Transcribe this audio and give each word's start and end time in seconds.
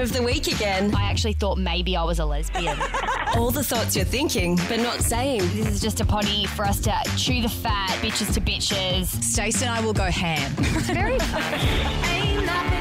of 0.00 0.12
the 0.12 0.22
week 0.22 0.46
again. 0.46 0.94
I 0.94 1.10
actually 1.10 1.34
thought 1.34 1.58
maybe 1.58 1.96
I 1.96 2.02
was 2.04 2.18
a 2.18 2.24
lesbian. 2.24 2.78
All 3.36 3.50
the 3.50 3.62
thoughts 3.62 3.94
you're 3.94 4.04
thinking, 4.04 4.56
but 4.68 4.80
not 4.80 5.00
saying. 5.00 5.40
this 5.54 5.66
is 5.68 5.80
just 5.80 6.00
a 6.00 6.04
potty 6.04 6.46
for 6.46 6.64
us 6.64 6.80
to 6.80 6.92
chew 7.16 7.42
the 7.42 7.48
fat, 7.48 7.90
bitches 8.00 8.32
to 8.34 8.40
bitches. 8.40 9.06
Stacey 9.22 9.66
and 9.66 9.74
I 9.74 9.80
will 9.84 9.92
go 9.92 10.04
ham. 10.04 10.54
It's 10.58 10.88
very 10.90 11.18
fun. 11.18 12.79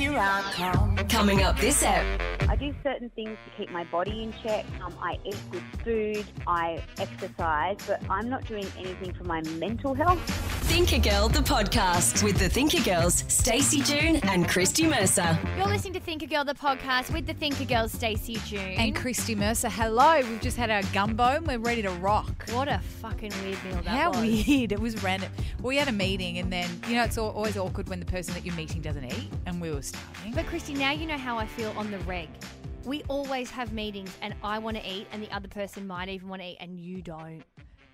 Here 0.00 0.16
I 0.18 0.40
come. 0.54 0.96
Coming 1.08 1.42
up 1.42 1.58
this 1.58 1.82
ep. 1.82 2.02
I 2.48 2.56
do 2.56 2.74
certain 2.82 3.10
things 3.10 3.36
to 3.44 3.50
keep 3.58 3.70
my 3.70 3.84
body 3.84 4.22
in 4.22 4.32
check. 4.42 4.64
Um, 4.82 4.94
I 5.00 5.18
eat 5.24 5.36
good 5.50 5.62
food, 5.84 6.24
I 6.46 6.82
exercise, 6.98 7.76
but 7.86 8.02
I'm 8.08 8.30
not 8.30 8.46
doing 8.46 8.66
anything 8.78 9.12
for 9.12 9.24
my 9.24 9.42
mental 9.58 9.92
health. 9.92 10.18
Thinker 10.70 10.98
Girl, 10.98 11.28
the 11.28 11.40
podcast 11.40 12.22
with 12.22 12.38
the 12.38 12.48
Thinker 12.48 12.80
Girls, 12.82 13.24
Stacey 13.28 13.80
June 13.82 14.16
and 14.22 14.48
Christy 14.48 14.86
Mercer. 14.86 15.36
You're 15.58 15.66
listening 15.66 15.94
to 15.94 16.00
Thinker 16.00 16.26
Girl, 16.26 16.44
the 16.44 16.54
podcast 16.54 17.12
with 17.12 17.26
the 17.26 17.34
Thinker 17.34 17.64
Girls, 17.64 17.92
Stacey 17.92 18.36
June. 18.46 18.74
And 18.78 18.94
Christy 18.94 19.34
Mercer, 19.34 19.68
hello. 19.68 20.20
We've 20.20 20.40
just 20.40 20.56
had 20.56 20.70
our 20.70 20.82
gumbo 20.92 21.24
and 21.24 21.46
we're 21.46 21.58
ready 21.58 21.82
to 21.82 21.90
rock. 21.90 22.48
what 22.52 22.68
a 22.68 22.78
fucking 23.00 23.32
weird 23.42 23.62
meal 23.64 23.74
that 23.82 23.86
How 23.88 24.10
was. 24.10 24.20
weird. 24.20 24.72
It 24.72 24.80
was 24.80 25.02
random. 25.02 25.30
We 25.60 25.76
had 25.76 25.88
a 25.88 25.92
meeting 25.92 26.38
and 26.38 26.52
then, 26.52 26.68
you 26.88 26.94
know, 26.94 27.02
it's 27.02 27.18
always 27.18 27.56
awkward 27.56 27.88
when 27.88 27.98
the 27.98 28.06
person 28.06 28.34
that 28.34 28.46
you're 28.46 28.54
meeting 28.54 28.80
doesn't 28.80 29.04
eat 29.04 29.28
and 29.46 29.60
we 29.60 29.70
were 29.72 29.82
But 30.34 30.46
Christy, 30.46 30.74
now 30.74 30.92
you 30.92 31.06
know 31.06 31.18
how 31.18 31.38
I 31.38 31.46
feel 31.46 31.72
on 31.76 31.90
the 31.90 31.98
reg. 32.00 32.28
We 32.84 33.02
always 33.08 33.50
have 33.50 33.72
meetings 33.72 34.16
and 34.22 34.34
I 34.42 34.58
want 34.58 34.76
to 34.76 34.88
eat 34.88 35.06
and 35.12 35.22
the 35.22 35.30
other 35.34 35.48
person 35.48 35.86
might 35.86 36.08
even 36.08 36.28
want 36.28 36.42
to 36.42 36.48
eat 36.48 36.58
and 36.60 36.78
you 36.78 37.02
don't. 37.02 37.42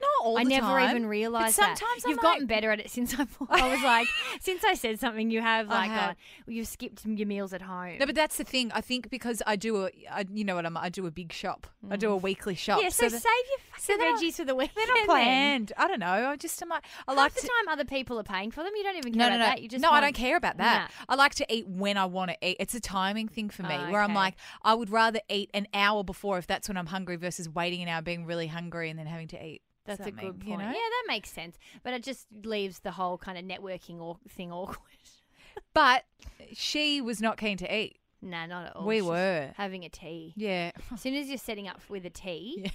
Not 0.00 0.24
all 0.26 0.38
I 0.38 0.44
the 0.44 0.50
never 0.50 0.66
time, 0.66 0.90
even 0.90 1.06
realised 1.06 1.56
that. 1.58 1.78
sometimes 1.78 2.04
I'm 2.04 2.10
You've 2.10 2.16
like- 2.18 2.22
gotten 2.24 2.46
better 2.46 2.70
at 2.70 2.80
it 2.80 2.90
since 2.90 3.14
I, 3.18 3.26
I 3.50 3.68
was 3.72 3.82
like, 3.82 4.08
since 4.40 4.64
I 4.64 4.74
said 4.74 4.98
something, 5.00 5.30
you 5.30 5.40
have 5.40 5.70
I 5.70 5.74
like, 5.74 5.90
have. 5.90 6.00
gone, 6.08 6.16
well, 6.46 6.54
you've 6.56 6.68
skipped 6.68 7.04
your 7.06 7.26
meals 7.26 7.52
at 7.52 7.62
home. 7.62 7.98
No, 7.98 8.06
but 8.06 8.14
that's 8.14 8.36
the 8.36 8.44
thing. 8.44 8.70
I 8.74 8.80
think 8.80 9.10
because 9.10 9.42
I 9.46 9.56
do 9.56 9.84
a, 9.86 9.90
I, 10.10 10.24
you 10.32 10.44
know 10.44 10.54
what 10.56 10.66
I'm, 10.66 10.76
I 10.76 10.88
do 10.88 11.06
a 11.06 11.10
big 11.10 11.32
shop. 11.32 11.66
I 11.88 11.96
do 11.96 12.10
a 12.10 12.16
weekly 12.16 12.56
shop. 12.56 12.80
Mm. 12.80 12.82
yeah, 12.82 12.88
so, 12.88 13.08
that- 13.08 13.22
save 13.22 13.22
your 13.22 13.58
so 13.78 13.92
fucking 13.94 13.98
they're 13.98 14.10
not- 14.12 14.20
veggies 14.22 14.34
for 14.34 14.44
the 14.44 14.54
weekend. 14.54 14.76
They're 14.76 14.86
not 14.88 14.94
then. 14.96 15.06
planned. 15.06 15.72
I 15.76 15.88
don't 15.88 16.00
know. 16.00 16.06
I 16.30 16.36
just 16.36 16.60
am 16.62 16.68
like, 16.68 16.84
I 17.06 17.12
Half 17.12 17.16
like 17.18 17.34
the 17.34 17.40
to. 17.42 17.46
time, 17.46 17.68
other 17.72 17.84
people 17.84 18.18
are 18.18 18.22
paying 18.24 18.50
for 18.50 18.62
them. 18.62 18.72
You 18.76 18.82
don't 18.82 18.96
even 18.96 19.12
care 19.14 19.18
No, 19.18 19.28
no, 19.30 19.36
about 19.36 19.38
no. 19.38 19.46
that. 19.54 19.62
You 19.62 19.68
just 19.68 19.82
no, 19.82 19.88
I 19.88 19.92
want- 19.92 20.04
don't 20.04 20.14
care 20.14 20.36
about 20.36 20.56
that. 20.58 20.90
Nah. 21.08 21.14
I 21.14 21.16
like 21.16 21.34
to 21.36 21.46
eat 21.54 21.66
when 21.68 21.96
I 21.96 22.06
want 22.06 22.30
to 22.32 22.36
eat. 22.46 22.56
It's 22.58 22.74
a 22.74 22.80
timing 22.80 23.28
thing 23.28 23.48
for 23.50 23.62
me, 23.62 23.74
Oh, 23.78 23.90
where 23.92 24.00
I'm 24.02 24.10
okay. 24.10 24.18
like, 24.18 24.34
I 24.62 24.74
would 24.74 24.90
rather 24.90 25.20
eat 25.30 25.50
an 25.54 25.68
hour 25.72 26.02
before 26.02 26.38
if 26.38 26.46
that's 26.46 26.68
when 26.68 26.76
I'm 26.76 26.86
hungry 26.86 27.16
versus 27.16 27.48
waiting 27.48 27.82
an 27.82 27.88
hour, 27.88 28.02
being 28.02 28.26
really 28.26 28.48
hungry, 28.48 28.90
and 28.90 28.98
then 28.98 29.06
having 29.06 29.28
to 29.28 29.44
eat. 29.44 29.62
That's 29.86 30.06
a 30.06 30.10
good 30.10 30.40
point. 30.40 30.46
You 30.46 30.56
know? 30.58 30.64
Yeah, 30.64 30.72
that 30.72 31.04
makes 31.08 31.30
sense. 31.30 31.58
But 31.82 31.94
it 31.94 32.02
just 32.02 32.26
leaves 32.44 32.80
the 32.80 32.90
whole 32.92 33.16
kind 33.18 33.38
of 33.38 33.44
networking 33.44 34.00
or 34.00 34.18
thing 34.28 34.52
awkward. 34.52 34.78
But 35.72 36.04
she 36.52 37.00
was 37.00 37.20
not 37.22 37.38
keen 37.38 37.56
to 37.58 37.74
eat. 37.74 37.96
nah, 38.20 38.44
not 38.46 38.66
at 38.66 38.76
all. 38.76 38.86
We 38.86 38.96
She's 38.96 39.04
were. 39.04 39.50
having 39.56 39.84
a 39.84 39.88
tea. 39.88 40.34
Yeah. 40.36 40.72
As 40.92 41.00
soon 41.00 41.14
as 41.14 41.28
you're 41.28 41.38
setting 41.38 41.66
up 41.66 41.80
with 41.88 42.04
a 42.04 42.10
tea, 42.10 42.56
Yeah. 42.64 42.70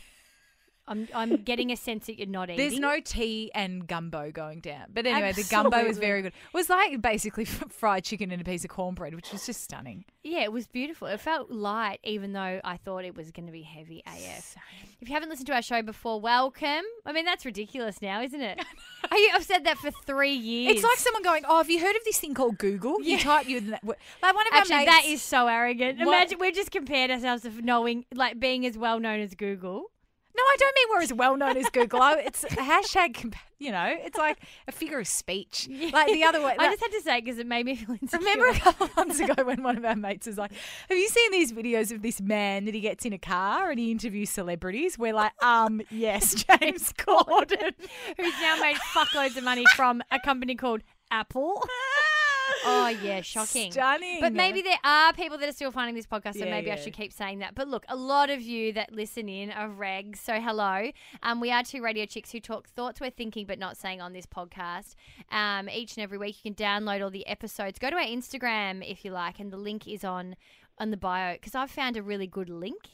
I'm 0.91 1.07
I'm 1.16 1.38
getting 1.38 1.72
a 1.72 1.78
sense 1.78 2.07
that 2.07 2.18
you're 2.18 2.28
not 2.28 2.50
eating. 2.50 2.57
There's 2.57 2.79
no 2.79 3.00
tea 3.00 3.50
and 3.56 3.88
gumbo 3.88 4.29
going 4.31 4.59
down. 4.59 4.88
But 4.94 5.06
anyway, 5.06 5.31
the 5.31 5.47
gumbo 5.50 5.85
was 5.85 5.97
very 5.97 6.22
good. 6.22 6.34
It 6.34 6.53
was 6.53 6.69
like 6.69 7.02
basically 7.02 7.46
fried 7.69 8.03
chicken 8.03 8.29
and 8.31 8.41
a 8.41 8.46
piece 8.46 8.66
of 8.66 8.69
cornbread, 8.69 9.16
which 9.16 9.31
was 9.31 9.46
just 9.46 9.62
stunning. 9.62 10.03
Yeah, 10.24 10.41
it 10.41 10.52
was 10.52 10.68
beautiful. 10.68 11.07
It 11.07 11.19
felt 11.19 11.50
light, 11.50 12.00
even 12.03 12.34
though 12.34 12.59
I 12.63 12.78
thought 12.78 13.06
it 13.06 13.16
was 13.16 13.31
going 13.31 13.46
to 13.46 13.52
be 13.52 13.62
heavy 13.62 14.03
AF. 14.06 14.56
If 15.00 15.07
you 15.07 15.13
haven't 15.13 15.29
listened 15.29 15.47
to 15.47 15.53
our 15.53 15.62
show 15.62 15.81
before, 15.81 16.19
welcome. 16.19 16.84
I 17.06 17.13
mean, 17.13 17.25
that's 17.25 17.46
ridiculous 17.46 18.02
now, 18.02 18.22
isn't 18.22 18.41
it? 18.41 18.63
I, 19.12 19.31
I've 19.34 19.44
said 19.44 19.63
that 19.63 19.78
for 19.78 19.91
three 19.91 20.34
years. 20.34 20.75
It's 20.75 20.84
like 20.84 20.97
someone 20.97 21.23
going, 21.23 21.44
"Oh, 21.47 21.58
have 21.58 21.69
you 21.69 21.79
heard 21.79 21.96
of 21.96 22.03
this 22.03 22.19
thing 22.19 22.34
called 22.34 22.58
Google?" 22.58 23.02
You 23.02 23.18
type 23.18 23.47
you 23.47 23.62
like 23.62 23.84
one 23.84 23.96
of 24.22 24.53
our 24.53 24.59
Actually, 24.59 24.78
mates. 24.78 24.91
that 24.91 25.06
is 25.06 25.22
so 25.22 25.47
arrogant. 25.47 26.00
What? 26.00 26.08
Imagine 26.08 26.40
we've 26.40 26.53
just 26.56 26.72
compared 26.72 27.12
ourselves 27.12 27.44
to 27.44 27.50
knowing, 27.62 28.06
like, 28.13 28.40
being 28.40 28.66
as 28.66 28.78
well 28.78 29.00
known 29.00 29.22
as 29.22 29.34
Google. 29.34 29.85
No, 30.36 30.44
I 30.44 30.56
don't 30.59 30.75
mean 30.75 30.88
we're 30.96 31.02
as 31.03 31.14
well 31.14 31.36
known 31.38 31.58
as 31.58 31.69
Google. 31.69 32.02
I, 32.02 32.14
it's 32.19 32.44
a 32.44 32.47
hashtag, 32.47 33.34
you 33.59 33.72
know, 33.72 33.86
it's 34.00 34.18
like 34.18 34.40
a 34.68 34.72
figure 34.72 35.00
of 35.00 35.08
speech. 35.08 35.68
Like 35.92 36.08
the 36.14 36.24
other 36.24 36.42
way. 36.42 36.56
I 36.58 36.68
like- 36.68 36.72
just 36.80 36.81
had 36.81 36.92
to 36.97 37.02
say 37.02 37.19
because 37.22 37.38
it 37.38 37.46
made 37.46 37.66
me 37.66 37.75
feel 37.75 37.96
insecure. 38.02 38.19
Remember 38.19 38.47
a 38.47 38.59
couple 38.59 38.86
of 38.88 38.96
months 38.96 39.20
ago 39.20 39.34
when 39.44 39.62
one 39.62 39.78
of 39.78 39.84
our 39.86 39.96
mates 39.96 40.28
was 40.28 40.38
like, 40.38 40.52
Have 40.90 40.97
you 40.97 41.09
seen 41.09 41.31
these 41.31 41.52
videos 41.52 41.91
of 41.94 42.02
this 42.02 42.22
man 42.22 42.66
that 42.66 42.74
he 42.74 42.80
gets 42.80 43.06
in 43.06 43.14
a 43.14 43.18
car 43.18 43.70
and 43.72 43.80
he 43.80 43.91
interviews 43.91 44.30
celebrities? 44.30 44.97
We're 44.97 45.14
like, 45.14 45.34
Um, 45.44 45.81
yes, 45.90 46.34
James 46.59 46.94
Corden. 46.94 47.74
who's 48.18 48.34
now 48.41 48.56
made 48.62 48.78
fuckloads 48.78 49.36
of 49.38 49.44
money 49.44 49.66
from 49.75 50.02
a 50.12 50.20
company 50.20 50.56
called 50.56 50.81
Apple. 51.12 51.62
Oh 52.66 52.88
yeah, 53.04 53.22
shocking. 53.22 53.72
Stunning. 53.72 54.20
But 54.22 54.34
maybe 54.34 54.62
there 54.62 54.78
are 54.84 55.14
people 55.14 55.38
that 55.38 55.50
are 55.50 55.54
still 55.54 55.72
finding 55.72 55.96
this 55.96 56.06
podcast, 56.06 56.34
so 56.34 56.46
Yeah, 56.46 56.52
maybe 56.52 56.72
I 56.72 56.76
yeah. 56.76 56.82
should 56.82 56.94
keep 56.94 57.12
saying 57.14 57.40
that. 57.40 57.56
But 57.56 57.68
look, 57.68 57.86
a 57.90 57.96
lot 57.96 58.30
of 58.30 58.42
you 58.42 58.74
that 58.74 58.92
listen 58.94 59.28
in 59.30 59.52
are 59.52 59.70
regs, 59.70 60.18
so 60.18 60.40
hello. 60.40 60.92
Um, 61.24 61.40
we 61.40 61.52
are 61.52 61.64
two 61.64 61.82
radio 61.82 62.06
chicks 62.06 62.32
who 62.32 62.40
talk 62.40 62.68
thoughts 62.68 63.00
we're 63.02 63.10
thinking 63.10 63.46
but 63.46 63.60
not 63.60 63.78
saying 63.78 64.02
on 64.02 64.14
this 64.14 64.26
podcast. 64.26 64.96
Um, 65.32 65.70
each 65.70 65.96
and 65.98 66.04
every 66.04 66.18
week 66.18 66.38
you 66.44 66.54
can 66.54 66.56
download 66.56 67.04
all 67.04 67.10
the 67.10 67.26
episodes. 67.28 67.80
Go 67.80 67.90
to 67.90 67.96
our 67.96 68.02
Instagram 68.04 68.90
if 68.90 69.04
you 69.06 69.12
like, 69.12 69.40
and 69.40 69.52
the 69.52 69.58
link 69.58 69.88
is 69.88 70.04
on 70.04 70.36
on 70.78 70.90
the 70.92 70.98
bio 70.98 71.34
because 71.34 71.54
I've 71.54 71.70
found 71.70 71.96
a 71.98 72.02
really 72.02 72.28
good 72.28 72.50
link 72.50 72.90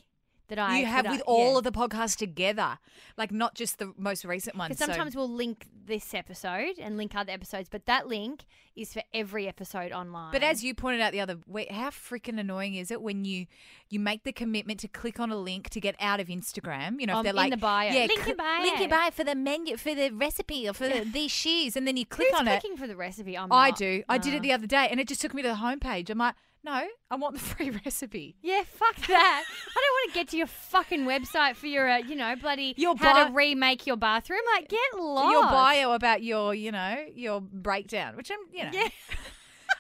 that 0.50 0.60
I 0.60 0.80
you 0.80 0.86
have 0.86 1.06
I- 1.06 1.12
with 1.12 1.22
all 1.28 1.52
yeah. 1.54 1.58
of 1.60 1.64
the 1.64 1.72
podcasts 1.72 2.16
together, 2.16 2.80
like 3.18 3.32
not 3.32 3.56
just 3.56 3.80
the 3.80 3.94
most 3.98 4.24
recent 4.26 4.56
ones. 4.56 4.70
Because 4.70 4.80
So- 4.80 4.94
sometimes 4.94 5.16
we'll 5.16 5.30
link 5.30 5.66
this 5.86 6.14
episode 6.14 6.78
and 6.80 6.98
link 6.98 7.16
other 7.16 7.32
episodes, 7.32 7.70
but 7.70 7.86
that 7.86 8.08
link 8.08 8.46
is 8.76 8.94
for 8.94 9.02
every 9.14 9.48
episode 9.48 9.92
online. 9.92 10.32
But 10.32 10.44
as 10.44 10.64
you 10.64 10.74
pointed 10.74 11.02
out 11.02 11.12
the 11.14 11.22
other 11.22 11.38
week, 11.48 11.72
how 11.72 11.90
freaking 11.90 12.40
annoying 12.40 12.76
is 12.76 12.92
it 12.92 13.02
when 13.02 13.26
you 13.26 13.48
you 13.90 14.00
make 14.00 14.24
the 14.24 14.34
commitment 14.34 14.80
to 14.82 14.88
click 14.90 15.18
on 15.20 15.32
a 15.32 15.38
link 15.38 15.70
to 15.70 15.80
get 15.80 15.96
out 16.02 16.20
of 16.20 16.28
Instagram? 16.28 17.00
You 17.00 17.08
know, 17.08 17.14
if 17.14 17.18
Um, 17.20 17.24
they're 17.24 17.32
in 17.32 17.36
like 17.38 17.52
the 17.52 17.58
bio. 17.58 17.90
yeah, 17.92 18.00
Link 18.06 18.12
in 18.20 18.24
cl- 18.26 18.36
bio. 18.36 18.62
link 18.64 18.80
in 18.82 18.90
bio 18.90 19.12
for 19.12 19.24
the 19.24 19.36
menu 19.36 19.78
for 19.78 19.96
the 19.96 20.10
recipe 20.12 20.68
or 20.68 20.74
for 20.74 20.90
the, 20.90 21.00
these 21.06 21.32
shoes, 21.32 21.76
and 21.78 21.88
then 21.88 21.96
you 21.98 22.06
click 22.06 22.28
Who's 22.32 22.40
on 22.40 22.48
it. 22.48 22.60
clicking 22.60 22.78
for 22.78 22.86
the 22.88 22.96
recipe? 22.98 23.38
I'm 23.38 23.52
I 23.52 23.70
not. 23.70 23.78
do. 23.78 24.04
I 24.10 24.18
did 24.18 24.34
Uh. 24.34 24.38
it 24.38 24.40
the 24.44 24.52
other 24.54 24.68
day, 24.68 24.88
and 24.92 25.00
it 25.00 25.08
just 25.08 25.22
took 25.22 25.34
me 25.34 25.42
to 25.42 25.48
the 25.48 25.56
homepage. 25.56 26.10
I'm 26.10 26.18
like, 26.18 26.36
no, 26.64 26.84
I 27.12 27.16
want 27.16 27.36
the 27.36 27.40
free 27.56 27.70
recipe. 27.70 28.36
Yeah, 28.42 28.64
fuck 28.66 28.96
that. 29.08 29.44
I 29.48 29.74
don't 29.76 29.94
want 29.94 30.14
to 30.14 30.20
get 30.20 30.28
to 30.30 30.38
your 30.38 30.48
fucking 30.48 31.06
website 31.06 31.56
for 31.56 31.68
your, 31.68 31.90
uh, 31.90 31.98
you 32.00 32.16
know, 32.16 32.36
bloody 32.36 32.74
Your 32.78 32.96
how 32.98 33.28
to 33.28 33.34
remake 33.34 33.88
your 33.88 33.98
bathroom. 33.98 34.42
Like, 34.54 34.70
get 34.70 34.80
lost. 35.00 35.32
Your 35.32 35.44
bio 35.44 35.92
about 35.94 36.24
your, 36.24 36.54
you 36.54 36.72
know, 36.72 37.06
your 37.14 37.42
breakdown, 37.42 38.16
which 38.18 38.32
I'm, 38.32 38.38
you 38.52 38.64
know. 38.64 38.72
Yeah. 38.74 38.88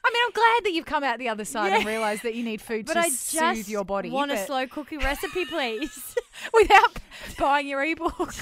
I 0.05 0.09
mean, 0.09 0.21
I'm 0.25 0.31
glad 0.31 0.63
that 0.63 0.71
you've 0.73 0.85
come 0.85 1.03
out 1.03 1.19
the 1.19 1.27
other 1.27 1.43
side 1.43 1.73
and 1.73 1.85
realised 1.85 2.23
that 2.23 2.33
you 2.35 2.43
need 2.43 2.61
food 2.61 2.85
But 2.87 2.93
to 2.93 2.99
I 2.99 3.09
soothe 3.09 3.67
your 3.67 3.83
body. 3.83 4.09
want 4.09 4.31
a 4.31 4.37
slow 4.45 4.65
cookie 4.67 4.97
recipe, 4.97 5.43
please. 5.45 6.15
without 6.53 6.97
buying 7.37 7.67
your 7.67 7.83
ebook. 7.83 8.33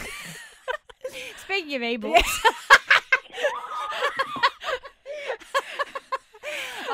Speaking 1.43 1.75
of 1.75 1.81
ebooks. 1.81 2.39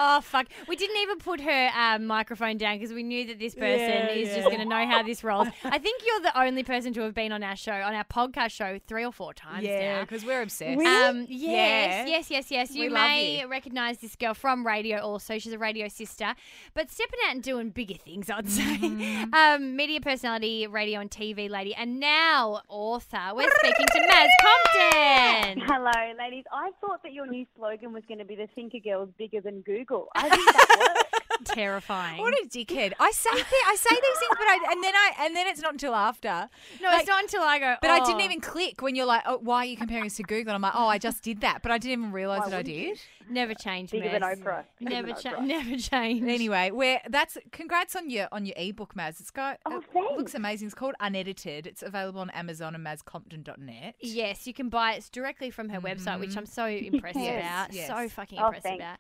Oh 0.04 0.20
fuck! 0.22 0.48
We 0.68 0.76
didn't 0.76 0.98
even 0.98 1.20
put 1.20 1.42
her 1.42 1.70
um, 1.78 2.08
microphone 2.08 2.58
down 2.58 2.80
because 2.80 2.92
we 2.92 3.04
knew 3.04 3.26
that 3.28 3.38
this 3.38 3.54
person 3.54 3.80
Yeah, 3.88 4.10
is 4.10 4.30
yeah. 4.30 4.36
just 4.38 4.48
going 4.48 4.60
to 4.60 4.66
know 4.66 4.84
how 4.88 5.04
this 5.04 5.24
rolls. 5.24 5.48
I 5.64 5.78
think 5.78 6.02
you're 6.06 6.22
the 6.22 6.40
only 6.42 6.64
person 6.64 6.92
to 6.94 7.02
have 7.02 7.14
been 7.14 7.32
on 7.32 7.44
our 7.44 7.56
show, 7.56 7.72
on 7.74 7.94
our 7.94 8.04
podcast 8.06 8.50
show, 8.52 8.80
three 8.88 9.06
or 9.06 9.12
four 9.12 9.32
times 9.36 9.64
yeah, 9.64 10.02
because 10.02 10.26
we're 10.26 10.42
obsessed. 10.42 10.80
Um, 10.82 11.28
yes, 11.30 11.30
Yeah. 11.30 12.06
yes, 12.08 12.32
yes, 12.32 12.50
yes. 12.50 12.72
You 12.76 12.86
We 12.86 12.90
may 12.90 13.42
you. 13.42 13.48
recognise 13.48 14.00
this 14.00 14.16
girl 14.16 14.34
from 14.34 14.66
radio 14.66 14.98
also. 15.02 15.38
She's 15.38 15.54
a 15.54 15.60
radio 15.60 15.88
sister, 15.88 16.34
but 16.74 16.90
stepping 16.90 17.20
out 17.28 17.36
and 17.36 17.44
doing 17.44 17.70
bigger 17.70 17.94
things, 17.96 18.30
I'd 18.30 18.50
say. 18.50 18.64
Mm-hmm. 18.64 19.34
Um, 19.42 19.76
media 19.76 20.02
personality, 20.02 20.66
radio 20.68 21.00
and 21.00 21.10
TV 21.12 21.50
lady, 21.50 21.76
and 21.76 22.00
now 22.00 22.62
author. 22.70 23.20
We're 23.36 23.50
speaking 23.60 23.86
to 23.86 24.00
Maz 24.00 24.28
Compton. 24.42 25.62
Hello, 25.68 26.14
ladies. 26.18 26.44
I 26.52 26.72
thought 26.82 27.04
that 27.04 27.14
your 27.14 27.28
new 27.28 27.46
slogan 27.56 27.94
was 27.94 28.04
going 28.08 28.18
to 28.20 28.26
be 28.26 28.36
the 28.36 28.48
Thinker 28.56 28.80
Girls 28.84 29.10
bigger 29.18 29.42
than 29.42 29.62
Google. 29.62 29.91
I 30.16 30.30
think 30.30 30.46
that 30.46 30.78
worked. 30.80 31.08
Terrifying. 31.46 32.20
What 32.22 32.34
a 32.36 32.46
dickhead! 32.48 32.94
I 33.00 33.12
say 33.12 33.32
thi- 33.32 33.66
I 33.68 33.76
say 33.76 33.90
these 33.90 34.20
things, 34.20 34.30
but 34.38 34.48
I 34.48 34.60
and 34.72 34.84
then 34.84 34.94
I 34.96 35.12
and 35.22 35.36
then 35.36 35.48
it's 35.48 35.60
not 35.60 35.72
until 35.74 35.96
after. 35.96 36.50
no, 36.82 36.90
Like- 36.90 37.00
it's 37.02 37.10
not 37.10 37.24
until 37.24 37.42
I 37.42 37.58
go. 37.58 37.76
But 37.82 37.90
I 37.90 38.00
didn't 38.06 38.22
"Oh." 38.22 38.26
even 38.26 38.42
click 38.42 38.82
when 38.84 38.96
you're 38.96 39.08
like, 39.08 39.24
oh, 39.26 39.40
why 39.42 39.58
are 39.58 39.66
you 39.66 39.76
comparing 39.76 40.06
us 40.06 40.16
to 40.18 40.24
Google? 40.24 40.54
And 40.54 40.56
I'm 40.56 40.62
like, 40.62 40.74
oh, 40.76 40.88
I 40.88 41.00
just 41.00 41.24
did 41.24 41.42
that, 41.42 41.62
but 41.64 41.72
I 41.72 41.78
didn't 41.80 42.00
even 42.00 42.12
realize 42.12 42.42
Why 42.42 42.50
that 42.50 42.56
I 42.56 42.60
wouldn't 42.60 42.76
you? 42.76 42.90
did. 42.90 43.00
Never 43.30 43.54
change. 43.56 43.92
Big 43.92 44.06
of 44.06 44.14
an 44.14 44.22
Oprah. 44.22 44.66
Never 44.82 45.14
change. 45.14 45.40
Never 45.48 45.78
change. 45.78 46.28
Anyway, 46.30 46.70
where 46.72 47.02
that's 47.10 47.38
congrats 47.52 47.96
on 47.96 48.10
your 48.10 48.28
on 48.32 48.46
your 48.46 48.56
ebook, 48.58 48.94
Maz. 48.94 49.20
It's 49.20 49.32
got 49.32 49.60
Oh, 49.66 49.78
it 49.78 49.84
thanks. 49.94 50.18
looks 50.18 50.36
amazing. 50.36 50.68
It's 50.68 50.76
called 50.76 50.96
Unedited. 51.00 51.66
It's 51.66 51.82
available 51.82 52.20
on 52.22 52.30
Amazon 52.32 52.76
and 52.76 52.86
mazcompton.net. 52.86 53.96
Yes, 54.00 54.46
you 54.48 54.54
can 54.54 54.70
buy 54.70 54.94
it 54.94 55.10
directly 55.12 55.50
from 55.50 55.70
her 55.70 55.80
mm-hmm. 55.80 55.88
website, 56.08 56.20
which 56.20 56.38
I'm 56.38 56.46
so 56.46 56.66
impressed 56.68 57.18
Yes, 57.18 57.42
about. 57.44 57.74
yes. 57.74 57.88
So 57.88 58.10
fucking 58.10 58.38
Oh, 58.40 58.46
impressed 58.48 58.64
thanks. 58.64 58.84
about. 58.84 58.98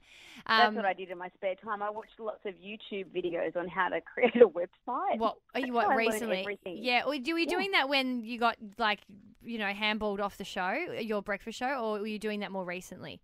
That's 0.71 0.77
Um, 0.79 0.83
what 0.83 0.89
I 0.89 0.93
did 0.93 1.09
in 1.11 1.17
my 1.17 1.29
spare 1.35 1.55
time. 1.55 1.81
I 1.83 1.89
watched 1.89 2.19
lots 2.19 2.45
of 2.45 2.53
YouTube 2.55 3.07
videos 3.15 3.55
on 3.55 3.67
how 3.67 3.89
to 3.89 4.01
create 4.13 4.35
a 4.37 4.47
website. 4.47 5.17
What 5.17 5.37
are 5.53 5.59
you 5.59 5.73
what 5.73 5.85
how 5.87 5.91
I 5.91 5.95
learned 5.95 6.11
recently? 6.13 6.59
Yeah, 6.65 7.05
were 7.05 7.15
you 7.15 7.37
Yeah. 7.37 7.45
doing 7.45 7.71
that 7.71 7.89
when 7.89 8.23
you 8.23 8.39
got 8.39 8.57
like 8.77 8.99
you 9.43 9.57
know 9.57 9.71
handballed 9.71 10.19
off 10.19 10.37
the 10.37 10.45
show, 10.45 10.71
your 10.99 11.21
breakfast 11.21 11.59
show, 11.59 11.73
or 11.83 11.99
were 11.99 12.07
you 12.07 12.19
doing 12.19 12.39
that 12.41 12.51
more 12.51 12.65
recently? 12.65 13.21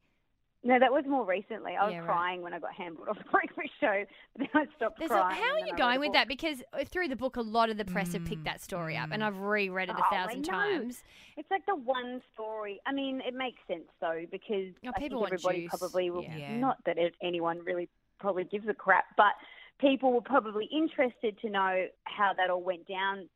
No, 0.63 0.79
that 0.79 0.91
was 0.91 1.05
more 1.07 1.23
recently. 1.25 1.75
I 1.79 1.85
was 1.85 1.93
Yeah, 1.93 1.99
right. 1.99 2.07
crying 2.07 2.41
when 2.41 2.53
I 2.53 2.59
got 2.59 2.73
handled 2.73 3.07
off 3.07 3.17
the 3.17 3.23
breakfast 3.31 3.69
show, 3.79 4.03
but 4.35 4.47
then 4.53 4.63
I 4.63 4.75
stopped 4.75 4.97
There's 4.99 5.11
a, 5.11 5.13
crying. 5.13 5.41
how 5.41 5.53
are 5.53 5.65
you 5.65 5.75
going 5.77 5.99
with 5.99 6.13
that? 6.13 6.27
Because 6.27 6.61
uh, 6.73 6.83
through 6.83 7.07
the 7.09 7.15
book, 7.15 7.35
a 7.37 7.41
lot 7.41 7.69
of 7.69 7.77
the 7.77 7.85
press 7.85 8.13
have 8.13 8.25
picked 8.25 8.43
that 8.45 8.61
story 8.61 8.97
up, 8.97 9.09
and 9.11 9.23
I've 9.23 9.37
reread 9.37 9.89
it 9.89 9.95
a 9.95 9.99
Oh, 9.99 10.03
I 10.11 10.15
thousand 10.15 10.43
times. 10.43 11.03
It's 11.37 11.49
like 11.51 11.65
the 11.67 11.75
one 11.75 12.21
story. 12.33 12.81
I 12.85 12.91
mean, 12.91 13.21
it 13.25 13.33
makes 13.35 13.59
sense 13.67 13.87
though 14.01 14.23
because 14.31 14.73
Oh, 14.85 14.91
I 14.95 14.99
think 14.99 15.13
want 15.13 15.33
everybody 15.33 15.61
juice. 15.61 15.69
probably 15.77 16.09
will. 16.09 16.23
Yeah. 16.23 16.37
Yeah. 16.37 16.57
Not 16.57 16.77
that 16.85 16.97
anyone 17.21 17.59
really 17.63 17.87
probably 18.19 18.43
gives 18.43 18.67
a 18.67 18.73
crap, 18.73 19.05
but 19.15 19.33
people 19.79 20.11
were 20.11 20.21
probably 20.21 20.65
interested 20.65 21.39
to 21.41 21.49
know 21.49 21.85
how 22.05 22.33
that 22.35 22.49
all 22.49 22.61
went 22.63 22.87
down. 22.87 23.29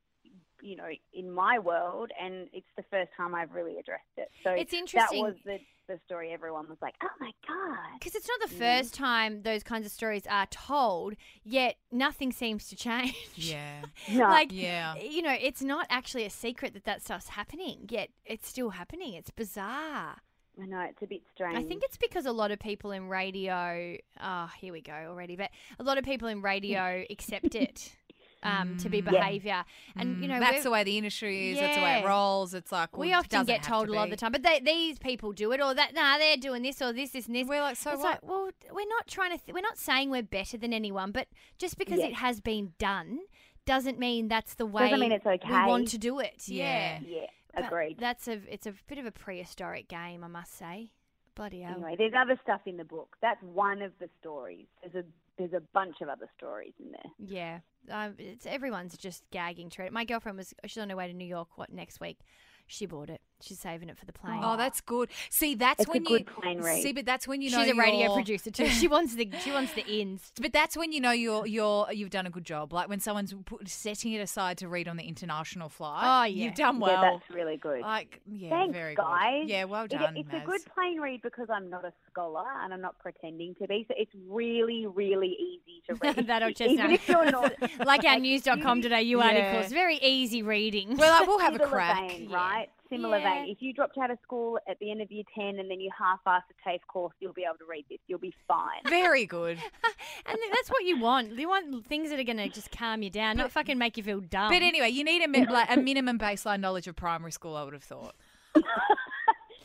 You 0.64 0.76
know, 0.76 0.90
in 1.14 1.32
my 1.32 1.58
world, 1.58 2.12
and 2.22 2.48
it's 2.54 2.68
the 2.78 2.84
first 2.92 3.10
time 3.18 3.34
I've 3.34 3.52
really 3.52 3.80
addressed 3.80 4.04
it. 4.18 4.30
So 4.44 4.52
It's 4.52 4.74
interesting. 4.74 5.24
That 5.24 5.28
was 5.32 5.36
the 5.44 5.58
the 5.92 6.00
story. 6.06 6.32
Everyone 6.32 6.68
was 6.68 6.78
like, 6.82 6.96
"Oh 7.04 7.08
my 7.20 7.32
god!" 7.48 8.00
Because 8.00 8.16
it's 8.16 8.28
not 8.28 8.50
the 8.50 8.56
mm. 8.56 8.60
first 8.60 8.94
time 8.94 9.44
those 9.44 9.64
kinds 9.64 9.86
of 9.86 9.92
stories 9.92 10.24
are 10.28 10.48
told, 10.48 11.16
yet 11.44 11.76
nothing 11.92 12.32
seems 12.32 12.68
to 12.70 12.76
change. 12.76 13.16
Yeah. 13.36 13.82
No. 14.12 14.24
like, 14.26 14.52
Yeah. 14.52 14.96
you 14.96 15.22
know, 15.22 15.36
it's 15.40 15.62
not 15.62 15.88
actually 15.90 16.26
a 16.26 16.30
secret 16.30 16.74
that 16.74 16.86
that 16.86 17.02
stuff's 17.02 17.30
happening, 17.30 17.88
yet 17.90 18.10
it's 18.26 18.48
still 18.48 18.72
happening. 18.72 19.14
It's 19.14 19.32
bizarre. 19.32 20.18
I 20.62 20.66
know 20.66 20.82
it's 20.82 21.02
a 21.02 21.08
bit 21.08 21.22
strange. 21.34 21.58
I 21.58 21.64
think 21.64 21.82
it's 21.84 21.98
because 21.98 22.26
a 22.26 22.32
lot 22.32 22.52
of 22.52 22.60
people 22.60 22.92
in 22.92 23.08
radio, 23.08 23.98
oh, 24.22 24.50
here 24.60 24.74
we 24.74 24.82
go 24.82 24.94
already, 24.94 25.36
but 25.36 25.50
a 25.80 25.84
lot 25.84 25.98
of 25.98 26.04
people 26.04 26.28
in 26.28 26.42
radio 26.42 27.04
accept 27.10 27.56
it 27.56 27.96
um, 28.44 28.78
to 28.78 28.90
be 28.90 29.02
behaviour. 29.02 29.64
And, 29.96 30.22
you 30.22 30.28
know, 30.28 30.36
Mm. 30.36 30.40
that's 30.40 30.64
the 30.64 30.72
way 30.72 30.84
the 30.84 30.98
industry 30.98 31.52
is. 31.52 31.60
That's 31.60 31.76
the 31.76 31.82
way 31.84 32.00
it 32.00 32.06
rolls. 32.06 32.54
It's 32.54 32.72
like 32.72 32.96
well, 32.98 33.08
we 33.08 33.14
often 33.14 33.46
get 33.46 33.64
told 33.64 33.88
to 33.88 33.94
a 33.94 33.96
lot 33.96 34.06
of 34.06 34.10
the 34.12 34.18
time, 34.18 34.32
but 34.32 34.44
they, 34.44 34.60
these 34.60 34.98
people 35.00 35.32
do 35.32 35.52
it, 35.52 35.62
or 35.62 35.74
that 35.74 35.94
nah, 35.94 36.18
they're 36.18 36.38
doing 36.38 36.62
this 36.64 36.82
or 36.82 36.92
this, 36.94 37.12
this, 37.12 37.28
and 37.28 37.36
this. 37.36 37.48
We're 37.48 37.62
like, 37.62 37.76
so 37.78 37.92
it's 37.92 38.00
what? 38.02 38.24
like, 38.24 38.30
well, 38.30 38.50
we're 38.72 38.88
not 38.88 39.08
trying 39.08 39.32
to. 39.38 39.44
Th- 39.44 39.54
we're 39.54 39.62
not 39.62 39.78
saying 39.78 40.10
we're 40.10 40.24
better 40.24 40.58
than 40.58 40.74
anyone, 40.74 41.12
but 41.12 41.28
just 41.58 41.78
because 41.78 42.00
Yeah. 42.00 42.08
it 42.08 42.14
has 42.16 42.40
been 42.42 42.74
done 42.80 43.20
doesn't 43.66 44.00
mean 44.00 44.28
that's 44.28 44.56
the 44.56 44.66
way 44.66 44.86
Doesn't 44.90 45.00
mean 45.00 45.12
it's 45.12 45.26
okay. 45.26 45.48
we 45.48 45.54
want 45.68 45.88
to 45.90 45.98
do 46.00 46.20
it. 46.20 46.44
Yeah. 46.48 47.00
Yeah, 47.06 47.20
yeah, 47.22 47.26
But 47.54 47.66
agreed. 47.66 47.98
That's 48.00 48.28
a. 48.28 48.42
It's 48.52 48.66
a 48.66 48.74
bit 48.88 48.98
of 48.98 49.06
a 49.06 49.12
prehistoric 49.12 49.88
game, 49.88 50.24
I 50.24 50.28
must 50.28 50.58
say. 50.58 50.92
Bloody 51.36 51.62
hell. 51.62 51.76
Anyway, 51.76 51.96
there's 51.98 52.14
other 52.18 52.38
stuff 52.44 52.62
in 52.66 52.76
the 52.78 52.84
book. 52.84 53.16
That's 53.22 53.42
one 53.42 53.82
of 53.82 53.92
the 54.00 54.10
stories. 54.20 54.66
There's 54.82 55.06
a 55.06 55.08
there's 55.42 55.54
a 55.54 55.66
bunch 55.74 56.02
of 56.02 56.10
other 56.10 56.30
stories 56.38 56.74
in 56.80 56.92
there. 56.92 57.12
Yeah, 57.18 57.60
um, 57.90 58.16
it's 58.18 58.46
everyone's 58.46 58.98
just 58.98 59.24
gagging 59.32 59.70
to 59.72 59.84
it. 59.84 59.94
My 59.94 60.06
girlfriend 60.06 60.38
was 60.38 60.54
she's 60.66 60.82
on 60.82 60.90
her 60.90 60.96
way 60.96 61.08
to 61.08 61.14
New 61.14 61.26
York. 61.26 61.50
What 61.58 61.72
next 61.72 62.00
week? 62.00 62.20
She 62.68 62.86
bought 62.86 63.10
it. 63.10 63.22
She's 63.42 63.60
saving 63.60 63.90
it 63.90 63.98
for 63.98 64.06
the 64.06 64.14
plane. 64.14 64.40
Oh, 64.44 64.58
that's 64.58 64.82
good. 64.82 65.10
See, 65.30 65.56
that's 65.56 65.82
It's 65.82 65.90
a 65.90 65.92
when 65.92 66.04
good 66.04 66.20
you 66.22 66.26
plane 66.42 66.62
read. 66.62 66.82
see, 66.84 66.94
but 66.94 67.06
that's 67.06 67.28
when 67.28 67.42
you 67.42 67.50
know 67.52 67.64
she's 67.64 67.74
a 67.74 67.76
radio 67.76 68.00
you're- 68.04 68.14
producer 68.16 68.52
too. 68.52 68.66
She 68.82 68.88
wants 68.88 69.16
the 69.16 69.30
she 69.44 69.52
wants 69.52 69.74
the 69.74 69.86
ins. 69.88 70.32
But 70.42 70.54
that's 70.54 70.76
when 70.78 70.92
you 70.92 71.00
know 71.02 71.12
you're 71.12 71.46
you're 71.46 71.88
you've 71.92 72.10
done 72.10 72.26
a 72.26 72.30
good 72.30 72.46
job. 72.46 72.74
Like 72.74 72.90
when 72.90 73.00
someone's 73.00 73.34
put, 73.46 73.68
setting 73.70 74.14
it 74.14 74.20
aside 74.20 74.58
to 74.60 74.68
read 74.68 74.88
on 74.88 74.98
the 74.98 75.04
international 75.04 75.70
flight. 75.70 76.04
Oh, 76.04 76.24
yeah. 76.26 76.46
you've 76.46 76.56
done 76.56 76.80
well. 76.80 76.92
Yeah, 76.92 77.02
well. 77.02 77.18
that's 77.20 77.36
really 77.36 77.58
good. 77.58 77.82
like 77.82 78.22
yeah, 78.32 78.50
Thanks, 78.50 78.74
very 78.74 78.96
guys. 78.96 79.42
good. 79.44 79.50
Yeah, 79.50 79.64
well 79.66 79.84
It- 79.86 79.90
done. 79.92 80.18
it's 80.18 80.30
Maz. 80.30 80.44
a 80.44 80.46
good 80.46 80.62
plane 80.74 81.00
read 81.00 81.22
because 81.22 81.48
I'm 81.50 81.70
not 81.70 81.86
a 81.86 81.94
scholar 82.10 82.46
and 82.64 82.74
I'm 82.74 82.82
not 82.82 82.98
pretending 83.00 83.56
to 83.56 83.68
be. 83.68 83.86
So 83.88 83.94
it's 83.98 84.14
really, 84.28 84.86
really 84.88 85.36
easy 85.40 85.84
to 85.90 85.96
read. 86.02 86.28
That'll 86.28 86.50
just 86.50 86.62
even 86.62 86.88
know. 86.88 86.94
if 86.94 87.08
you're 87.10 87.32
not. 87.32 87.54
like 87.86 88.04
our 88.06 88.20
news.com.au 88.20 88.98
Yeah. 89.00 89.18
articles. 89.18 89.72
Very 89.72 89.98
easy 89.98 90.42
reading. 90.44 90.96
Well, 90.98 91.20
like, 91.20 91.28
we'll 91.28 91.40
have 91.40 91.54
a 91.56 91.58
Similar 91.60 91.72
crack. 91.72 92.10
vein, 92.10 92.30
right? 92.30 92.70
Similar 92.92 93.20
Yeah. 93.20 93.34
vein. 93.44 93.50
If 93.50 93.62
you 93.62 93.74
dropped 93.74 93.98
out 93.98 94.12
of 94.12 94.20
school 94.22 94.60
at 94.68 94.78
the 94.80 94.92
end 94.92 95.02
of 95.02 95.12
year 95.12 95.24
10 95.34 95.60
and 95.60 95.72
then 95.72 95.80
you 95.80 95.90
half-ass 95.98 96.44
a 96.50 96.70
TAFE 96.70 96.86
course, 96.88 97.14
you'll 97.20 97.34
be 97.34 97.44
able 97.44 97.58
to 97.58 97.66
read 97.66 97.86
this. 97.90 98.00
You'll 98.08 98.20
be 98.20 98.34
fine. 98.48 98.82
Very 98.90 99.26
good. 99.26 99.58
and 100.26 100.38
that's 100.54 100.70
what 100.70 100.84
you 100.84 101.00
want. 101.00 101.32
You 101.40 101.48
want 101.50 101.86
things 101.88 102.10
that 102.10 102.20
are 102.20 102.24
going 102.24 102.38
to 102.38 102.50
just 102.50 102.70
calm 102.72 103.02
you 103.02 103.10
down, 103.10 103.38
not 103.38 103.52
fucking 103.52 103.78
make 103.78 103.96
you 103.98 104.04
feel 104.04 104.20
dumb. 104.20 104.50
But 104.52 104.62
anyway, 104.62 104.90
you 104.90 105.04
need 105.06 105.24
a 105.24 105.28
mi- 105.28 105.46
like 105.48 105.70
a 105.72 105.78
minimum 105.78 106.20
baseline 106.20 106.60
knowledge 106.60 106.88
of 106.88 106.96
primary 106.98 107.32
school. 107.32 107.56
I 107.56 107.64
would 107.64 107.74
have 107.74 107.84
thought. 107.84 108.16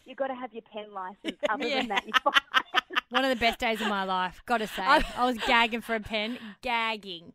You've 0.04 0.16
got 0.16 0.28
to 0.28 0.34
have 0.36 0.52
your 0.52 0.62
pen 0.72 0.92
license. 0.94 1.38
Other 1.50 1.66
Yeah. 1.66 1.78
than 1.78 1.88
that, 1.88 2.04
you're 2.06 2.20
fine. 2.22 2.62
One 3.10 3.24
of 3.24 3.30
the 3.30 3.36
best 3.40 3.58
days 3.58 3.80
of 3.80 3.88
my 3.88 4.04
life, 4.04 4.42
gotta 4.46 4.66
say. 4.66 4.82
I 4.82 5.24
was 5.24 5.36
gagging 5.46 5.80
for 5.80 5.94
a 5.94 6.00
pen, 6.00 6.38
gagging. 6.62 7.32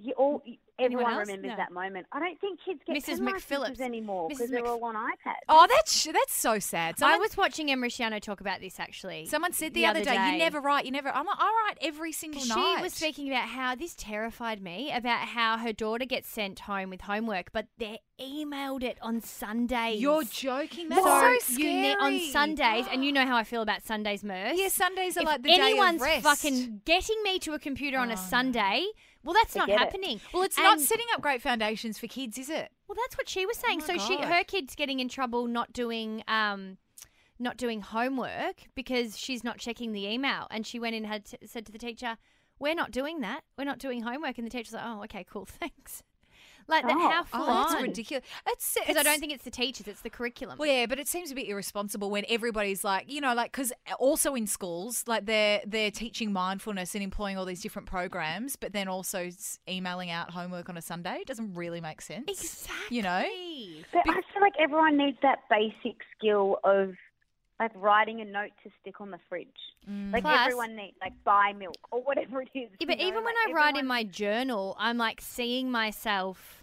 You 0.00 0.12
all, 0.12 0.42
everyone 0.78 1.16
remembers 1.16 1.50
No. 1.50 1.56
that 1.56 1.72
moment. 1.72 2.06
I 2.12 2.20
don't 2.20 2.40
think 2.40 2.60
kids 2.64 2.80
get 2.86 2.96
Mrs. 2.96 3.18
McPhillips. 3.18 3.80
anymore 3.80 4.28
because 4.28 4.48
they're 4.48 4.60
Mc- 4.62 4.70
all 4.70 4.84
on 4.84 4.94
iPads. 4.94 5.42
Oh, 5.48 5.66
that's 5.68 6.04
that's 6.04 6.34
so 6.34 6.60
sad. 6.60 7.02
I 7.02 7.18
was 7.18 7.36
watching 7.36 7.70
Em 7.70 7.80
Rusciano 7.80 8.20
talk 8.20 8.40
about 8.40 8.60
this 8.60 8.78
actually. 8.78 9.26
someone 9.26 9.52
said 9.52 9.74
the, 9.74 9.86
other 9.86 10.04
day, 10.04 10.32
you 10.32 10.38
never 10.38 10.60
write. 10.60 10.84
You 10.84 10.92
never. 10.92 11.08
I'm 11.08 11.26
like, 11.26 11.36
I 11.38 11.64
write 11.66 11.78
every 11.80 12.12
single 12.12 12.44
night. 12.46 12.76
She 12.76 12.82
was 12.82 12.92
speaking 12.92 13.28
about 13.28 13.48
how 13.48 13.74
this 13.74 13.94
terrified 13.96 14.62
me 14.62 14.92
about 14.92 15.20
how 15.20 15.58
her 15.58 15.72
daughter 15.72 16.04
gets 16.04 16.28
sent 16.28 16.60
home 16.60 16.90
with 16.90 17.00
homework, 17.00 17.50
but 17.52 17.66
they're 17.78 17.98
emailed 18.20 18.82
it 18.82 18.98
on 19.02 19.20
Sundays. 19.20 20.00
You're 20.00 20.24
joking. 20.24 20.88
That's 20.88 21.02
so 21.02 21.36
so, 21.40 21.54
scary. 21.54 21.72
ne- 21.72 21.96
on 21.96 22.20
Sundays, 22.32 22.86
and 22.90 23.04
you 23.04 23.12
know 23.12 23.26
how 23.26 23.36
I 23.36 23.44
feel 23.44 23.62
about 23.62 23.82
Sundays, 23.82 24.22
Merce. 24.22 24.56
Yeah, 24.56 24.68
Sundays 24.68 25.16
are 25.16 25.20
if 25.20 25.26
like 25.26 25.42
the 25.42 25.48
day 25.48 25.54
of 25.54 25.60
anyone's 25.60 26.00
rest. 26.00 26.22
fucking 26.22 26.82
getting 26.84 27.20
me 27.22 27.38
to 27.40 27.54
a 27.54 27.58
computer 27.58 27.98
on 27.98 28.10
a 28.10 28.14
oh, 28.14 28.16
Sunday, 28.16 28.86
well, 29.28 29.34
that's 29.34 29.54
not 29.54 29.64
Forget 29.66 29.82
it. 29.82 29.84
happening. 29.84 30.20
Well, 30.32 30.42
it's 30.42 30.56
not 30.56 30.80
setting 30.80 31.04
up 31.12 31.20
great 31.20 31.42
foundations 31.42 31.98
for 31.98 32.06
kids, 32.06 32.38
is 32.38 32.48
it? 32.48 32.70
Well, 32.88 32.96
that's 32.96 33.14
what 33.18 33.28
she 33.28 33.44
was 33.44 33.58
saying. 33.58 33.80
Oh 33.82 33.86
so 33.88 33.94
my 33.96 34.06
she, 34.06 34.16
her 34.16 34.42
kid's 34.42 34.74
getting 34.74 35.00
in 35.00 35.10
trouble 35.10 35.46
not 35.46 35.70
doing, 35.74 36.24
um, 36.26 36.78
not 37.38 37.58
doing 37.58 37.82
homework 37.82 38.62
because 38.74 39.18
she's 39.18 39.44
not 39.44 39.58
checking 39.58 39.92
the 39.92 40.06
email, 40.06 40.46
and 40.50 40.66
she 40.66 40.80
went 40.80 40.94
in 40.96 41.04
and 41.04 41.12
had 41.12 41.26
t- 41.26 41.36
said 41.44 41.66
to 41.66 41.72
the 41.72 41.76
teacher, 41.76 42.16
"We're 42.58 42.74
not 42.74 42.90
doing 42.90 43.20
that. 43.20 43.42
We're 43.58 43.64
not 43.64 43.78
doing 43.78 44.02
homework." 44.02 44.38
And 44.38 44.46
the 44.46 44.50
teacher's 44.50 44.72
like, 44.72 44.84
"Oh, 44.86 45.02
okay, 45.04 45.26
cool, 45.30 45.44
thanks." 45.46 46.02
Like 46.68 46.84
that, 46.86 46.96
Oh, 46.96 47.08
how 47.08 47.20
oh, 47.20 47.24
full 47.24 47.42
Oh, 47.42 47.46
that's 47.62 47.74
on? 47.76 47.82
ridiculous. 47.82 48.24
It's 48.46 48.74
Because 48.78 48.96
I 48.96 49.02
don't 49.02 49.20
think 49.20 49.32
it's 49.32 49.44
the 49.44 49.50
teachers; 49.50 49.88
it's 49.88 50.02
the 50.02 50.10
curriculum. 50.10 50.58
Well, 50.58 50.68
yeah, 50.68 50.86
but 50.86 50.98
it 50.98 51.08
seems 51.08 51.30
a 51.30 51.34
bit 51.34 51.48
irresponsible 51.48 52.10
when 52.10 52.24
everybody's 52.28 52.84
like, 52.84 53.10
you 53.10 53.20
know, 53.22 53.34
like 53.34 53.52
because 53.52 53.72
also 53.98 54.34
in 54.34 54.46
schools, 54.46 55.04
like 55.06 55.24
they're 55.26 55.62
they're 55.66 55.90
teaching 55.90 56.32
mindfulness 56.32 56.94
and 56.94 57.02
employing 57.02 57.38
all 57.38 57.44
these 57.46 57.62
different 57.62 57.88
programs, 57.88 58.56
but 58.56 58.72
then 58.74 58.86
also 58.86 59.30
emailing 59.68 60.10
out 60.10 60.30
homework 60.30 60.68
on 60.68 60.76
a 60.76 60.82
Sunday 60.82 61.22
doesn't 61.26 61.54
really 61.54 61.80
make 61.80 62.02
sense. 62.02 62.24
exactly. 62.28 62.96
You 62.96 63.02
know, 63.02 63.24
But 63.92 64.02
I 64.08 64.20
feel 64.32 64.42
like 64.42 64.54
everyone 64.58 64.96
needs 64.98 65.16
that 65.22 65.38
basic 65.48 65.96
skill 66.16 66.58
of 66.64 66.94
like 67.60 67.72
writing 67.74 68.20
a 68.20 68.24
note 68.24 68.52
to 68.62 68.70
stick 68.80 69.00
on 69.00 69.10
the 69.10 69.18
fridge. 69.28 69.48
Mm. 69.90 70.12
Like 70.12 70.22
Plus- 70.22 70.40
everyone 70.42 70.76
needs 70.76 70.96
like 71.00 71.12
buy 71.24 71.52
milk 71.58 71.74
or 71.90 72.02
whatever 72.02 72.42
it 72.42 72.48
is. 72.54 72.68
Yeah, 72.78 72.86
but 72.86 72.98
know, 72.98 73.04
even 73.06 73.24
when 73.24 73.34
like 73.46 73.48
I 73.48 73.52
write 73.52 73.76
in 73.76 73.86
my 73.86 74.04
journal, 74.04 74.76
I'm 74.78 74.96
like 74.96 75.20
seeing 75.20 75.70
myself, 75.70 76.57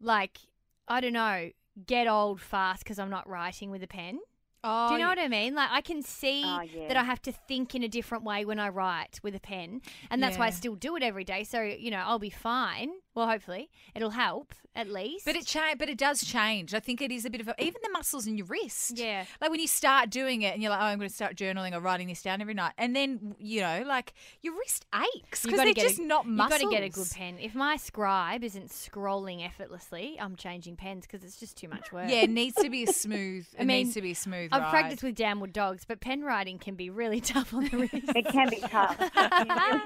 like 0.00 0.38
I 0.86 1.00
don't 1.00 1.12
know, 1.12 1.50
get 1.86 2.06
old 2.06 2.40
fast 2.40 2.82
because 2.84 2.98
I'm 2.98 3.10
not 3.10 3.28
writing 3.28 3.70
with 3.70 3.82
a 3.82 3.86
pen. 3.86 4.18
oh, 4.64 4.88
Do 4.88 4.94
you 4.94 5.00
know 5.00 5.08
what 5.08 5.18
I 5.18 5.28
mean? 5.28 5.54
Like 5.54 5.68
I 5.70 5.80
can 5.80 6.02
see 6.02 6.42
Oh, 6.44 6.62
yeah. 6.62 6.88
that 6.88 6.96
I 6.96 7.04
have 7.04 7.20
to 7.22 7.32
think 7.32 7.74
in 7.74 7.82
a 7.82 7.88
different 7.88 8.24
way 8.24 8.44
when 8.44 8.58
I 8.58 8.68
write 8.70 9.20
with 9.22 9.34
a 9.34 9.40
pen, 9.40 9.80
and 10.10 10.22
that's 10.22 10.38
why 10.38 10.46
I 10.46 10.50
still 10.50 10.74
do 10.74 10.96
it 10.96 11.02
every 11.02 11.24
day. 11.24 11.44
So 11.44 11.62
you 11.62 11.90
know, 11.90 11.98
I'll 12.04 12.18
be 12.18 12.30
fine 12.30 12.90
Well, 13.18 13.26
hopefully 13.26 13.68
it'll 13.96 14.10
help 14.10 14.54
at 14.76 14.88
least. 14.88 15.24
But 15.24 15.34
it 15.34 15.44
cha- 15.44 15.74
but 15.76 15.88
it 15.88 15.98
does 15.98 16.22
change. 16.22 16.72
I 16.72 16.78
think 16.78 17.02
it 17.02 17.10
is 17.10 17.24
a 17.24 17.30
bit 17.30 17.40
of 17.40 17.48
a, 17.48 17.54
even 17.60 17.80
the 17.82 17.90
muscles 17.90 18.28
in 18.28 18.38
your 18.38 18.46
wrist. 18.46 18.96
Yeah. 18.96 19.24
Like 19.40 19.50
when 19.50 19.58
you 19.58 19.66
start 19.66 20.08
doing 20.08 20.42
it 20.42 20.54
and 20.54 20.62
you're 20.62 20.70
like, 20.70 20.80
oh, 20.80 20.84
I'm 20.84 20.98
going 20.98 21.08
to 21.08 21.14
start 21.14 21.34
journaling 21.34 21.74
or 21.74 21.80
writing 21.80 22.06
this 22.06 22.22
down 22.22 22.40
every 22.40 22.54
night, 22.54 22.74
and 22.78 22.94
then 22.94 23.34
you 23.40 23.60
know, 23.60 23.82
like 23.84 24.14
your 24.40 24.54
wrist 24.56 24.86
aches 24.94 25.42
because 25.42 25.56
gotta 25.58 25.74
they're 25.74 25.84
just 25.84 25.98
a, 25.98 26.02
not 26.04 26.26
You've 26.26 26.36
got 26.38 26.60
to 26.60 26.70
get 26.70 26.84
a 26.84 26.88
good 26.90 27.10
pen. 27.10 27.38
If 27.40 27.56
my 27.56 27.76
scribe 27.76 28.44
isn't 28.44 28.68
scrolling 28.68 29.44
effortlessly, 29.44 30.16
I'm 30.20 30.36
changing 30.36 30.76
pens 30.76 31.06
because 31.10 31.24
it's 31.24 31.40
just 31.40 31.56
too 31.56 31.66
much 31.68 31.90
work. 31.90 32.08
Yeah, 32.08 32.20
it 32.22 32.30
needs 32.30 32.54
to 32.62 32.70
be 32.70 32.84
a 32.84 32.86
smooth. 32.92 33.48
It 33.58 33.62
I 33.62 33.64
mean, 33.64 33.84
needs 33.84 33.94
to 33.94 34.02
be 34.02 34.12
a 34.12 34.14
smooth. 34.14 34.50
I've 34.52 34.62
ride. 34.62 34.70
practiced 34.70 35.02
with 35.02 35.16
downward 35.16 35.52
dogs, 35.52 35.84
but 35.84 36.00
pen 36.00 36.22
writing 36.22 36.58
can 36.60 36.76
be 36.76 36.88
really 36.88 37.20
tough 37.32 37.52
on 37.52 37.64
the 37.64 37.76
wrist. 37.78 37.94
It 38.14 38.26
can 38.26 38.48
be 38.48 38.60
tough. 38.60 38.96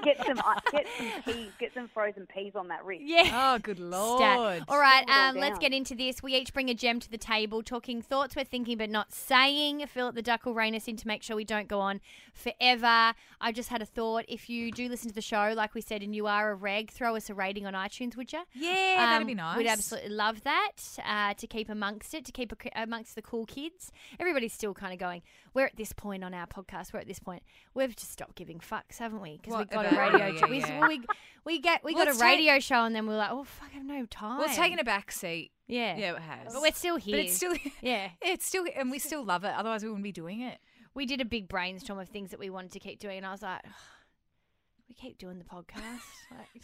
Get 0.03 0.23
some 0.23 0.37
uh, 0.37 0.59
get 0.71 0.85
some 0.99 1.21
peas, 1.23 1.51
get 1.59 1.73
some 1.73 1.87
frozen 1.87 2.27
peas 2.27 2.51
on 2.55 2.67
that 2.67 2.85
wrist. 2.85 3.03
yeah. 3.07 3.22
Oh, 3.35 3.57
good 3.59 3.79
lord! 3.79 4.19
Stat. 4.19 4.63
All 4.67 4.79
right, 4.79 5.05
Put 5.05 5.11
it 5.13 5.17
all 5.17 5.29
um, 5.29 5.35
let's 5.37 5.59
get 5.59 5.73
into 5.73 5.95
this. 5.95 6.21
We 6.23 6.35
each 6.35 6.53
bring 6.53 6.69
a 6.69 6.73
gem 6.73 6.99
to 6.99 7.09
the 7.09 7.17
table, 7.17 7.63
talking 7.63 8.01
thoughts 8.01 8.35
we're 8.35 8.43
thinking 8.43 8.77
but 8.77 8.89
not 8.89 9.11
saying. 9.13 9.85
Philip 9.87 10.15
the 10.15 10.21
Duck 10.21 10.45
will 10.45 10.53
rein 10.53 10.75
us 10.75 10.87
in 10.87 10.97
to 10.97 11.07
make 11.07 11.23
sure 11.23 11.35
we 11.35 11.45
don't 11.45 11.67
go 11.67 11.79
on 11.79 11.99
forever. 12.33 13.13
I 13.41 13.51
just 13.51 13.69
had 13.69 13.81
a 13.81 13.85
thought. 13.85 14.25
If 14.27 14.49
you 14.49 14.71
do 14.71 14.87
listen 14.89 15.09
to 15.09 15.15
the 15.15 15.21
show, 15.21 15.53
like 15.55 15.73
we 15.73 15.81
said, 15.81 16.01
and 16.03 16.15
you 16.15 16.27
are 16.27 16.51
a 16.51 16.55
reg, 16.55 16.91
throw 16.91 17.15
us 17.15 17.29
a 17.29 17.33
rating 17.33 17.65
on 17.65 17.73
iTunes, 17.73 18.15
would 18.17 18.31
you? 18.33 18.41
Yeah, 18.53 18.95
that'd 18.97 19.21
Um, 19.21 19.27
be 19.27 19.35
nice. 19.35 19.57
We'd 19.57 19.67
absolutely 19.67 20.09
love 20.11 20.43
that 20.43 20.71
uh, 21.05 21.33
to 21.35 21.47
keep 21.47 21.69
amongst 21.69 22.13
it, 22.13 22.25
to 22.25 22.31
keep 22.31 22.53
amongst 22.75 23.15
the 23.15 23.21
cool 23.21 23.45
kids. 23.45 23.91
Everybody's 24.19 24.53
still 24.53 24.73
kind 24.73 24.93
of 24.93 24.99
going. 24.99 25.21
We're 25.53 25.65
at 25.67 25.75
this 25.75 25.93
point 25.93 26.23
on 26.23 26.33
our 26.33 26.47
podcast. 26.47 26.93
We're 26.93 26.99
at 27.01 27.07
this 27.07 27.19
point. 27.19 27.43
We've 27.73 27.95
just 27.95 28.11
stopped 28.11 28.35
giving 28.35 28.59
fucks, 28.59 28.97
haven't 28.97 29.21
we? 29.21 29.37
Because 29.37 29.51
we 29.53 29.57
What 29.59 29.69
got 29.69 29.93
a 29.93 29.95
radio. 29.97 30.27
yeah, 30.27 30.39
show. 30.39 30.47
we, 30.47 30.59
yeah. 30.59 30.79
well, 30.79 30.89
we 30.89 31.01
we 31.45 31.59
get 31.59 31.83
we 31.83 31.93
Well, 31.93 32.05
got 32.05 32.07
a 32.07 32.11
it's 32.11 32.19
ta- 32.19 32.25
radio 32.25 32.59
show, 32.59 32.83
and 32.85 32.95
then 32.95 33.07
we're 33.07 33.17
like, 33.17 33.31
oh 33.31 33.43
fuck, 33.43 33.69
I 33.71 33.77
have 33.77 33.85
no 33.85 34.05
time. 34.05 34.37
Well, 34.39 34.47
it's 34.47 34.55
taken 34.57 34.79
a 34.79 34.83
back 34.83 35.11
seat. 35.11 35.51
Yeah. 35.67 35.95
Yeah, 35.97 36.15
it 36.15 36.21
has. 36.21 36.53
But 36.53 36.61
we're 36.61 36.71
still 36.73 36.97
here. 36.97 37.15
But 37.17 37.25
it's 37.25 37.35
still. 37.35 37.55
Yeah. 37.81 38.09
It's 38.21 38.45
still, 38.45 38.65
and 38.75 38.91
we 38.91 38.99
still 38.99 39.23
love 39.23 39.43
it. 39.43 39.53
Otherwise, 39.55 39.83
we 39.83 39.89
wouldn't 39.89 40.03
be 40.03 40.11
doing 40.11 40.41
it. 40.41 40.59
We 40.93 41.05
did 41.05 41.21
a 41.21 41.25
big 41.25 41.47
brainstorm 41.47 41.97
of 41.99 42.09
things 42.09 42.31
that 42.31 42.39
we 42.39 42.49
wanted 42.49 42.71
to 42.73 42.79
keep 42.79 42.99
doing, 42.99 43.17
and 43.17 43.25
I 43.25 43.31
was 43.31 43.41
like, 43.41 43.61
we 44.87 44.95
keep 44.95 45.17
doing 45.17 45.39
the 45.39 45.45
podcast. 45.45 46.01
Like, 46.31 46.63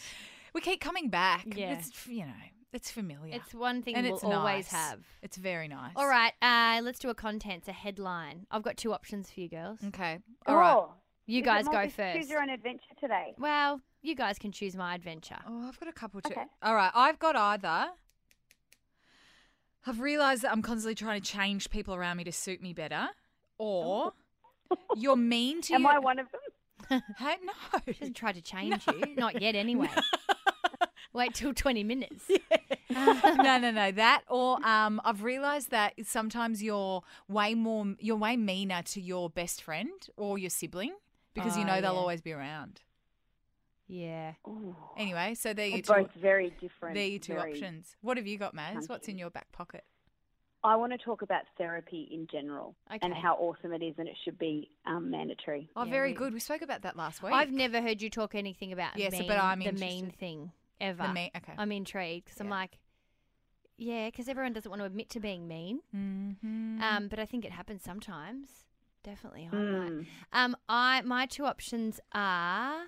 We 0.53 0.61
keep 0.61 0.81
coming 0.81 1.09
back. 1.09 1.45
Yeah. 1.55 1.73
It's 1.73 2.07
you 2.07 2.25
know, 2.25 2.33
it's 2.73 2.89
familiar. 2.91 3.35
it's 3.35 3.53
one 3.53 3.81
thing 3.83 3.95
and 3.95 4.05
we'll 4.05 4.15
it's 4.15 4.23
always 4.23 4.65
nice. 4.65 4.71
have. 4.71 4.99
It's 5.21 5.37
very 5.37 5.67
nice. 5.67 5.93
All 5.95 6.07
right, 6.07 6.33
uh, 6.41 6.81
let's 6.83 6.99
do 6.99 7.09
a 7.09 7.15
contents, 7.15 7.67
a 7.67 7.71
headline. 7.71 8.45
I've 8.51 8.63
got 8.63 8.75
two 8.77 8.91
options 8.93 9.29
for 9.31 9.39
you 9.41 9.49
girls. 9.49 9.79
Okay. 9.89 10.19
All 10.47 10.55
right. 10.57 10.73
Oh, 10.73 10.93
You 11.27 11.41
guys 11.43 11.67
go 11.67 11.87
first. 11.89 12.17
Choose 12.19 12.29
your 12.29 12.41
own 12.41 12.49
adventure 12.49 12.93
today. 12.99 13.35
Well, 13.37 13.81
you 14.01 14.15
guys 14.15 14.37
can 14.39 14.51
choose 14.51 14.75
my 14.75 14.95
adventure. 14.95 15.37
Oh, 15.47 15.67
I've 15.67 15.79
got 15.79 15.89
a 15.89 15.93
couple 15.93 16.21
too. 16.21 16.31
Okay. 16.31 16.45
All 16.61 16.75
right, 16.75 16.91
I've 16.93 17.19
got 17.19 17.35
either. 17.35 17.87
I've 19.85 19.99
realised 20.01 20.41
that 20.43 20.51
I'm 20.51 20.61
constantly 20.61 20.95
trying 20.95 21.21
to 21.21 21.27
change 21.31 21.69
people 21.69 21.95
around 21.95 22.17
me 22.17 22.23
to 22.25 22.31
suit 22.31 22.61
me 22.61 22.73
better, 22.73 23.07
or 23.57 24.13
you're 24.95 25.15
mean 25.15 25.61
to 25.63 25.73
Am 25.75 25.81
your- 25.83 25.91
I 25.91 25.99
one 25.99 26.19
of 26.19 26.27
them? 26.31 27.01
Hey, 27.17 27.35
no. 27.43 27.53
She 27.85 27.93
hasn't 27.99 28.15
tried 28.17 28.35
to 28.35 28.41
change 28.41 28.85
you. 28.87 29.15
Not 29.15 29.41
yet, 29.41 29.53
anyway. 29.55 29.89
Wait 31.13 31.33
till 31.33 31.53
20 31.53 31.83
minutes. 31.83 32.29
no, 32.89 33.57
no, 33.57 33.71
no. 33.71 33.91
That 33.91 34.23
or 34.27 34.65
um, 34.65 35.01
I've 35.03 35.23
realised 35.23 35.71
that 35.71 35.93
sometimes 36.05 36.63
you're 36.63 37.03
way 37.27 37.53
more, 37.53 37.95
you're 37.99 38.15
way 38.15 38.37
meaner 38.37 38.81
to 38.83 39.01
your 39.01 39.29
best 39.29 39.61
friend 39.61 39.91
or 40.17 40.37
your 40.37 40.49
sibling 40.49 40.93
because 41.33 41.57
you 41.57 41.63
Oh, 41.63 41.67
know 41.67 41.81
they'll 41.81 41.93
yeah. 41.93 41.99
always 41.99 42.21
be 42.21 42.31
around. 42.31 42.81
Yeah. 43.91 44.33
Ooh, 44.47 44.75
Anyway, 44.97 45.33
so 45.33 45.51
there 45.53 45.65
you 45.65 45.81
they're 45.81 45.97
two. 45.97 46.03
both 46.03 46.13
very 46.21 46.51
different. 46.61 46.93
There 46.95 47.07
you 47.07 47.17
two 47.19 47.35
options. 47.37 47.95
What 48.01 48.17
have 48.17 48.27
you 48.27 48.37
got, 48.37 48.55
Maz? 48.55 48.87
What's 48.87 49.07
in 49.07 49.17
your 49.17 49.31
back 49.31 49.51
pocket? 49.51 49.83
I 50.63 50.75
want 50.75 50.91
to 50.91 50.97
talk 50.97 51.21
about 51.21 51.43
therapy 51.57 52.07
in 52.11 52.27
general 52.29 52.75
and 53.01 53.13
how 53.13 53.35
awesome 53.35 53.73
it 53.73 53.81
is, 53.81 53.95
and 53.97 54.07
it 54.07 54.15
should 54.23 54.37
be 54.37 54.69
um, 54.85 55.09
mandatory. 55.09 55.69
Oh, 55.75 55.85
Yeah, 55.85 55.89
very 55.91 56.09
we- 56.11 56.17
good. 56.17 56.33
We 56.33 56.39
spoke 56.39 56.61
about 56.61 56.83
that 56.83 56.95
last 56.95 57.23
week. 57.23 57.33
I've 57.33 57.51
never 57.51 57.81
heard 57.81 58.01
you 58.01 58.09
talk 58.09 58.35
anything 58.35 58.71
about 58.73 58.95
Yes, 58.97 59.15
but 59.25 59.37
I'm 59.37 59.59
the 59.59 59.71
mean 59.71 60.11
thing 60.11 60.51
ever. 60.79 61.03
The 61.07 61.13
mean- 61.13 61.31
okay. 61.35 61.53
I'm 61.57 61.71
intrigued 61.71 62.25
because 62.25 62.39
I'm 62.41 62.49
like, 62.49 62.77
yeah, 63.77 64.07
because 64.07 64.27
everyone 64.27 64.51
doesn't 64.53 64.69
want 64.69 64.81
to 64.81 64.85
admit 64.85 65.09
to 65.11 65.19
being 65.21 65.47
mean. 65.47 65.79
Mhm. 65.95 66.81
Um, 66.81 67.07
but 67.07 67.19
I 67.19 67.25
think 67.25 67.45
it 67.45 67.53
happens 67.53 67.81
sometimes. 67.81 68.65
Definitely, 69.01 69.47
I'm 69.51 69.57
Mm. 69.57 70.07
Um, 70.33 70.57
I 70.67 71.01
my 71.03 71.25
two 71.25 71.45
options 71.45 72.01
are, 72.11 72.87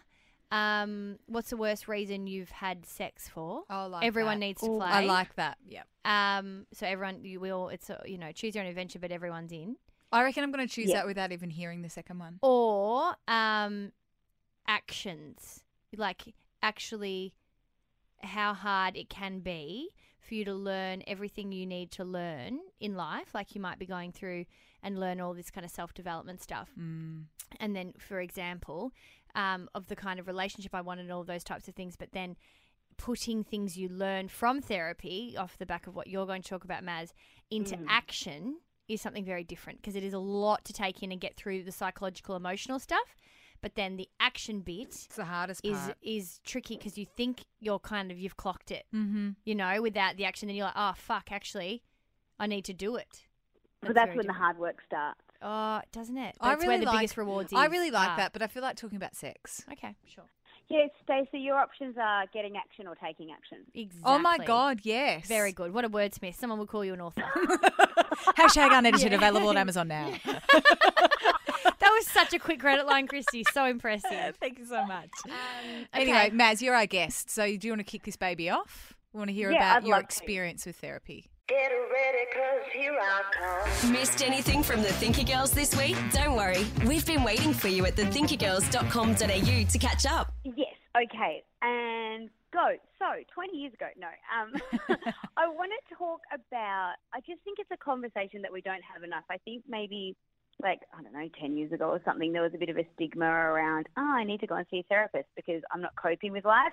um, 0.52 1.18
what's 1.28 1.50
the 1.50 1.58
worst 1.58 1.88
reason 1.88 2.28
you've 2.28 2.50
had 2.52 2.86
sex 2.86 3.28
for? 3.30 3.64
Oh, 3.70 3.88
like 3.88 4.06
everyone 4.06 4.40
that. 4.40 4.46
needs 4.46 4.62
to 4.62 4.70
Ooh, 4.70 4.78
play. 4.78 4.88
I 4.88 5.02
like 5.06 5.36
that. 5.36 5.58
Yeah. 5.68 5.84
Um, 6.04 6.66
so 6.74 6.86
everyone, 6.86 7.24
you 7.24 7.40
will. 7.40 7.70
It's 7.70 7.90
a, 7.90 8.02
you 8.06 8.18
know, 8.18 8.32
choose 8.32 8.56
your 8.56 8.64
own 8.64 8.70
adventure, 8.70 9.00
but 9.00 9.12
everyone's 9.12 9.52
in. 9.52 9.78
I 10.12 10.24
reckon 10.24 10.44
I'm 10.44 10.52
going 10.52 10.68
to 10.68 10.74
choose 10.74 10.90
Yeah. 10.90 10.96
that 10.98 11.06
without 11.08 11.32
even 11.32 11.50
hearing 11.50 11.82
the 11.84 11.90
second 11.90 12.20
one. 12.20 12.40
Or 12.42 13.16
um, 13.30 13.94
actions, 14.68 15.64
like 15.96 16.34
actually, 16.62 17.34
how 18.22 18.54
hard 18.54 18.96
it 18.98 19.10
can 19.10 19.40
be 19.40 19.90
for 20.20 20.36
you 20.36 20.46
to 20.46 20.54
learn 20.54 21.02
everything 21.08 21.52
you 21.52 21.66
need 21.66 21.92
to 21.92 22.04
learn 22.04 22.60
in 22.80 22.96
life. 22.96 23.34
Like 23.34 23.56
you 23.56 23.62
might 23.62 23.80
be 23.80 23.86
going 23.86 24.12
through 24.12 24.46
and 24.84 25.00
learn 25.00 25.20
all 25.22 25.34
this 25.34 25.50
kind 25.52 25.66
of 25.66 25.72
self 25.72 25.94
development 25.94 26.42
stuff. 26.42 26.70
Mm. 26.80 27.24
and 27.60 27.76
then 27.76 27.94
for 28.00 28.20
example 28.22 28.92
um, 29.36 29.70
of 29.76 29.88
the 29.88 29.96
kind 29.96 30.20
of 30.20 30.28
relationship 30.28 30.74
i 30.74 30.82
wanted 30.82 31.02
and 31.04 31.12
all 31.12 31.24
those 31.24 31.44
types 31.44 31.68
of 31.68 31.76
things 31.76 31.96
but 31.96 32.12
then 32.12 32.36
putting 32.98 33.44
things 33.44 33.78
you 33.78 33.90
learn 33.90 34.28
from 34.28 34.62
therapy 34.62 35.36
off 35.38 35.58
the 35.58 35.66
back 35.66 35.88
of 35.88 35.96
what 35.96 36.08
you're 36.08 36.26
going 36.26 36.42
to 36.42 36.50
talk 36.50 36.64
about 36.64 36.84
maz 36.84 37.14
into 37.50 37.78
action 37.88 38.58
is 38.88 39.02
something 39.02 39.24
very 39.26 39.44
different 39.44 39.82
because 39.82 39.96
it 39.96 40.04
is 40.04 40.14
a 40.14 40.20
lot 40.20 40.66
to 40.66 40.74
take 40.74 41.02
in 41.02 41.12
and 41.12 41.22
get 41.22 41.36
through 41.36 41.64
the 41.64 41.72
psychological 41.72 42.36
emotional 42.36 42.78
stuff 42.80 43.16
but 43.62 43.76
then 43.76 43.96
the 43.96 44.10
action 44.20 44.60
bit 44.62 44.88
It's 44.90 45.08
the 45.16 45.26
hardest 45.26 45.62
is 45.64 45.78
part. 45.78 45.98
is 46.02 46.40
tricky 46.44 46.78
because 46.78 46.98
you 46.98 47.06
think 47.06 47.46
you're 47.60 47.80
kind 47.80 48.12
of 48.12 48.20
you've 48.20 48.38
clocked 48.38 48.72
it 48.72 48.86
mm-hmm. 48.94 49.30
you 49.46 49.56
know 49.56 49.82
without 49.82 50.18
the 50.18 50.26
action 50.26 50.48
then 50.48 50.56
you're 50.56 50.66
like 50.66 50.74
oh 50.76 50.94
fuck 50.96 51.32
actually 51.32 51.84
i 52.40 52.46
need 52.48 52.66
to 52.66 52.74
do 52.74 52.96
it 52.98 53.26
So 53.88 53.94
that's 53.94 54.08
very 54.08 54.18
when 54.18 54.28
the 54.28 54.34
hard 54.34 54.58
work 54.60 54.78
starts. 54.86 55.22
Oh 55.42 55.82
doesn't 55.92 56.18
it 56.18 56.36
I 56.40 56.50
that's 56.50 56.62
really 56.64 56.68
where 56.76 56.80
the 56.80 56.86
like, 56.86 57.00
biggest 57.00 57.18
rewards 57.18 57.54
I 57.54 57.66
really 57.66 57.92
like 57.92 58.10
are. 58.10 58.18
that, 58.18 58.34
but 58.34 58.42
I 58.42 58.48
feel 58.48 58.64
like 58.64 58.76
talking 58.76 58.98
about 58.98 59.16
sex. 59.16 59.64
okay 59.72 59.96
sure 60.08 60.26
Yes, 60.70 60.90
Stacey, 61.04 61.40
your 61.40 61.58
options 61.58 61.98
are 62.02 62.24
getting 62.34 62.56
action 62.56 62.88
or 62.88 62.96
taking 62.96 63.30
action. 63.34 63.58
Exactly. 63.76 64.04
Oh 64.06 64.20
my 64.20 64.38
God, 64.38 64.80
yes. 64.84 65.28
Very 65.28 65.52
good. 65.52 65.74
What 65.74 65.84
a 65.84 65.90
wordsmith. 65.90 66.36
Someone 66.36 66.60
will 66.60 66.66
call 66.66 66.86
you 66.86 66.94
an 66.94 67.02
author. 67.02 67.24
Hashtag 68.38 68.72
unedited 68.78 69.12
available 69.22 69.50
on 69.50 69.58
Amazon 69.58 69.90
now. 69.90 70.14
that 70.26 71.82
was 71.82 72.08
such 72.08 72.34
a 72.34 72.40
quick 72.40 72.62
credit 72.62 72.86
line, 72.88 73.06
Christy. 73.08 73.44
So 73.52 73.66
impressive. 73.66 74.38
Thank 74.40 74.60
you 74.60 74.66
so 74.66 74.86
much. 74.86 75.10
Um, 75.26 75.32
Anyway, 75.94 76.18
okay. 76.28 76.30
Maz, 76.30 76.62
you're 76.62 76.76
our 76.76 76.86
guest. 76.86 77.30
So 77.30 77.46
do 77.58 77.68
you 77.68 77.74
want 77.74 77.82
to 77.82 77.92
kick 77.92 78.04
this 78.04 78.16
baby 78.16 78.50
off? 78.50 78.94
We 79.12 79.18
want 79.18 79.28
to 79.30 79.34
hear 79.34 79.52
Yeah, 79.52 79.58
about 79.58 79.78
I'd 79.84 79.88
your 79.88 79.98
love 79.98 80.04
to. 80.04 80.06
experience 80.06 80.66
with 80.66 80.78
therapy. 80.78 81.26
Get 81.52 81.72
ready, 81.74 82.26
cause 82.34 82.64
here 82.74 82.98
I 82.98 83.24
come. 83.34 83.92
Missed 83.92 84.24
anything 84.24 84.64
from 84.64 84.82
the 84.82 84.88
Thinker 84.88 85.24
Girls 85.24 85.52
this 85.52 85.76
week? 85.76 85.98
Don't 86.14 86.38
worry, 86.38 86.66
we've 86.88 87.06
been 87.06 87.26
waiting 87.26 87.52
for 87.54 87.68
you 87.68 87.86
at 87.86 87.98
thethinkergirls.com.au 87.98 89.70
to 89.70 89.78
catch 89.78 90.06
up. 90.06 90.32
Yes, 90.46 90.76
okay. 90.96 91.44
And 91.62 92.30
go. 92.54 92.78
So, 93.00 93.06
20 93.34 93.58
years 93.58 93.74
ago, 93.74 93.88
no. 94.00 94.08
Um, 94.08 94.54
I 95.36 95.50
want 95.50 95.72
to 95.90 95.96
talk 95.96 96.22
about, 96.34 96.94
I 97.14 97.20
just 97.28 97.42
think 97.44 97.60
it's 97.60 97.72
a 97.74 97.84
conversation 97.84 98.42
that 98.44 98.54
we 98.54 98.62
don't 98.62 98.84
have 98.94 99.04
enough. 99.04 99.26
I 99.30 99.38
think 99.40 99.64
maybe, 99.68 100.16
like, 100.64 100.80
I 100.98 101.04
don't 101.04 101.12
know, 101.12 101.28
10 101.38 101.58
years 101.58 101.74
ago 101.74 101.90
or 101.90 102.00
something, 102.06 102.32
there 102.32 102.44
was 102.44 102.54
a 102.56 102.60
bit 102.60 102.70
of 102.70 102.78
a 102.78 102.88
stigma 102.96 103.26
around, 103.26 103.90
oh, 103.98 104.14
I 104.18 104.24
need 104.24 104.40
to 104.40 104.48
go 104.48 104.56
and 104.56 104.66
see 104.72 104.80
a 104.80 104.84
therapist 104.84 105.28
because 105.36 105.62
I'm 105.74 105.82
not 105.82 105.98
coping 106.02 106.32
with 106.32 106.46
life. 106.46 106.72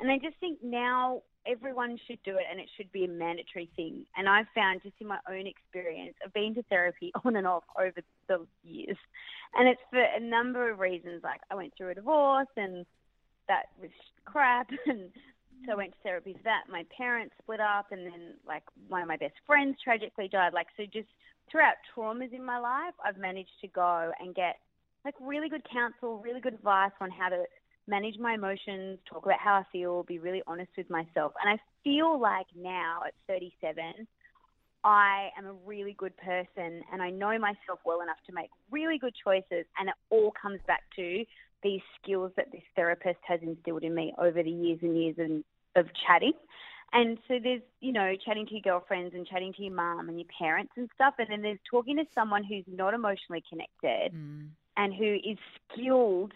And 0.00 0.10
I 0.10 0.18
just 0.18 0.36
think 0.38 0.58
now 0.62 1.22
everyone 1.48 1.98
should 2.06 2.18
do 2.24 2.36
it 2.36 2.44
and 2.50 2.60
it 2.60 2.68
should 2.76 2.90
be 2.92 3.04
a 3.04 3.08
mandatory 3.08 3.68
thing. 3.76 4.04
And 4.16 4.28
I've 4.28 4.46
found 4.54 4.82
just 4.82 4.94
in 5.00 5.06
my 5.06 5.18
own 5.28 5.46
experience, 5.46 6.14
I've 6.24 6.32
been 6.32 6.54
to 6.54 6.62
therapy 6.64 7.12
on 7.24 7.36
and 7.36 7.46
off 7.46 7.64
over 7.78 8.00
the 8.28 8.46
years. 8.62 8.96
And 9.54 9.68
it's 9.68 9.80
for 9.90 10.00
a 10.00 10.20
number 10.20 10.70
of 10.70 10.78
reasons. 10.78 11.22
Like 11.22 11.40
I 11.50 11.54
went 11.54 11.72
through 11.76 11.90
a 11.90 11.94
divorce 11.94 12.48
and 12.56 12.84
that 13.48 13.66
was 13.80 13.90
crap. 14.24 14.70
And 14.86 15.10
so 15.66 15.72
I 15.72 15.76
went 15.76 15.90
to 15.90 15.98
therapy 16.04 16.34
for 16.34 16.44
that. 16.44 16.70
My 16.70 16.84
parents 16.96 17.34
split 17.42 17.58
up 17.58 17.86
and 17.90 18.06
then 18.06 18.34
like 18.46 18.62
one 18.88 19.02
of 19.02 19.08
my 19.08 19.16
best 19.16 19.34
friends 19.44 19.76
tragically 19.82 20.28
died. 20.28 20.52
Like, 20.52 20.68
so 20.76 20.84
just 20.84 21.08
throughout 21.50 21.74
traumas 21.96 22.32
in 22.32 22.44
my 22.44 22.58
life, 22.58 22.94
I've 23.04 23.18
managed 23.18 23.58
to 23.62 23.66
go 23.68 24.12
and 24.20 24.36
get 24.36 24.56
like 25.04 25.14
really 25.20 25.48
good 25.48 25.66
counsel, 25.68 26.18
really 26.18 26.40
good 26.40 26.54
advice 26.54 26.92
on 27.00 27.10
how 27.10 27.28
to 27.30 27.44
manage 27.88 28.18
my 28.18 28.34
emotions, 28.34 28.98
talk 29.10 29.24
about 29.24 29.40
how 29.40 29.54
I 29.54 29.64
feel, 29.72 30.02
be 30.04 30.18
really 30.18 30.42
honest 30.46 30.70
with 30.76 30.88
myself. 30.90 31.32
And 31.42 31.58
I 31.58 31.58
feel 31.82 32.20
like 32.20 32.46
now 32.54 33.00
at 33.06 33.14
37, 33.26 34.06
I 34.84 35.30
am 35.36 35.46
a 35.46 35.52
really 35.66 35.94
good 35.98 36.16
person 36.16 36.82
and 36.92 37.02
I 37.02 37.10
know 37.10 37.38
myself 37.38 37.80
well 37.84 38.00
enough 38.00 38.18
to 38.26 38.32
make 38.32 38.50
really 38.70 38.98
good 38.98 39.14
choices. 39.24 39.66
And 39.78 39.88
it 39.88 39.94
all 40.10 40.32
comes 40.40 40.60
back 40.66 40.82
to 40.96 41.24
these 41.62 41.80
skills 42.00 42.32
that 42.36 42.52
this 42.52 42.62
therapist 42.76 43.18
has 43.26 43.40
instilled 43.42 43.82
in 43.82 43.94
me 43.94 44.14
over 44.18 44.42
the 44.42 44.50
years 44.50 44.78
and 44.82 44.96
years 44.96 45.16
and 45.18 45.42
of 45.74 45.86
chatting. 46.06 46.32
And 46.92 47.18
so 47.28 47.38
there's, 47.42 47.60
you 47.80 47.92
know, 47.92 48.14
chatting 48.24 48.46
to 48.46 48.52
your 48.52 48.62
girlfriends 48.62 49.14
and 49.14 49.26
chatting 49.26 49.52
to 49.54 49.62
your 49.62 49.74
mum 49.74 50.08
and 50.08 50.18
your 50.18 50.28
parents 50.38 50.72
and 50.76 50.88
stuff. 50.94 51.14
And 51.18 51.28
then 51.30 51.42
there's 51.42 51.58
talking 51.70 51.96
to 51.96 52.04
someone 52.14 52.44
who's 52.44 52.64
not 52.66 52.94
emotionally 52.94 53.42
connected 53.48 54.12
Mm. 54.12 54.48
and 54.76 54.94
who 54.94 55.18
is 55.24 55.36
skilled 55.70 56.32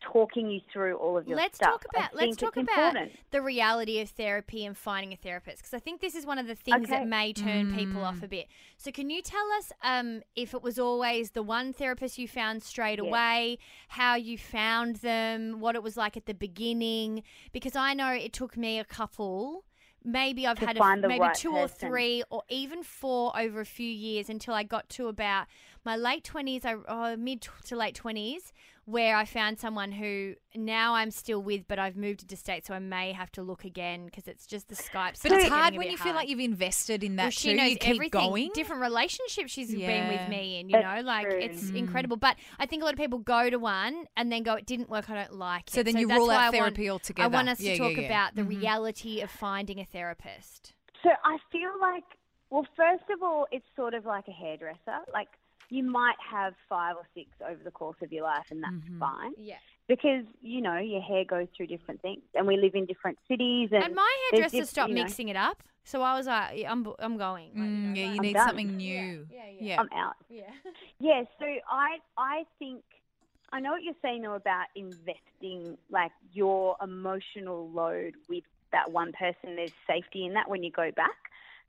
talking 0.00 0.50
you 0.50 0.60
through 0.72 0.96
all 0.96 1.16
of 1.18 1.26
your 1.26 1.36
Let's 1.36 1.56
stuff. 1.56 1.70
talk 1.72 1.84
I 1.94 1.98
about 1.98 2.14
let's 2.14 2.36
talk 2.36 2.56
about 2.56 2.88
important. 2.94 3.12
the 3.30 3.42
reality 3.42 4.00
of 4.00 4.08
therapy 4.10 4.64
and 4.64 4.76
finding 4.76 5.12
a 5.12 5.16
therapist 5.16 5.58
because 5.58 5.74
I 5.74 5.78
think 5.80 6.00
this 6.00 6.14
is 6.14 6.24
one 6.24 6.38
of 6.38 6.46
the 6.46 6.54
things 6.54 6.88
that 6.88 7.06
may 7.06 7.32
turn 7.32 7.72
people 7.74 8.02
Mm. 8.02 8.06
off 8.06 8.22
a 8.22 8.28
bit. 8.28 8.46
So 8.76 8.90
can 8.92 9.10
you 9.10 9.22
tell 9.22 9.46
us 9.58 9.72
um, 9.82 10.22
if 10.36 10.54
it 10.54 10.62
was 10.62 10.78
always 10.78 11.32
the 11.32 11.42
one 11.42 11.72
therapist 11.72 12.18
you 12.18 12.28
found 12.28 12.62
straight 12.62 12.98
Yes. 12.98 13.08
away, 13.08 13.58
how 13.88 14.14
you 14.14 14.38
found 14.38 14.96
them, 14.96 15.60
what 15.60 15.74
it 15.74 15.82
was 15.82 15.96
like 15.96 16.16
at 16.16 16.26
the 16.26 16.34
beginning? 16.34 17.22
Because 17.52 17.74
I 17.76 17.94
know 17.94 18.12
it 18.12 18.32
took 18.32 18.56
me 18.56 18.78
a 18.78 18.84
couple. 18.84 19.64
Maybe 20.04 20.46
I've 20.46 20.58
had 20.58 20.76
a, 20.78 20.96
maybe 21.08 21.18
right 21.18 21.34
two 21.34 21.50
or 21.50 21.66
three 21.66 22.22
or 22.30 22.44
even 22.48 22.84
four 22.84 23.36
over 23.36 23.60
a 23.60 23.66
few 23.66 23.90
years 23.90 24.30
until 24.30 24.54
I 24.54 24.62
got 24.62 24.88
to 24.90 25.08
about 25.08 25.48
my 25.84 25.96
late 25.96 26.22
twenties, 26.22 26.64
I 26.64 26.76
oh, 26.88 27.16
mid 27.16 27.46
to 27.66 27.76
late 27.76 27.96
twenties, 27.96 28.52
where 28.88 29.16
I 29.16 29.26
found 29.26 29.58
someone 29.58 29.92
who 29.92 30.34
now 30.54 30.94
I'm 30.94 31.10
still 31.10 31.42
with, 31.42 31.68
but 31.68 31.78
I've 31.78 31.94
moved 31.94 32.22
into 32.22 32.36
state, 32.36 32.64
so 32.64 32.72
I 32.72 32.78
may 32.78 33.12
have 33.12 33.30
to 33.32 33.42
look 33.42 33.64
again 33.66 34.06
because 34.06 34.26
it's 34.26 34.46
just 34.46 34.68
the 34.68 34.74
Skype. 34.74 35.22
But 35.22 35.32
it's 35.32 35.48
hard 35.48 35.74
when 35.74 35.82
bit 35.88 35.90
you 35.92 35.98
feel 35.98 36.14
like 36.14 36.26
you've 36.28 36.40
invested 36.40 37.04
in 37.04 37.16
that 37.16 37.24
Well, 37.24 37.30
she 37.32 37.50
too. 37.50 37.56
knows 37.56 37.70
you 37.72 37.76
keep 37.76 37.94
everything. 37.96 38.10
going. 38.30 38.50
Different 38.54 38.80
relationships 38.80 39.52
she's 39.52 39.70
been 39.74 40.08
with 40.08 40.28
me, 40.30 40.58
and 40.60 40.70
you 40.70 40.78
That's 40.80 41.02
know, 41.02 41.06
like 41.06 41.28
true. 41.28 41.38
it's 41.38 41.70
Mm. 41.70 41.76
incredible. 41.76 42.16
But 42.16 42.36
I 42.58 42.64
think 42.64 42.80
a 42.80 42.86
lot 42.86 42.94
of 42.94 42.98
people 42.98 43.18
go 43.18 43.50
to 43.50 43.58
one 43.58 44.06
and 44.16 44.32
then 44.32 44.42
go, 44.42 44.54
"It 44.54 44.64
didn't 44.64 44.88
work. 44.88 45.10
I 45.10 45.14
don't 45.16 45.34
like 45.34 45.68
it." 45.68 45.74
So 45.74 45.80
it." 45.80 45.84
then 45.84 45.98
you 45.98 46.06
that's 46.08 46.18
rule 46.18 46.28
why 46.28 46.36
out 46.36 46.40
I 46.40 46.44
want- 46.44 46.54
therapy 46.76 46.88
altogether. 46.88 47.24
I 47.24 47.28
want 47.28 47.48
us 47.50 47.60
Yeah, 47.60 47.72
to 47.72 47.78
talk 47.78 47.96
yeah. 47.98 48.06
about 48.06 48.36
the 48.36 48.42
Mhm. 48.42 48.48
reality 48.48 49.20
of 49.20 49.30
finding 49.30 49.78
a 49.80 49.84
therapist. 49.84 50.72
So 51.02 51.10
I 51.24 51.36
feel 51.52 51.78
like, 51.78 52.04
well, 52.48 52.66
first 52.74 53.04
of 53.10 53.22
all, 53.22 53.46
it's 53.52 53.66
sort 53.76 53.92
of 53.92 54.06
like 54.06 54.26
a 54.28 54.32
hairdresser. 54.32 55.00
Like 55.12 55.28
you 55.70 55.82
might 55.84 56.16
have 56.30 56.54
five 56.68 56.96
or 56.96 57.06
six 57.14 57.28
over 57.46 57.62
the 57.62 57.70
course 57.70 57.96
of 58.02 58.12
your 58.12 58.24
life, 58.24 58.46
and 58.50 58.62
that's 58.62 58.74
Mhm. 58.74 58.98
fine 58.98 59.32
Yeah. 59.36 59.58
because 59.86 60.24
you 60.40 60.60
know 60.60 60.78
your 60.78 61.00
hair 61.02 61.24
goes 61.24 61.48
through 61.56 61.66
different 61.68 62.00
things, 62.02 62.22
and 62.34 62.46
we 62.46 62.56
live 62.56 62.74
in 62.74 62.86
different 62.86 63.18
cities. 63.28 63.70
And, 63.72 63.84
And 63.84 63.94
my 63.94 64.28
hairdresser 64.30 64.58
diff- 64.58 64.68
stopped 64.68 64.88
you 64.90 64.94
know, 64.96 65.02
mixing 65.02 65.28
it 65.28 65.36
up, 65.36 65.62
so 65.84 66.02
I 66.02 66.14
was 66.16 66.26
like, 66.26 66.58
yeah, 66.58 66.70
"I'm, 66.72 66.86
I'm 66.98 67.16
going." 67.18 67.50
Like, 67.54 67.68
you 67.70 67.76
Mm, 67.76 67.82
know, 67.88 67.92
yeah, 68.00 68.06
you 68.06 68.16
I'm 68.16 68.22
need 68.22 68.32
done. 68.34 68.48
something 68.48 68.76
new. 68.76 69.26
Yeah, 69.30 69.46
yeah, 69.48 69.60
yeah. 69.60 69.80
I'm 69.80 69.88
out. 69.92 70.16
yeah. 70.28 70.50
Yeah, 71.00 71.22
so 71.38 71.46
I 71.70 71.98
I 72.16 72.44
think 72.58 72.82
I 73.52 73.60
know 73.60 73.70
what 73.70 73.82
you're 73.82 73.94
saying 74.02 74.22
though 74.22 74.34
about 74.34 74.66
investing 74.74 75.78
like 75.90 76.12
your 76.32 76.76
emotional 76.82 77.70
load 77.70 78.14
with 78.28 78.44
that 78.72 78.90
one 78.90 79.12
person. 79.12 79.56
There's 79.56 79.72
safety 79.86 80.26
in 80.26 80.34
that 80.34 80.48
when 80.48 80.62
you 80.62 80.70
go 80.70 80.90
back. 80.92 81.16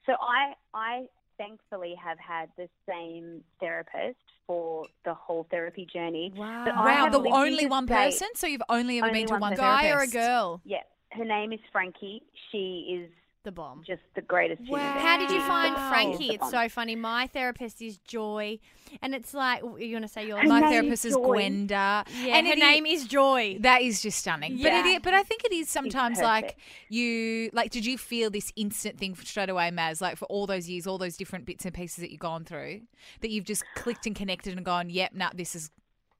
So 0.05 0.13
I 0.19 0.55
I 0.73 1.07
thankfully 1.39 1.95
have 1.95 2.19
had 2.19 2.49
the 2.57 2.69
same 2.87 3.41
therapist 3.59 4.19
for 4.45 4.85
the 5.05 5.13
whole 5.13 5.47
therapy 5.49 5.87
journey. 5.91 6.31
Wow. 6.35 6.65
But 6.65 6.75
Wow, 6.75 7.09
the 7.09 7.27
only 7.29 7.65
one 7.65 7.87
person. 7.87 8.27
So 8.35 8.45
you've 8.45 8.61
only 8.69 8.99
ever 8.99 9.07
Only 9.07 9.21
been 9.21 9.27
to 9.29 9.33
one 9.33 9.41
one. 9.41 9.55
Guy 9.55 9.89
or 9.89 10.01
a 10.01 10.07
girl? 10.07 10.61
Yeah, 10.65 10.83
her 11.13 11.25
name 11.25 11.53
is 11.53 11.59
Frankie. 11.71 12.21
She 12.51 13.01
is 13.01 13.09
The 13.49 13.53
bomb. 13.53 13.83
just 13.83 14.03
the 14.13 14.21
greatest. 14.21 14.61
Wow. 14.69 14.77
being. 14.77 15.05
How 15.05 15.17
did 15.17 15.31
you 15.31 15.41
find 15.41 15.75
the- 15.75 15.79
Frankie? 15.89 16.35
It's 16.35 16.51
so 16.51 16.69
funny. 16.69 16.95
My 16.95 17.25
therapist 17.25 17.81
is 17.81 17.97
Joy, 17.97 18.59
and 19.01 19.15
it's 19.15 19.33
like 19.33 19.61
you 19.79 19.93
want 19.93 20.03
to 20.05 20.07
say 20.07 20.27
your 20.27 20.43
My 20.43 20.61
therapist 20.61 21.03
is 21.05 21.13
is 21.13 21.17
Gwenda. 21.17 22.05
yeah, 22.21 22.35
and 22.37 22.45
her 22.47 22.55
name 22.55 22.85
is 22.85 23.05
Joy. 23.05 23.57
That 23.61 23.81
is 23.81 24.01
just 24.03 24.19
stunning. 24.19 24.57
But 24.57 24.71
Yeah. 24.71 24.79
it 24.81 24.85
is, 24.85 24.99
but 25.01 25.15
I 25.15 25.23
think 25.23 25.43
it 25.45 25.51
is 25.51 25.67
sometimes 25.67 26.19
like 26.21 26.57
you 26.89 27.49
like 27.53 27.71
did 27.71 27.85
you 27.87 27.97
feel 27.97 28.29
this 28.29 28.51
instant 28.55 28.99
thing 28.99 29.15
straight 29.15 29.49
away, 29.49 29.69
Maz, 29.71 29.99
like 30.01 30.17
for 30.17 30.25
all 30.25 30.45
those 30.45 30.69
years, 30.69 30.85
all 30.85 30.97
those 30.99 31.17
different 31.17 31.45
bits 31.45 31.65
and 31.65 31.73
pieces 31.73 31.97
that 31.97 32.11
you've 32.11 32.19
gone 32.19 32.45
through, 32.45 32.81
that 33.21 33.31
you've 33.31 33.45
just 33.45 33.63
clicked 33.75 34.05
and 34.05 34.15
connected 34.15 34.55
and 34.55 34.63
gone, 34.65 34.89
Yep, 34.91 35.13
nah, 35.15 35.29
this 35.33 35.55
is 35.55 35.71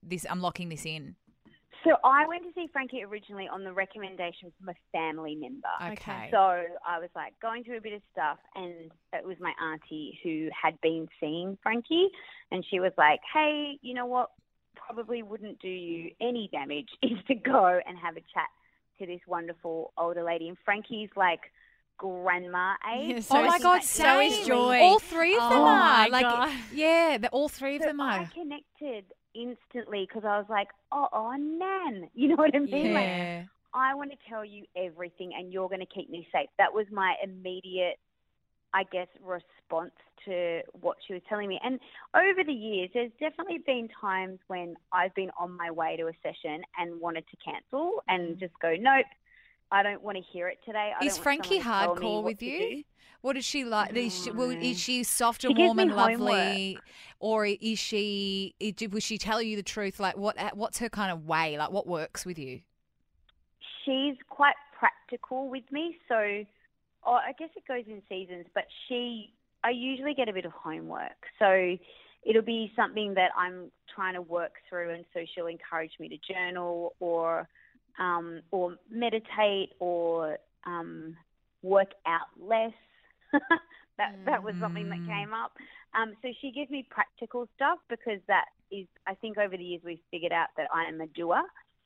this 0.01 0.25
I'm 0.29 0.41
locking 0.41 0.69
this 0.69 0.85
in. 0.85 1.15
So 1.83 1.95
I 2.03 2.27
went 2.27 2.43
to 2.43 2.49
see 2.53 2.67
Frankie 2.73 3.03
originally 3.03 3.47
on 3.47 3.63
the 3.63 3.71
recommendation 3.71 4.51
from 4.59 4.69
a 4.69 4.73
family 4.91 5.35
member. 5.35 5.67
Okay. 5.93 6.27
So 6.31 6.37
I 6.87 6.99
was 6.99 7.09
like 7.15 7.33
going 7.41 7.63
through 7.63 7.77
a 7.77 7.81
bit 7.81 7.93
of 7.93 8.01
stuff, 8.11 8.37
and 8.55 8.91
it 9.13 9.25
was 9.25 9.37
my 9.39 9.53
auntie 9.63 10.19
who 10.23 10.49
had 10.59 10.79
been 10.81 11.07
seeing 11.19 11.57
Frankie, 11.63 12.09
and 12.51 12.65
she 12.69 12.79
was 12.79 12.91
like, 12.97 13.21
"Hey, 13.33 13.77
you 13.81 13.93
know 13.93 14.05
what? 14.05 14.29
Probably 14.75 15.23
wouldn't 15.23 15.59
do 15.59 15.69
you 15.69 16.11
any 16.19 16.49
damage 16.51 16.89
is 17.01 17.17
to 17.27 17.35
go 17.35 17.79
and 17.85 17.97
have 17.97 18.17
a 18.17 18.21
chat 18.33 18.49
to 18.99 19.05
this 19.05 19.21
wonderful 19.27 19.93
older 19.97 20.23
lady." 20.23 20.49
And 20.49 20.57
Frankie's 20.65 21.09
like 21.15 21.41
grandma 21.97 22.73
age. 22.93 23.09
Yeah, 23.15 23.21
oh 23.37 23.45
my 23.45 23.55
is- 23.57 23.63
god, 23.63 23.83
so 23.83 24.19
is. 24.19 24.47
Joy. 24.47 24.79
All 24.81 24.99
three 24.99 25.35
of 25.35 25.41
them 25.49 25.51
Oh 25.59 25.65
are. 25.65 25.79
my 25.79 26.07
like 26.11 26.23
God. 26.23 26.51
yeah, 26.73 27.17
the, 27.19 27.29
all 27.29 27.49
three 27.49 27.75
of 27.77 27.81
So 27.83 27.87
them 27.89 28.01
I 28.01 28.19
are. 28.19 28.31
connected 28.33 29.05
instantly 29.35 30.07
because 30.07 30.23
I 30.25 30.37
was 30.37 30.47
like, 30.49 30.69
"Oh, 30.91 31.07
oh, 31.11 31.33
nan," 31.37 32.09
you 32.15 32.29
know 32.29 32.35
what 32.35 32.55
I 32.55 32.59
mean? 32.59 32.93
Like, 32.93 33.47
I 33.73 33.93
want 33.95 34.11
to 34.11 34.17
tell 34.27 34.43
you 34.43 34.65
everything 34.75 35.31
and 35.37 35.53
you're 35.53 35.67
going 35.67 35.81
to 35.81 35.85
keep 35.85 36.09
me 36.09 36.27
safe. 36.31 36.49
That 36.57 36.73
was 36.73 36.87
my 36.91 37.15
immediate, 37.23 37.99
I 38.73 38.83
guess, 38.83 39.07
response 39.23 39.91
to 40.25 40.61
what 40.81 40.97
she 41.05 41.13
was 41.13 41.21
telling 41.29 41.47
me. 41.47 41.59
And 41.63 41.79
over 42.15 42.43
the 42.43 42.53
years, 42.53 42.89
there's 42.93 43.11
definitely 43.19 43.59
been 43.65 43.87
times 44.01 44.39
when 44.47 44.75
I've 44.91 45.13
been 45.13 45.29
on 45.39 45.55
my 45.55 45.71
way 45.71 45.97
to 45.97 46.07
a 46.07 46.13
session 46.23 46.61
and 46.77 46.99
wanted 46.99 47.25
to 47.29 47.37
cancel 47.43 48.03
and 48.07 48.35
mm. 48.35 48.39
just 48.39 48.53
go, 48.59 48.73
nope, 48.79 49.05
I 49.71 49.83
don't 49.83 50.01
want 50.01 50.17
to 50.17 50.23
hear 50.23 50.47
it 50.47 50.59
today. 50.65 50.93
I 50.99 51.05
Is 51.05 51.17
Frankie 51.17 51.61
someone 51.61 51.95
to 51.95 51.95
tell 51.95 51.95
me 51.95 52.01
hardcore 52.01 52.23
with 52.23 52.41
you? 52.41 52.59
do." 52.59 52.83
What 53.21 53.35
is 53.35 53.43
she 53.43 53.65
like? 53.65 53.93
Is 53.97 54.23
she, 54.23 54.31
well, 54.31 54.49
is 54.49 54.77
mm. 54.77 54.77
she 54.77 55.03
soft 55.03 55.43
and 55.43 55.55
She 55.57 55.61
warm 55.61 55.79
and 55.79 55.91
homework. 55.91 56.19
lovely, 56.19 56.79
or 57.19 57.45
is 57.45 57.77
she? 57.77 58.55
Did 58.59 58.93
will 58.93 59.01
she 59.01 59.17
tell 59.17 59.41
you 59.41 59.57
the 59.57 59.63
truth? 59.63 59.99
Like 59.99 60.15
what? 60.15 60.39
Uh, 60.39 60.51
what's 60.53 60.77
her 60.79 60.87
kind 60.87 61.11
of 61.11 61.25
way? 61.25 61.57
Like 61.57 61.71
what 61.71 61.85
works 61.85 62.25
with 62.25 62.39
you? 62.39 62.61
she's 63.89 64.15
quite 64.29 64.55
practical 64.77 65.49
with 65.49 65.63
me. 65.71 65.97
So 66.07 66.43
oh, 67.05 67.11
I 67.13 67.33
guess 67.37 67.49
it 67.55 67.63
goes 67.67 67.83
in 67.87 68.01
seasons, 68.09 68.45
but 68.53 68.65
she, 68.87 69.33
I 69.63 69.71
usually 69.71 70.13
get 70.13 70.29
a 70.29 70.33
bit 70.33 70.45
of 70.45 70.51
homework. 70.51 71.25
So 71.37 71.77
it'll 72.23 72.41
be 72.41 72.71
something 72.75 73.13
that 73.15 73.31
I'm 73.37 73.71
trying 73.93 74.13
to 74.15 74.21
work 74.21 74.53
through, 74.69 74.91
and 74.93 75.05
so 75.13 75.21
she'll 75.33 75.47
encourage 75.47 75.93
me 75.99 76.09
to 76.09 76.33
journal 76.33 76.93
or, 76.99 77.47
um, 77.99 78.41
or 78.51 78.75
meditate 78.89 79.71
or 79.79 80.37
um, 80.65 81.15
work 81.61 81.91
out 82.05 82.27
less. 82.39 82.73
that 83.97 84.15
that 84.25 84.43
was 84.43 84.55
something 84.59 84.89
that 84.89 84.99
Mm. 84.99 85.05
came 85.05 85.33
up. 85.33 85.51
Um, 85.93 86.15
so 86.21 86.29
she 86.41 86.51
gives 86.51 86.71
me 86.71 86.87
practical 86.89 87.47
stuff 87.55 87.79
because 87.89 88.19
that 88.27 88.45
is, 88.71 88.87
I 89.07 89.15
think 89.15 89.37
over 89.37 89.55
the 89.57 89.63
years 89.63 89.81
we've 89.83 89.99
figured 90.11 90.31
out 90.31 90.47
that 90.57 90.67
I 90.73 90.85
am 90.85 91.01
a 91.01 91.07
doer, 91.07 91.41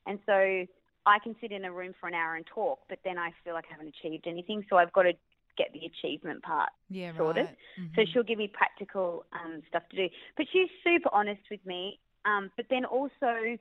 and 0.06 0.18
so 0.26 0.66
I 1.06 1.18
can 1.18 1.34
sit 1.40 1.52
in 1.52 1.64
a 1.64 1.72
room 1.72 1.92
for 2.00 2.08
an 2.08 2.14
hour 2.14 2.36
and 2.36 2.46
talk, 2.46 2.80
but 2.88 2.98
then 3.04 3.18
I 3.18 3.30
feel 3.42 3.54
like 3.54 3.66
I 3.68 3.72
haven't 3.74 3.94
achieved 3.98 4.26
anything. 4.26 4.64
So 4.70 4.76
I've 4.76 4.92
got 4.92 5.02
to 5.02 5.12
get 5.58 5.72
the 5.72 5.84
achievement 5.86 6.42
part 6.42 6.70
Yeah, 6.88 7.12
sorted. 7.16 7.46
right. 7.46 7.56
So 7.94 8.02
Mhm. 8.02 8.12
she'll 8.12 8.22
give 8.22 8.38
me 8.38 8.48
practical 8.48 9.26
um, 9.32 9.62
stuff 9.68 9.82
to 9.90 9.96
do. 9.96 10.08
But 10.36 10.46
she's 10.52 10.70
super 10.82 11.10
honest 11.12 11.42
with 11.50 11.64
me. 11.66 12.00
Um, 12.24 12.50
but 12.56 12.66
then 12.70 12.84
also, 12.86 13.58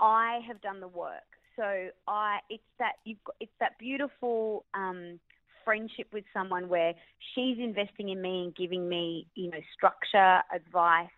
I 0.00 0.40
have 0.46 0.60
done 0.62 0.80
the 0.80 0.88
work. 0.88 1.29
So 1.60 1.90
I, 2.08 2.38
it's 2.48 2.62
that 2.78 2.92
you've 3.04 3.22
got, 3.24 3.36
it's 3.38 3.52
that 3.60 3.78
beautiful 3.78 4.64
um, 4.72 5.20
friendship 5.62 6.06
with 6.10 6.24
someone 6.32 6.70
where 6.70 6.94
she's 7.34 7.58
investing 7.58 8.08
in 8.08 8.22
me 8.22 8.44
and 8.44 8.56
giving 8.56 8.88
me, 8.88 9.26
you 9.34 9.50
know, 9.50 9.60
structure, 9.74 10.40
advice, 10.54 11.10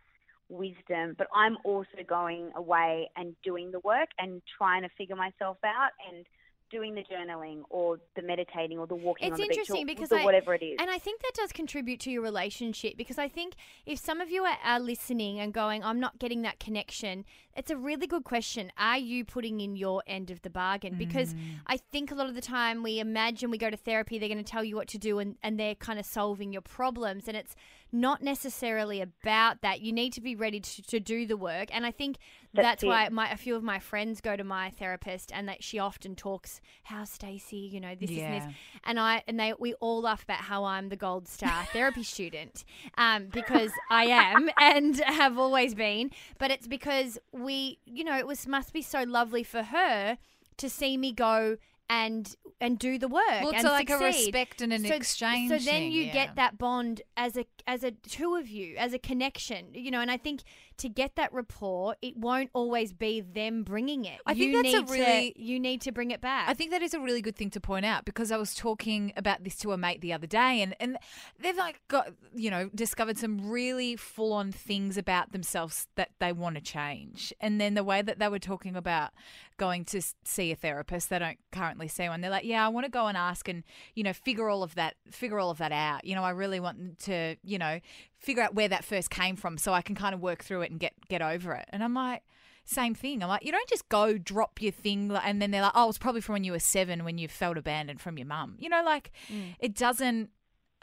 wisdom. 0.48 1.14
But 1.16 1.28
I'm 1.33 1.59
also 1.64 2.02
going 2.09 2.50
away 2.57 3.09
and 3.16 3.37
doing 3.44 3.70
the 3.70 3.78
work 3.85 4.09
and 4.18 4.42
trying 4.59 4.83
to 4.83 4.88
figure 4.98 5.14
myself 5.14 5.59
out 5.64 5.92
and 6.12 6.26
doing 6.72 6.94
the 6.94 7.02
journaling 7.02 7.62
or 7.68 8.00
the 8.16 8.22
meditating 8.22 8.78
or 8.78 8.87
the 8.87 8.94
walking 8.94 9.28
It's 9.28 9.35
on 9.35 9.40
the 9.40 9.48
beach 9.48 9.58
interesting 9.58 9.82
or 9.85 9.87
because 9.87 10.08
the 10.08 10.16
I- 10.16 10.24
whatever 10.24 10.54
it 10.54 10.62
is. 10.62 10.76
And 10.80 10.90
I 10.90 10.98
think 10.98 11.20
that 11.20 11.32
does 11.35 11.52
contribute 11.52 12.00
to 12.00 12.11
your 12.11 12.22
relationship 12.22 12.96
because 12.96 13.18
I 13.18 13.28
think 13.28 13.54
if 13.87 13.98
some 13.98 14.20
of 14.20 14.30
you 14.30 14.44
are, 14.44 14.56
are 14.64 14.80
listening 14.80 15.38
and 15.38 15.52
going, 15.52 15.85
I'm 15.85 16.00
not 16.00 16.18
getting 16.18 16.42
that 16.42 16.58
connection, 16.58 17.24
it's 17.54 17.70
a 17.70 17.76
really 17.76 18.06
good 18.06 18.24
question. 18.24 18.72
Are 18.78 18.98
you 18.98 19.24
putting 19.24 19.61
in 19.61 19.76
your 19.76 20.02
end 20.06 20.30
of 20.30 20.40
the 20.42 20.50
bargain? 20.50 20.96
Because 20.96 21.35
mm. 21.35 21.40
I 21.66 21.76
think 21.76 22.11
a 22.11 22.14
lot 22.14 22.28
of 22.28 22.35
the 22.35 22.40
time 22.40 22.82
we 22.82 22.98
imagine 22.98 23.50
we 23.50 23.58
go 23.58 23.68
to 23.68 23.76
therapy, 23.76 24.18
they're 24.18 24.28
going 24.28 24.42
to 24.42 24.50
tell 24.50 24.64
you 24.64 24.74
what 24.74 24.88
to 24.88 24.98
do 24.98 25.18
and, 25.18 25.37
and 25.42 25.61
they're 25.61 25.74
kind 25.74 25.98
of 25.98 26.06
solving 26.06 26.52
your 26.52 26.62
problems. 26.62 27.28
And 27.28 27.37
it's 27.37 27.54
not 27.92 28.22
necessarily 28.22 29.00
about 29.02 29.61
that. 29.61 29.81
You 29.83 29.92
need 29.92 30.12
to 30.14 30.20
be 30.20 30.35
ready 30.35 30.61
to, 30.61 30.83
to 30.83 30.98
do 30.98 31.26
the 31.26 31.37
work. 31.37 31.68
And 31.74 31.85
I 31.85 31.90
think 31.90 32.16
that's, 32.55 32.66
That's 32.66 32.85
why 32.85 33.09
my, 33.11 33.31
a 33.31 33.37
few 33.37 33.55
of 33.55 33.62
my 33.62 33.78
friends 33.78 34.20
go 34.20 34.37
to 34.37 34.44
my 34.44 34.70
therapist 34.70 35.31
and 35.35 35.48
that 35.48 35.62
she 35.62 35.78
often 35.78 36.14
talks, 36.16 36.61
how 36.85 37.05
Stacey, 37.05 37.57
you 37.57 37.81
know, 37.81 37.94
this 37.94 38.11
is 38.11 38.16
Yeah. 38.16 38.40
this 38.46 38.55
and 38.85 38.98
I 38.98 39.22
and 39.26 39.38
they 39.38 39.52
we 39.59 39.74
all 39.74 40.00
laugh 40.02 40.22
about 40.22 40.38
how 40.38 40.64
I'm 40.64 40.88
the 40.88 40.96
gold 40.96 41.28
star 41.28 41.64
therapy 41.72 42.02
student 42.02 42.64
um, 42.98 43.26
because 43.33 43.70
I 43.90 44.05
am 44.05 44.50
and 44.59 44.96
have 44.96 45.38
always 45.38 45.74
been. 45.74 46.11
But 46.38 46.50
it's 46.50 46.66
because 46.66 47.18
we, 47.33 47.78
you 47.85 48.05
know, 48.05 48.16
it 48.18 48.26
was 48.26 48.46
must 48.46 48.72
be 48.72 48.83
so 48.83 49.02
lovely 49.02 49.42
for 49.44 49.62
her 49.62 50.18
to 50.59 50.68
see 50.70 50.96
me 50.96 51.12
go 51.12 51.57
and 51.92 52.37
and 52.61 52.78
do 52.78 52.98
the 52.98 53.09
work. 53.09 53.22
Well, 53.28 53.50
it's 53.50 53.59
and 53.59 53.68
like 53.68 53.90
a 53.90 53.98
succeed. 53.98 54.26
respect 54.26 54.62
and 54.62 54.72
an 54.72 54.85
so, 54.85 54.94
exchange 54.94 55.50
So 55.50 55.59
then 55.59 55.90
you 55.90 56.05
yeah. 56.05 56.12
get 56.12 56.37
that 56.37 56.57
bond 56.57 57.02
as 57.16 57.37
a 57.37 57.44
as 57.66 57.85
a 57.85 57.90
two 57.90 58.35
of 58.37 58.48
you, 58.48 58.76
as 58.76 58.94
a 58.94 58.98
connection, 58.98 59.66
you 59.74 59.90
know. 59.90 60.00
And 60.00 60.11
I 60.11 60.16
think 60.16 60.42
to 60.83 60.88
get 60.88 61.16
that 61.16 61.33
rapport, 61.33 61.97
it 62.01 62.16
won't 62.16 62.51
always 62.53 62.92
be 62.92 63.21
them 63.21 63.64
bringing 63.64 64.05
it. 64.05 64.21
I 64.27 64.35
think 64.35 64.53
you 64.53 64.62
that's 64.62 64.75
a 64.75 64.79
need 64.79 64.87
to- 64.87 64.92
really- 64.92 65.33
you 65.37 65.59
need 65.59 65.81
to 65.83 65.90
bring 65.92 66.11
it 66.12 66.21
back. 66.21 66.49
I 66.49 66.55
think 66.55 66.71
that 66.71 66.83
is 66.83 66.95
a 66.95 67.01
really 67.01 67.23
good 67.23 67.35
thing 67.37 67.51
to 67.51 67.61
point 67.61 67.85
out 67.87 68.05
because 68.05 68.31
I 68.31 68.37
was 68.37 68.55
talking 68.55 69.12
about 69.16 69.42
this 69.45 69.57
to 69.59 69.73
a 69.73 69.79
mate 69.79 70.01
the 70.01 70.12
other 70.12 70.27
day, 70.27 70.62
and, 70.62 70.77
and 70.79 70.99
they've 71.40 71.57
like 71.57 71.81
got 71.88 72.12
you 72.35 72.51
know 72.51 72.68
discovered 72.75 73.18
some 73.18 73.51
really 73.51 73.97
full 73.97 74.33
on 74.33 74.53
things 74.53 74.97
about 74.97 75.33
themselves 75.33 75.87
that 75.97 76.11
they 76.21 76.33
want 76.33 76.55
to 76.57 76.61
change, 76.62 77.33
and 77.40 77.61
then 77.61 77.75
the 77.75 77.85
way 77.85 78.03
that 78.03 78.18
they 78.18 78.29
were 78.29 78.38
talking 78.38 78.77
about 78.77 79.11
going 79.59 79.85
to 79.85 80.03
see 80.25 80.51
a 80.51 80.57
therapist, 80.57 81.09
they 81.11 81.18
don't 81.18 81.38
currently 81.53 81.87
see 81.87 82.09
one. 82.09 82.21
They're 82.21 82.31
like, 82.31 82.45
yeah, 82.45 82.64
I 82.64 82.68
want 82.68 82.85
to 82.85 82.90
go 82.90 83.07
and 83.07 83.16
ask 83.16 83.49
and 83.49 83.62
you 83.95 84.03
know 84.03 84.12
figure 84.12 84.49
all 84.49 84.62
of 84.62 84.75
that 84.75 84.95
figure 85.11 85.38
all 85.38 85.51
of 85.51 85.59
that 85.59 85.73
out. 85.73 86.05
You 86.05 86.14
know, 86.16 86.25
I 86.25 86.31
really 86.31 86.61
want 86.61 86.99
to 87.01 87.37
you 87.45 87.59
know 87.59 87.79
figure 88.22 88.42
out 88.42 88.54
where 88.54 88.68
that 88.68 88.85
first 88.85 89.11
came 89.11 89.37
from 89.37 89.58
so 89.58 89.72
I 89.72 89.82
can 89.82 89.94
kind 89.94 90.14
of 90.14 90.20
work 90.20 90.42
through 90.44 90.62
it 90.62 90.70
and 90.70 90.80
get 90.80 90.94
get 91.08 91.22
over 91.22 91.52
it. 91.54 91.66
And 91.70 91.82
I'm 91.82 91.94
like 91.94 92.22
same 92.64 92.94
thing. 92.94 93.22
I'm 93.22 93.28
like, 93.28 93.44
you 93.44 93.52
don't 93.52 93.68
just 93.68 93.88
go 93.88 94.16
drop 94.18 94.62
your 94.62 94.72
thing, 94.72 95.11
and 95.11 95.42
then 95.42 95.50
they're 95.50 95.62
like, 95.62 95.72
oh, 95.74 95.88
it's 95.88 95.98
probably 95.98 96.20
from 96.20 96.35
when 96.35 96.44
you 96.44 96.52
were 96.52 96.61
seven 96.61 97.04
when 97.04 97.18
you 97.18 97.28
felt 97.28 97.58
abandoned 97.58 98.00
from 98.00 98.16
your 98.16 98.26
mum. 98.26 98.56
You 98.58 98.68
know, 98.68 98.82
like 98.85 99.11
mm. 99.32 99.54
it 99.58 99.74
doesn't. 99.74 100.30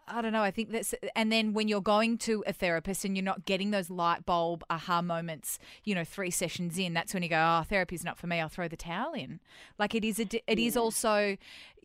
I 0.10 0.22
don't 0.22 0.34
know. 0.34 0.42
I 0.44 0.52
think 0.52 0.72
that's, 0.72 0.94
and 1.16 1.32
then 1.32 1.54
when 1.54 1.68
you're 1.68 1.82
going 1.82 2.18
to 2.20 2.44
a 2.48 2.54
therapist 2.54 3.06
and 3.06 3.16
you're 3.16 3.24
not 3.24 3.46
getting 3.46 3.72
those 3.72 3.90
light 3.90 4.26
bulb 4.26 4.64
aha 4.70 5.02
moments, 5.02 5.60
you 5.84 5.94
know, 5.96 6.04
three 6.04 6.32
sessions 6.32 6.78
in, 6.80 6.94
that's 6.94 7.14
when 7.14 7.24
you 7.24 7.30
go, 7.30 7.38
oh, 7.38 7.64
therapy's 7.68 8.04
not 8.04 8.18
for 8.18 8.28
me. 8.28 8.40
I'll 8.40 8.50
throw 8.50 8.68
the 8.68 8.76
towel 8.78 9.14
in. 9.14 9.40
Like 9.78 9.94
it 9.96 10.04
is, 10.04 10.20
a, 10.20 10.28
it 10.52 10.60
is 10.60 10.76
also 10.76 11.38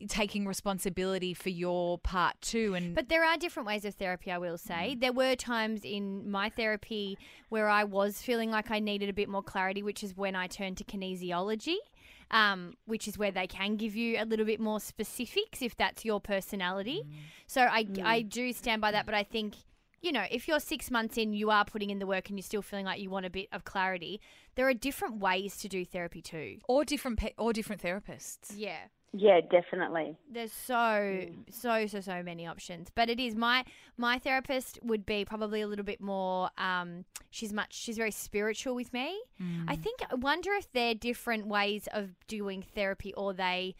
taking 0.08 0.46
responsibility 0.46 1.34
for 1.34 1.50
your 1.50 1.98
part 1.98 2.40
too. 2.40 2.74
And 2.74 2.94
But 2.94 3.08
there 3.08 3.24
are 3.24 3.37
different 3.37 3.66
ways 3.66 3.84
of 3.84 3.94
therapy, 3.94 4.30
I 4.30 4.38
will 4.38 4.56
Mm. 4.56 4.60
say. 4.60 4.94
There 4.94 5.12
were 5.12 5.37
times 5.37 5.82
in 5.84 6.30
my 6.30 6.48
therapy 6.48 7.16
where 7.48 7.68
I 7.68 7.84
was 7.84 8.20
feeling 8.22 8.50
like 8.50 8.70
I 8.70 8.80
needed 8.80 9.08
a 9.08 9.12
bit 9.12 9.28
more 9.28 9.42
clarity, 9.42 9.82
which 9.82 10.02
is 10.02 10.16
when 10.16 10.34
I 10.34 10.46
turned 10.46 10.76
to 10.78 10.84
kinesiology, 10.84 11.76
um, 12.30 12.74
which 12.87 13.06
is 13.08 13.18
where 13.18 13.30
they 13.30 13.46
can 13.46 13.76
give 13.76 13.94
you 13.94 14.16
a 14.20 14.24
little 14.24 14.46
bit 14.46 14.60
more 14.60 14.80
specifics 14.80 15.62
if 15.62 15.76
that's 15.76 16.04
your 16.04 16.20
personality. 16.20 17.02
Mm. 17.06 17.12
So 17.46 17.62
I, 17.62 17.87
I 18.02 18.22
do 18.22 18.52
stand 18.52 18.80
by 18.80 18.92
that, 18.92 19.06
but 19.06 19.14
I 19.14 19.22
think. 19.22 19.54
You 20.00 20.12
know, 20.12 20.24
if 20.30 20.46
you're 20.46 20.60
six 20.60 20.90
months 20.90 21.16
in, 21.16 21.32
you 21.32 21.48
are 21.48 21.64
putting 21.64 21.88
in 21.88 21.98
the 21.98 22.06
work 22.06 22.28
and 22.28 22.38
you're 22.38 22.42
still 22.42 22.60
feeling 22.60 22.84
like 22.84 23.00
you 23.00 23.08
want 23.08 23.24
a 23.24 23.30
bit 23.30 23.48
of 23.52 23.64
clarity, 23.64 24.20
there 24.54 24.68
are 24.68 24.74
different 24.74 25.18
ways 25.18 25.56
to 25.56 25.66
do 25.66 25.82
therapy 25.87 26.20
too. 26.20 26.58
or 26.68 26.84
different, 26.84 27.18
pe- 27.18 27.32
or 27.38 27.54
different 27.54 27.80
therapists. 27.80 28.52
Yeah. 28.54 28.80
Yeah, 29.16 29.40
definitely. 29.48 30.16
There's 30.29 30.53
so 30.53 31.27
so 31.48 31.87
so 31.87 32.00
so 32.00 32.22
many 32.24 32.46
options, 32.48 32.88
but 32.92 33.09
it 33.09 33.20
is 33.20 33.37
my 33.37 33.64
my 33.96 34.18
therapist 34.18 34.79
would 34.83 35.07
be 35.07 35.24
probably 35.24 35.61
a 35.61 35.68
little 35.68 35.85
bit 35.85 36.00
more. 36.00 36.50
Um, 36.59 37.05
she's 37.31 37.53
much 37.53 37.74
she's 37.74 37.96
very 37.96 38.11
spiritual 38.11 38.74
with 38.74 38.92
me. 38.92 39.16
I 39.68 39.77
think 39.77 40.00
I 40.11 40.16
wonder 40.16 40.50
if 40.55 40.72
they're 40.72 40.94
different 40.94 41.46
ways 41.46 41.88
of 41.92 42.11
doing 42.27 42.62
therapy, 42.62 43.14
or 43.14 43.33
they 43.33 43.77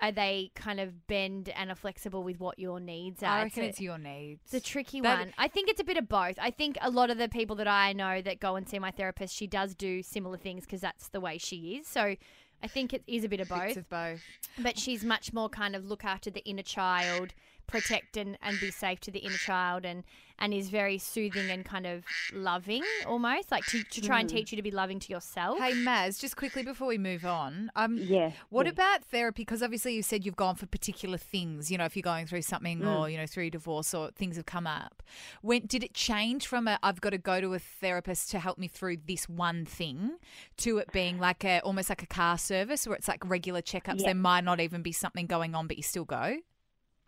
are 0.00 0.12
they 0.12 0.50
kind 0.54 0.78
of 0.80 1.06
bend 1.06 1.48
and 1.50 1.70
are 1.70 1.74
flexible 1.74 2.22
with 2.22 2.38
what 2.40 2.58
your 2.58 2.80
needs 2.80 3.22
are. 3.22 3.26
I 3.26 3.36
It's 3.44 3.56
reckon 3.56 3.62
a- 3.64 3.66
it's 3.68 3.80
your 3.80 3.98
needs. 3.98 4.40
it's 4.44 4.54
a 4.54 4.60
tricky 4.60 5.00
That- 5.02 5.18
one. 5.18 5.34
I 5.38 5.48
think 5.48 5.68
it's 5.68 5.80
a 5.80 5.84
bit 5.84 5.96
of 5.98 6.08
both. 6.08 6.38
I 6.38 6.50
think 6.50 6.76
a 6.80 6.90
lot 6.90 7.10
of 7.10 7.18
the 7.18 7.28
people 7.28 7.56
that 7.56 7.68
I 7.68 7.92
know 7.92 8.20
that 8.22 8.40
go 8.40 8.56
and 8.56 8.68
see 8.68 8.78
my 8.78 8.90
therapist, 8.90 9.34
she 9.34 9.46
does 9.46 9.74
do 9.74 10.02
similar 10.02 10.36
things 10.38 10.64
because 10.64 10.80
that's 10.82 11.08
the 11.08 11.20
way 11.20 11.36
she 11.38 11.76
is. 11.76 11.86
So 11.86 12.16
I 12.62 12.66
think 12.66 12.92
it 12.92 13.02
is 13.06 13.24
a 13.24 13.28
bit 13.28 13.40
of 13.40 13.48
both 13.48 13.88
both. 13.88 14.20
but 14.58 14.78
she's 14.78 15.04
much 15.04 15.32
more 15.32 15.48
kind 15.48 15.74
of 15.74 15.84
look 15.86 16.04
after 16.04 16.30
the 16.30 16.44
inner 16.44 16.62
child 16.62 17.34
protect 17.70 18.16
and, 18.16 18.36
and 18.42 18.58
be 18.60 18.70
safe 18.70 19.00
to 19.00 19.10
the 19.10 19.20
inner 19.20 19.36
child 19.36 19.84
and 19.84 20.04
and 20.42 20.54
is 20.54 20.70
very 20.70 20.96
soothing 20.96 21.50
and 21.50 21.66
kind 21.66 21.86
of 21.86 22.02
loving 22.32 22.82
almost 23.06 23.50
like 23.50 23.62
to, 23.66 23.82
to 23.84 24.00
try 24.00 24.20
and 24.20 24.28
teach 24.28 24.50
you 24.50 24.56
to 24.56 24.62
be 24.62 24.70
loving 24.70 24.98
to 24.98 25.12
yourself 25.12 25.58
Hey 25.58 25.72
Maz, 25.72 26.18
just 26.18 26.34
quickly 26.36 26.62
before 26.62 26.88
we 26.88 26.96
move 26.96 27.26
on, 27.26 27.70
um, 27.76 27.98
Yeah, 27.98 28.32
What 28.48 28.64
yeah. 28.64 28.72
about 28.72 29.04
therapy? 29.04 29.42
Because 29.42 29.62
obviously 29.62 29.94
you 29.94 30.02
said 30.02 30.24
you've 30.24 30.36
gone 30.36 30.54
for 30.54 30.64
particular 30.66 31.18
things. 31.18 31.70
You 31.70 31.76
know, 31.76 31.84
if 31.84 31.94
you're 31.94 32.02
going 32.02 32.26
through 32.26 32.42
something 32.42 32.84
or 32.86 33.10
you 33.10 33.18
know 33.18 33.26
through 33.26 33.44
a 33.44 33.50
divorce 33.50 33.92
or 33.92 34.10
things 34.12 34.36
have 34.36 34.46
come 34.46 34.66
up. 34.66 35.02
When 35.42 35.66
did 35.66 35.84
it 35.84 35.92
change 35.92 36.46
from 36.46 36.66
a 36.68 36.78
I've 36.82 37.00
got 37.02 37.10
to 37.10 37.18
go 37.18 37.40
to 37.40 37.52
a 37.54 37.58
therapist 37.58 38.30
to 38.30 38.38
help 38.38 38.56
me 38.58 38.66
through 38.68 38.98
this 39.06 39.28
one 39.28 39.66
thing 39.66 40.16
to 40.58 40.78
it 40.78 40.90
being 40.92 41.18
like 41.18 41.44
a 41.44 41.60
almost 41.60 41.90
like 41.90 42.02
a 42.02 42.06
car 42.06 42.38
service 42.38 42.86
where 42.86 42.96
it's 42.96 43.08
like 43.08 43.28
regular 43.28 43.60
checkups? 43.60 44.00
Yeah. 44.00 44.06
There 44.06 44.14
might 44.14 44.44
not 44.44 44.58
even 44.60 44.80
be 44.82 44.92
something 44.92 45.26
going 45.26 45.54
on, 45.54 45.66
but 45.66 45.76
you 45.76 45.82
still 45.82 46.04
go. 46.06 46.38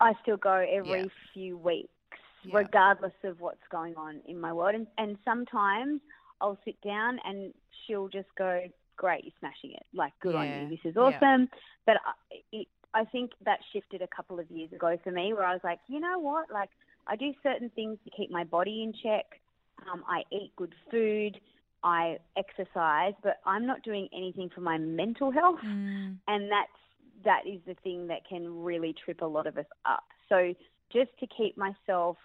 I 0.03 0.13
still 0.21 0.37
go 0.37 0.53
every 0.53 1.03
Yeah. 1.03 1.09
few 1.33 1.57
weeks, 1.57 1.89
Yeah. 2.43 2.57
regardless 2.57 3.13
of 3.23 3.39
what's 3.39 3.65
going 3.69 3.95
on 3.95 4.21
in 4.25 4.39
my 4.39 4.51
world. 4.51 4.75
And, 4.75 4.87
and 4.97 5.17
sometimes 5.23 6.01
I'll 6.41 6.59
sit 6.65 6.79
down 6.81 7.19
and 7.25 7.53
she'll 7.85 8.09
just 8.09 8.27
go, 8.35 8.51
"Great, 8.97 9.23
you're 9.23 9.33
smashing 9.39 9.71
it! 9.71 9.85
Like, 9.93 10.13
good 10.19 10.35
on 10.35 10.47
you. 10.47 10.69
This 10.69 10.83
is 10.85 10.95
Yeah. 10.95 11.03
awesome." 11.03 11.49
But 11.85 11.97
I, 12.05 12.13
it, 12.51 12.67
I 12.93 13.05
think 13.05 13.31
that 13.45 13.59
shifted 13.71 14.01
a 14.01 14.07
couple 14.07 14.39
of 14.39 14.49
years 14.51 14.71
ago 14.73 14.97
for 15.03 15.11
me, 15.11 15.33
where 15.33 15.45
I 15.45 15.53
was 15.53 15.63
like, 15.63 15.79
you 15.87 15.99
know 15.99 16.19
what? 16.19 16.51
Like, 16.51 16.69
I 17.07 17.15
do 17.15 17.33
certain 17.41 17.69
things 17.71 17.97
to 18.03 18.11
keep 18.11 18.29
my 18.29 18.43
body 18.43 18.83
in 18.83 18.93
check. 18.93 19.25
Um, 19.89 20.03
I 20.07 20.23
eat 20.31 20.51
good 20.55 20.73
food. 20.91 21.39
I 21.83 22.17
exercise, 22.37 23.13
but 23.23 23.37
I'm 23.45 23.65
not 23.65 23.83
doing 23.83 24.07
anything 24.13 24.49
for 24.55 24.61
my 24.61 24.77
mental 24.77 25.31
health 25.31 25.59
Mm. 25.65 26.17
and 26.27 26.49
that's 26.49 26.79
that 27.25 27.41
is 27.45 27.59
the 27.65 27.75
thing 27.83 28.07
that 28.07 28.27
can 28.27 28.63
really 28.63 28.93
trip 29.05 29.21
a 29.21 29.25
lot 29.25 29.47
of 29.47 29.57
us 29.57 29.65
up. 29.85 30.03
So 30.29 30.53
just 30.91 31.11
to 31.19 31.27
keep 31.27 31.57
myself 31.57 32.17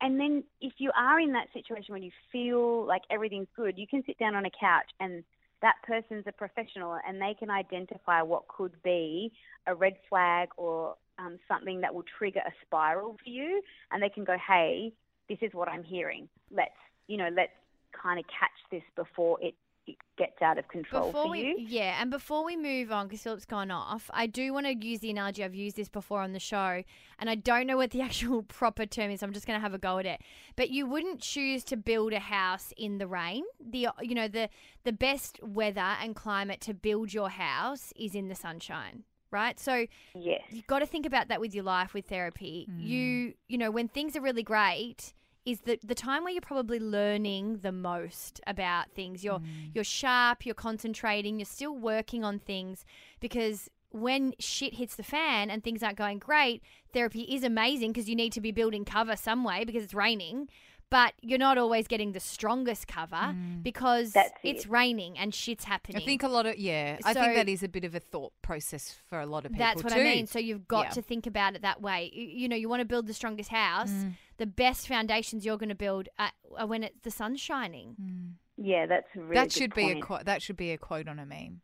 and 0.00 0.18
then 0.18 0.44
if 0.60 0.74
you 0.78 0.90
are 0.96 1.20
in 1.20 1.32
that 1.32 1.48
situation 1.52 1.92
when 1.92 2.02
you 2.02 2.10
feel 2.32 2.86
like 2.86 3.02
everything's 3.10 3.48
good, 3.56 3.78
you 3.78 3.86
can 3.86 4.02
sit 4.06 4.18
down 4.18 4.34
on 4.34 4.44
a 4.44 4.50
couch 4.50 4.90
and 5.00 5.24
that 5.62 5.76
person's 5.86 6.24
a 6.26 6.32
professional 6.32 6.98
and 7.06 7.20
they 7.20 7.34
can 7.38 7.50
identify 7.50 8.22
what 8.22 8.46
could 8.48 8.72
be 8.82 9.32
a 9.66 9.74
red 9.74 9.94
flag 10.08 10.48
or 10.56 10.94
um, 11.18 11.38
something 11.48 11.80
that 11.80 11.94
will 11.94 12.04
trigger 12.18 12.40
a 12.40 12.52
spiral 12.66 13.16
for 13.22 13.30
you 13.30 13.62
and 13.90 14.02
they 14.02 14.08
can 14.08 14.24
go, 14.24 14.36
hey, 14.46 14.92
this 15.28 15.38
is 15.40 15.52
what 15.54 15.68
I'm 15.68 15.82
hearing. 15.82 16.28
Let's, 16.50 16.72
you 17.06 17.16
know, 17.16 17.30
let's 17.34 17.52
kind 18.00 18.18
of 18.18 18.26
catch 18.26 18.50
this 18.70 18.82
before 18.96 19.38
it, 19.40 19.54
it 19.86 19.96
gets 20.16 20.40
out 20.40 20.58
of 20.58 20.66
control 20.68 21.06
before 21.08 21.24
for 21.24 21.30
we 21.30 21.40
you. 21.40 21.56
yeah 21.58 22.00
and 22.00 22.10
before 22.10 22.44
we 22.44 22.56
move 22.56 22.90
on 22.90 23.06
because 23.06 23.22
philip's 23.22 23.44
gone 23.44 23.70
off 23.70 24.10
i 24.14 24.26
do 24.26 24.52
want 24.52 24.64
to 24.64 24.74
use 24.74 25.00
the 25.00 25.10
analogy 25.10 25.44
i've 25.44 25.54
used 25.54 25.76
this 25.76 25.88
before 25.88 26.20
on 26.20 26.32
the 26.32 26.38
show 26.38 26.82
and 27.18 27.28
i 27.28 27.34
don't 27.34 27.66
know 27.66 27.76
what 27.76 27.90
the 27.90 28.00
actual 28.08 28.42
proper 28.42 28.86
term 28.86 29.10
is 29.10 29.22
i'm 29.22 29.32
just 29.32 29.46
going 29.46 29.58
to 29.58 29.62
have 29.62 29.74
a 29.74 29.78
go 29.84 29.98
at 29.98 30.06
it. 30.06 30.20
But 30.56 30.70
you 30.70 30.86
wouldn't 30.86 31.20
choose 31.20 31.62
to 31.64 31.76
build 31.76 32.12
a 32.12 32.18
house 32.18 32.72
in 32.76 32.98
the 32.98 33.06
rain. 33.06 33.44
The 33.60 33.88
you 34.00 34.14
know 34.14 34.28
the 34.28 34.48
the 34.84 34.92
best 34.92 35.40
weather 35.42 35.96
and 36.02 36.16
climate 36.16 36.60
to 36.62 36.74
build 36.74 37.12
your 37.12 37.28
house 37.28 37.92
is 37.96 38.14
in 38.14 38.28
the 38.28 38.34
sunshine 38.34 39.04
right? 39.30 39.58
So 39.58 39.88
Yes. 40.14 40.42
you've 40.50 40.68
got 40.68 40.78
to 40.78 40.86
think 40.86 41.06
about 41.06 41.26
that 41.26 41.40
with 41.40 41.56
your 41.56 41.64
life 41.64 41.92
with 41.92 42.06
therapy. 42.06 42.68
You 42.78 43.30
mm. 43.30 43.34
you 43.48 43.58
know 43.58 43.70
when 43.70 43.88
things 43.88 44.16
are 44.16 44.20
really 44.20 44.44
great 44.44 45.12
is 45.44 45.60
the 45.60 45.78
the 45.84 45.94
time 45.94 46.24
where 46.24 46.32
you're 46.32 46.40
probably 46.40 46.80
learning 46.80 47.58
the 47.62 47.72
most 47.72 48.40
about 48.46 48.90
things. 48.92 49.22
You're 49.22 49.40
mm. 49.40 49.70
you're 49.74 49.84
sharp 49.84 50.46
you're 50.46 50.54
concentrating 50.54 51.38
you're 51.38 51.46
still 51.46 51.76
working 51.76 52.24
on 52.24 52.38
things 52.38 52.84
because 53.20 53.70
when 53.90 54.34
shit 54.40 54.74
hits 54.74 54.96
the 54.96 55.04
fan 55.04 55.50
and 55.50 55.62
things 55.62 55.80
aren't 55.80 55.96
going 55.96 56.18
great 56.18 56.60
therapy 56.92 57.22
is 57.22 57.44
amazing 57.44 57.92
because 57.92 58.08
you 58.08 58.16
need 58.16 58.32
to 58.32 58.40
be 58.40 58.50
building 58.50 58.84
cover 58.84 59.14
some 59.14 59.44
way 59.44 59.64
because 59.64 59.84
it's 59.84 59.94
raining 59.94 60.48
but 60.94 61.12
you're 61.22 61.40
not 61.40 61.58
always 61.58 61.88
getting 61.88 62.12
the 62.12 62.20
strongest 62.20 62.86
cover 62.86 63.34
because 63.62 64.12
That's 64.12 64.30
it's 64.44 64.64
it. 64.64 64.70
raining 64.70 65.18
and 65.18 65.34
shit's 65.34 65.64
happening 65.64 66.00
I 66.00 66.04
think 66.04 66.22
a 66.22 66.28
lot 66.28 66.46
of 66.46 66.56
yeah. 66.56 66.98
I 67.04 67.12
So- 67.12 67.20
think 67.20 67.34
that 67.34 67.48
is 67.48 67.64
a 67.64 67.68
bit 67.68 67.82
of 67.84 67.96
a 67.96 67.98
thought 68.00 68.32
process 68.42 68.96
for 69.08 69.18
a 69.18 69.26
lot 69.26 69.44
of 69.44 69.50
people. 69.50 69.66
That's 69.66 69.82
what 69.82 69.92
too. 69.92 69.98
I 69.98 70.04
mean. 70.04 70.28
So 70.28 70.38
you've 70.38 70.68
got 70.68 70.84
Yeah. 70.84 70.90
to 70.90 71.02
think 71.02 71.26
about 71.26 71.56
it 71.56 71.62
that 71.62 71.82
way. 71.82 72.12
You, 72.14 72.26
you 72.42 72.48
know, 72.48 72.54
you 72.54 72.68
want 72.68 72.78
to 72.78 72.84
build 72.84 73.08
the 73.08 73.12
strongest 73.14 73.50
house. 73.50 73.90
Mm. 73.90 74.12
The 74.36 74.46
best 74.46 74.86
foundations 74.86 75.44
you're 75.44 75.58
going 75.58 75.68
to 75.70 75.74
build 75.74 76.08
are, 76.16 76.30
are 76.56 76.66
when 76.68 76.84
it's 76.84 77.00
the 77.02 77.10
sun's 77.10 77.40
shining. 77.40 78.36
Yeah, 78.56 78.86
that's 78.86 79.08
a 79.16 79.20
really 79.20 79.34
that 79.34 79.44
good 79.46 79.52
should 79.52 79.74
be 79.74 79.82
a 79.90 79.94
point. 79.94 80.04
quote. 80.04 80.24
That 80.26 80.42
should 80.42 80.56
be 80.56 80.70
a 80.70 80.78
quote 80.78 81.08
on 81.08 81.18
a 81.18 81.26
meme. 81.26 81.60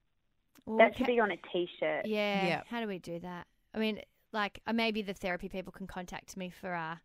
Well, 0.66 0.78
That 0.78 0.92
ca- 0.94 0.98
should 0.98 1.06
be 1.06 1.20
on 1.20 1.30
a 1.30 1.36
t-shirt. 1.52 2.06
Yeah. 2.06 2.46
Yeah. 2.46 2.62
How 2.68 2.80
do 2.80 2.88
we 2.88 2.98
do 2.98 3.20
that? 3.20 3.46
I 3.72 3.78
mean, 3.78 4.00
like 4.32 4.58
uh, 4.66 4.72
maybe 4.72 5.02
the 5.02 5.14
therapy 5.14 5.48
people 5.48 5.70
can 5.72 5.86
contact 5.86 6.36
me 6.36 6.50
for, 6.50 6.74
uh, 6.74 6.96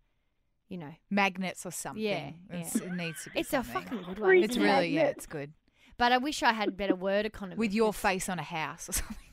you 0.69 0.77
know, 0.77 0.93
Magnets 1.09 1.65
or 1.65 1.71
something. 1.71 2.01
Yeah, 2.03 2.31
It's, 2.49 2.75
yeah. 2.75 2.83
it 2.87 2.93
needs 2.93 3.23
to 3.23 3.29
be. 3.29 3.39
it's 3.39 3.53
a 3.53 3.63
fucking 3.63 4.01
good 4.07 4.19
one. 4.19 4.37
It's 4.43 4.57
really 4.57 4.89
yeah. 4.89 5.03
It's 5.03 5.25
good 5.25 5.53
But 5.97 6.11
I 6.11 6.17
wish 6.17 6.41
I 6.43 6.53
had 6.53 6.75
better 6.75 6.95
word 6.95 7.25
economy. 7.25 7.57
with 7.57 7.73
your 7.73 7.93
face 7.93 8.27
on 8.29 8.39
a 8.39 8.43
house 8.43 8.89
or 8.89 8.93
something. 8.93 9.17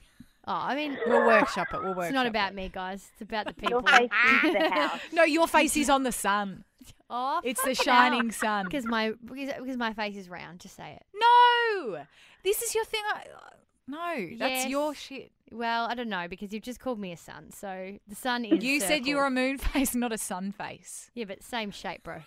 Oh, 0.44 0.52
I 0.54 0.74
mean, 0.74 0.98
We'll 1.06 1.24
workshop 1.24 1.68
it. 1.72 1.80
We'll 1.84 1.90
workshop. 1.94 2.04
it's 2.06 2.14
not 2.14 2.26
it. 2.26 2.30
about 2.30 2.52
me, 2.52 2.68
guys. 2.68 3.08
It's 3.12 3.22
about 3.22 3.46
the 3.46 3.52
people. 3.54 3.80
Your 3.80 3.82
face 3.84 4.10
is 4.44 4.52
the 4.54 4.70
house. 4.70 5.00
No, 5.12 5.22
your 5.22 5.46
face 5.46 5.76
is 5.76 5.88
on 5.88 6.02
the 6.02 6.10
sun. 6.10 6.64
oh, 7.10 7.40
It's 7.44 7.62
the 7.62 7.76
shining 7.76 8.32
sun. 8.32 8.64
because 8.64 8.84
my 8.84 9.12
because, 9.24 9.52
because 9.60 9.76
my 9.76 9.92
face 9.92 10.16
is 10.16 10.28
round. 10.28 10.58
Just 10.58 10.74
say 10.74 10.98
it. 10.98 11.06
No, 11.14 12.04
this 12.42 12.60
is 12.60 12.74
your 12.74 12.84
thing. 12.84 13.02
I, 13.14 13.20
uh, 13.20 13.50
no, 13.86 14.36
that's 14.36 14.66
your 14.68 14.96
shit. 14.96 15.30
Well, 15.52 15.86
I 15.86 15.94
don't 15.94 16.08
know 16.08 16.26
because 16.28 16.52
you've 16.52 16.62
just 16.62 16.80
called 16.80 16.98
me 16.98 17.12
a 17.12 17.16
sun. 17.16 17.50
So 17.52 17.98
the 18.08 18.14
sun 18.14 18.44
is. 18.44 18.64
You 18.64 18.80
said 18.80 19.06
you 19.06 19.16
were 19.16 19.26
a 19.26 19.30
moon 19.30 19.58
face, 19.58 19.94
not 19.94 20.12
a 20.12 20.18
sun 20.18 20.52
face. 20.52 21.10
Yeah, 21.14 21.26
but 21.26 21.42
same 21.42 21.70
shape, 21.70 22.02
bro. 22.02 22.22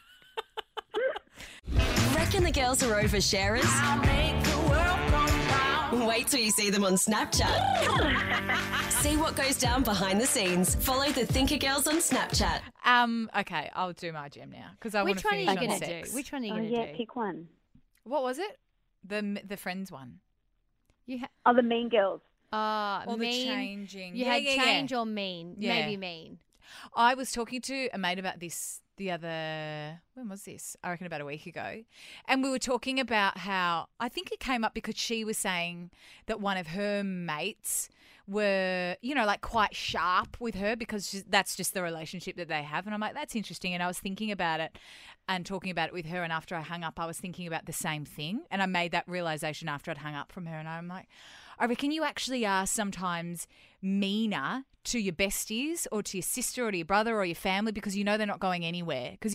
Reckon 2.15 2.43
the 2.43 2.51
girls 2.51 2.81
are 2.83 3.01
oversharers? 3.01 3.65
Wait 6.07 6.27
till 6.27 6.39
you 6.39 6.51
see 6.51 6.69
them 6.69 6.83
on 6.83 6.93
Snapchat. 6.93 8.89
see 8.91 9.17
what 9.17 9.35
goes 9.35 9.57
down 9.57 9.83
behind 9.83 10.19
the 10.19 10.25
scenes. 10.25 10.75
Follow 10.75 11.09
the 11.11 11.25
Thinker 11.25 11.57
Girls 11.57 11.88
on 11.88 11.95
Snapchat. 11.95 12.59
Um. 12.85 13.29
Okay, 13.38 13.69
I'll 13.73 13.93
do 13.93 14.11
my 14.11 14.29
gem 14.29 14.51
now 14.51 14.69
because 14.79 14.93
I 14.95 15.03
want 15.03 15.15
Which 15.15 15.21
to 15.23 15.27
one 15.27 15.35
are 15.35 15.39
you 15.39 15.45
finish 15.47 15.59
on 15.61 15.67
going 15.67 15.79
to 15.79 15.85
sex. 15.85 16.09
do? 16.11 16.15
Which 16.15 16.31
one 16.31 16.41
are 16.43 16.45
you 16.45 16.51
Oh 16.53 16.55
going 16.57 16.69
to 16.69 16.75
yeah, 16.75 16.85
do? 16.91 16.93
pick 16.97 17.15
one. 17.15 17.47
What 18.03 18.23
was 18.23 18.39
it? 18.39 18.57
The 19.07 19.41
the 19.47 19.57
friends 19.57 19.91
one. 19.91 20.19
You 21.05 21.19
ha- 21.19 21.27
Oh, 21.45 21.53
the 21.55 21.63
Mean 21.63 21.89
Girls. 21.89 22.21
Uh, 22.53 23.03
Or 23.08 23.13
the 23.13 23.17
mean. 23.17 23.47
changing. 23.47 24.15
You 24.15 24.25
Yeah, 24.25 24.34
had 24.34 24.43
yeah, 24.43 24.53
yeah. 24.53 24.63
change 24.63 24.93
or 24.93 25.05
mean. 25.05 25.55
Yeah. 25.60 25.73
Maybe 25.86 25.97
mean. 25.97 26.39
I 26.95 27.13
was 27.13 27.31
talking 27.31 27.62
to 27.62 27.89
a 27.93 27.97
mate 27.97 28.19
about 28.19 28.39
this 28.39 28.81
the 28.97 29.12
other 29.12 29.99
when 30.13 30.29
was 30.29 30.43
this? 30.43 30.77
I 30.84 30.89
reckon 30.89 31.05
about 31.08 31.21
a 31.21 31.25
week 31.25 31.45
ago. 31.45 31.84
And 32.27 32.41
we 32.43 32.49
were 32.49 32.60
talking 32.60 32.99
about 32.99 33.39
how 33.39 33.88
I 33.99 34.08
think 34.10 34.31
it 34.31 34.39
came 34.39 34.63
up 34.63 34.73
because 34.73 34.97
she 34.97 35.25
was 35.25 35.38
saying 35.38 35.91
that 36.27 36.39
one 36.39 36.58
of 36.58 36.67
her 36.67 37.03
mates 37.03 37.89
were, 38.27 38.95
you 39.01 39.13
know, 39.13 39.25
like 39.25 39.41
quite 39.41 39.75
sharp 39.75 40.38
with 40.39 40.55
her 40.55 40.75
because 40.75 41.10
she's, 41.10 41.23
that's 41.25 41.55
just 41.55 41.73
the 41.73 41.84
relationship 41.84 42.38
that 42.38 42.47
they 42.47 42.63
have. 42.63 42.86
And 42.86 42.93
I'm 42.93 42.99
like, 43.01 43.13
that's 43.13 43.36
interesting. 43.36 43.73
And 43.73 43.84
I 43.84 43.88
was 43.88 43.99
thinking 43.99 44.31
about 44.31 44.60
it 44.62 44.77
and 45.27 45.45
talking 45.45 45.71
about 45.71 45.89
it 45.89 45.93
with 45.93 46.05
her. 46.08 46.23
And 46.23 46.31
after 46.31 46.55
I 46.55 46.62
hung 46.62 46.84
up, 46.84 46.99
I 46.99 47.05
was 47.05 47.19
thinking 47.19 47.47
about 47.47 47.65
the 47.65 47.73
same 47.73 48.05
thing. 48.05 48.43
And 48.49 48.62
I 48.62 48.65
made 48.65 48.91
that 48.93 49.08
realization 49.08 49.67
after 49.69 49.91
I'd 49.91 49.99
hung 49.99 50.15
up 50.15 50.31
from 50.31 50.45
her. 50.47 50.58
And 50.58 50.67
I'm 50.67 50.88
like, 50.88 51.08
I 51.59 51.65
reckon 51.65 51.91
you 51.91 52.03
actually 52.03 52.45
are 52.45 52.65
sometimes 52.65 53.47
meaner 53.81 54.65
to 54.85 54.99
your 54.99 55.13
besties 55.13 55.87
or 55.91 56.03
to 56.03 56.17
your 56.17 56.23
sister 56.23 56.67
or 56.67 56.71
to 56.71 56.77
your 56.77 56.85
brother 56.85 57.15
or 57.17 57.25
your 57.25 57.35
family 57.35 57.71
because 57.71 57.95
you 57.95 58.03
know 58.03 58.17
they're 58.17 58.27
not 58.27 58.39
going 58.39 58.65
anywhere. 58.65 59.11
Because 59.11 59.35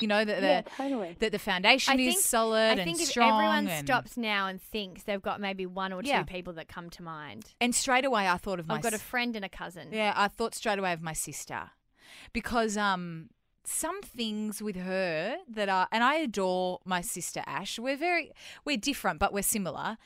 you 0.00 0.08
know 0.08 0.24
that 0.24 0.40
the, 0.40 0.46
Yeah, 0.46 0.60
totally. 0.76 1.16
that 1.20 1.32
the 1.32 1.38
foundation 1.38 1.94
I 1.94 1.96
think, 1.96 2.16
is 2.16 2.24
solid 2.24 2.72
I 2.72 2.84
think 2.84 2.88
and 2.98 3.00
if 3.00 3.08
strong. 3.08 3.32
everyone 3.32 3.68
and, 3.68 3.86
stops 3.86 4.16
now 4.16 4.46
and 4.46 4.60
thinks 4.60 5.04
they've 5.04 5.22
got 5.22 5.40
maybe 5.40 5.64
one 5.66 5.92
or 5.92 6.02
two 6.02 6.08
Yeah. 6.08 6.22
people 6.24 6.52
that 6.54 6.68
come 6.68 6.90
to 6.90 7.02
mind. 7.02 7.54
and 7.60 7.74
straight 7.74 8.04
away 8.04 8.28
I 8.28 8.36
thought 8.36 8.60
of 8.60 8.66
my 8.68 8.76
I've 8.76 8.82
got 8.82 8.94
a 8.94 8.98
friend 8.98 9.34
and 9.36 9.44
a 9.44 9.48
cousin. 9.48 9.88
Yeah, 9.92 10.12
I 10.16 10.28
thought 10.28 10.54
straight 10.54 10.78
away 10.78 10.92
of 10.92 11.02
my 11.02 11.12
sister 11.14 11.70
because 12.32 12.76
um 12.76 13.30
some 13.64 14.00
things 14.02 14.62
with 14.62 14.76
her 14.76 15.36
that 15.48 15.68
are 15.68 15.88
and 15.90 16.04
I 16.04 16.16
adore 16.16 16.78
my 16.84 17.00
sister 17.00 17.42
Ash. 17.46 17.78
We're 17.78 17.96
very 17.96 18.30
we're 18.64 18.76
different 18.76 19.18
but 19.18 19.32
we're 19.32 19.42
similar. 19.42 19.98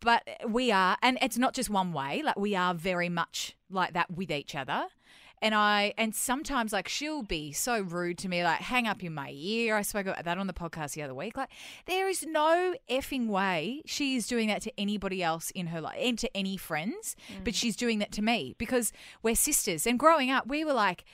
But 0.00 0.22
we 0.48 0.70
are 0.70 0.96
and 1.02 1.18
it's 1.20 1.38
not 1.38 1.52
just 1.54 1.68
one 1.70 1.92
way, 1.92 2.22
like 2.22 2.38
we 2.38 2.54
are 2.54 2.74
very 2.74 3.08
much 3.08 3.56
like 3.70 3.92
that 3.94 4.10
with 4.10 4.30
each 4.30 4.54
other. 4.54 4.86
And 5.42 5.54
I 5.54 5.92
and 5.98 6.14
sometimes 6.14 6.72
like 6.72 6.88
she'll 6.88 7.22
be 7.22 7.52
so 7.52 7.80
rude 7.80 8.18
to 8.18 8.28
me, 8.28 8.42
like 8.42 8.60
hang 8.60 8.86
up 8.86 9.02
in 9.04 9.12
my 9.14 9.30
ear. 9.34 9.76
I 9.76 9.82
spoke 9.82 10.06
about 10.06 10.24
that 10.24 10.38
on 10.38 10.46
the 10.46 10.52
podcast 10.52 10.92
the 10.92 11.02
other 11.02 11.14
week. 11.14 11.36
Like 11.36 11.50
there 11.86 12.08
is 12.08 12.24
no 12.24 12.74
effing 12.88 13.28
way 13.28 13.82
she 13.84 14.16
is 14.16 14.26
doing 14.26 14.48
that 14.48 14.62
to 14.62 14.72
anybody 14.78 15.22
else 15.22 15.50
in 15.50 15.68
her 15.68 15.80
life 15.80 15.98
and 16.00 16.18
to 16.18 16.36
any 16.36 16.56
friends, 16.56 17.16
but 17.44 17.52
mm. 17.52 17.56
she's 17.56 17.76
doing 17.76 17.98
that 17.98 18.12
to 18.12 18.22
me 18.22 18.54
because 18.58 18.92
we're 19.22 19.34
sisters. 19.34 19.86
And 19.86 19.98
growing 19.98 20.30
up, 20.30 20.46
we 20.46 20.64
were 20.64 20.72
like 20.72 21.04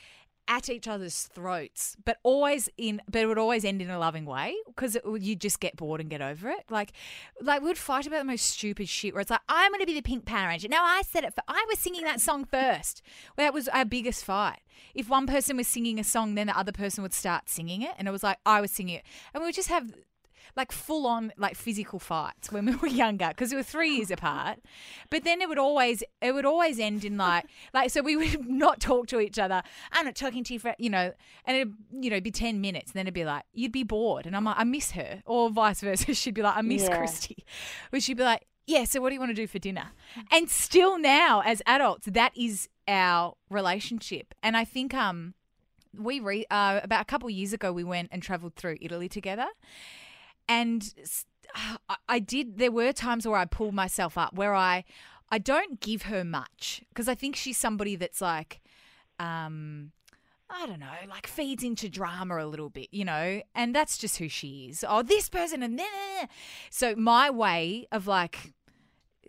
at 0.48 0.68
each 0.68 0.88
other's 0.88 1.24
throats, 1.34 1.96
but 2.04 2.18
always 2.22 2.68
in, 2.76 3.00
but 3.10 3.22
it 3.22 3.26
would 3.26 3.38
always 3.38 3.64
end 3.64 3.80
in 3.80 3.90
a 3.90 3.98
loving 3.98 4.24
way 4.24 4.54
because 4.66 4.96
you 5.18 5.36
just 5.36 5.60
get 5.60 5.76
bored 5.76 6.00
and 6.00 6.10
get 6.10 6.20
over 6.20 6.50
it. 6.50 6.64
Like, 6.68 6.92
like 7.40 7.62
we 7.62 7.68
would 7.68 7.78
fight 7.78 8.06
about 8.06 8.18
the 8.18 8.24
most 8.24 8.46
stupid 8.46 8.88
shit 8.88 9.14
where 9.14 9.20
it's 9.20 9.30
like, 9.30 9.40
I'm 9.48 9.70
going 9.70 9.80
to 9.80 9.86
be 9.86 9.94
the 9.94 10.02
pink 10.02 10.24
Power 10.24 10.48
Ranger. 10.48 10.68
No, 10.68 10.82
I 10.82 11.02
said 11.02 11.24
it. 11.24 11.34
For, 11.34 11.42
I 11.48 11.64
was 11.68 11.78
singing 11.78 12.04
that 12.04 12.20
song 12.20 12.44
first. 12.44 13.02
That 13.36 13.54
was 13.54 13.68
our 13.68 13.84
biggest 13.84 14.24
fight. 14.24 14.60
If 14.94 15.08
one 15.08 15.26
person 15.26 15.56
was 15.56 15.68
singing 15.68 15.98
a 15.98 16.04
song, 16.04 16.34
then 16.34 16.48
the 16.48 16.58
other 16.58 16.72
person 16.72 17.02
would 17.02 17.14
start 17.14 17.48
singing 17.48 17.82
it, 17.82 17.92
and 17.98 18.08
it 18.08 18.10
was 18.10 18.22
like 18.22 18.38
I 18.44 18.60
was 18.60 18.70
singing 18.70 18.96
it, 18.96 19.04
and 19.32 19.40
we 19.40 19.48
would 19.48 19.54
just 19.54 19.68
have 19.68 19.92
like 20.56 20.72
full 20.72 21.06
on 21.06 21.32
like 21.36 21.56
physical 21.56 21.98
fights 21.98 22.50
when 22.52 22.66
we 22.66 22.74
were 22.82 22.88
younger 22.88 23.28
because 23.28 23.50
we 23.50 23.56
were 23.56 23.62
three 23.62 23.96
years 23.96 24.10
apart. 24.18 24.58
But 25.10 25.24
then 25.24 25.40
it 25.40 25.48
would 25.48 25.58
always 25.58 26.02
it 26.20 26.32
would 26.32 26.44
always 26.44 26.78
end 26.78 27.04
in 27.04 27.16
like 27.16 27.46
like 27.74 27.90
so 27.90 28.02
we 28.02 28.16
would 28.16 28.48
not 28.48 28.80
talk 28.80 29.06
to 29.08 29.20
each 29.20 29.38
other. 29.38 29.62
I'm 29.92 30.04
not 30.04 30.14
talking 30.14 30.44
to 30.44 30.52
you 30.52 30.58
for 30.58 30.74
you 30.78 30.90
know, 30.90 31.12
and 31.44 31.56
it 31.56 31.68
you 32.02 32.10
know 32.10 32.20
be 32.20 32.30
ten 32.30 32.60
minutes, 32.60 32.92
and 32.92 32.94
then 32.94 33.04
it'd 33.06 33.14
be 33.14 33.24
like 33.24 33.44
you'd 33.52 33.72
be 33.72 33.82
bored, 33.84 34.26
and 34.26 34.36
I'm 34.36 34.44
like 34.44 34.56
I 34.58 34.64
miss 34.64 34.92
her, 34.92 35.22
or 35.26 35.50
vice 35.50 35.80
versa. 35.80 36.14
She'd 36.14 36.34
be 36.34 36.42
like 36.42 36.56
I 36.56 36.62
miss 36.62 36.82
Yeah. 36.82 36.96
Christy, 36.96 37.44
but 37.90 38.02
she'd 38.02 38.16
be 38.16 38.22
like 38.24 38.46
yeah. 38.66 38.84
So 38.84 39.00
what 39.00 39.08
do 39.08 39.14
you 39.14 39.20
want 39.20 39.30
to 39.30 39.34
do 39.34 39.46
for 39.46 39.58
dinner? 39.58 39.90
And 40.30 40.48
still 40.48 40.98
now 40.98 41.42
as 41.44 41.62
adults, 41.66 42.06
that 42.10 42.36
is 42.36 42.68
our 42.86 43.34
relationship, 43.50 44.34
and 44.42 44.56
I 44.56 44.64
think 44.64 44.92
um 44.94 45.34
we 45.96 46.20
re- 46.20 46.46
uh, 46.50 46.80
about 46.82 47.02
a 47.02 47.04
couple 47.04 47.28
of 47.28 47.34
years 47.34 47.52
ago 47.52 47.70
we 47.70 47.84
went 47.84 48.08
and 48.12 48.22
traveled 48.22 48.54
through 48.54 48.78
Italy 48.80 49.10
together 49.10 49.46
and 50.48 50.92
I 52.08 52.18
did 52.18 52.58
there 52.58 52.72
were 52.72 52.92
times 52.92 53.26
where 53.26 53.38
I 53.38 53.44
pulled 53.44 53.74
myself 53.74 54.16
up 54.16 54.34
where 54.34 54.54
I 54.54 54.84
I 55.30 55.38
don't 55.38 55.80
give 55.80 56.02
her 56.02 56.24
much 56.24 56.82
because 56.88 57.08
I 57.08 57.14
think 57.14 57.36
she's 57.36 57.58
somebody 57.58 57.96
that's 57.96 58.20
like 58.20 58.60
um 59.18 59.92
I 60.54 60.66
don't 60.66 60.80
know, 60.80 60.86
like 61.08 61.26
feeds 61.26 61.62
into 61.62 61.88
drama 61.88 62.44
a 62.44 62.46
little 62.46 62.68
bit, 62.68 62.88
you 62.92 63.06
know, 63.06 63.40
and 63.54 63.74
that's 63.74 63.96
just 63.96 64.18
who 64.18 64.28
she 64.28 64.66
is. 64.68 64.84
Oh, 64.86 65.02
this 65.02 65.30
person 65.30 65.62
and 65.62 65.78
then 65.78 66.28
so 66.70 66.94
my 66.94 67.30
way 67.30 67.86
of 67.90 68.06
like 68.06 68.52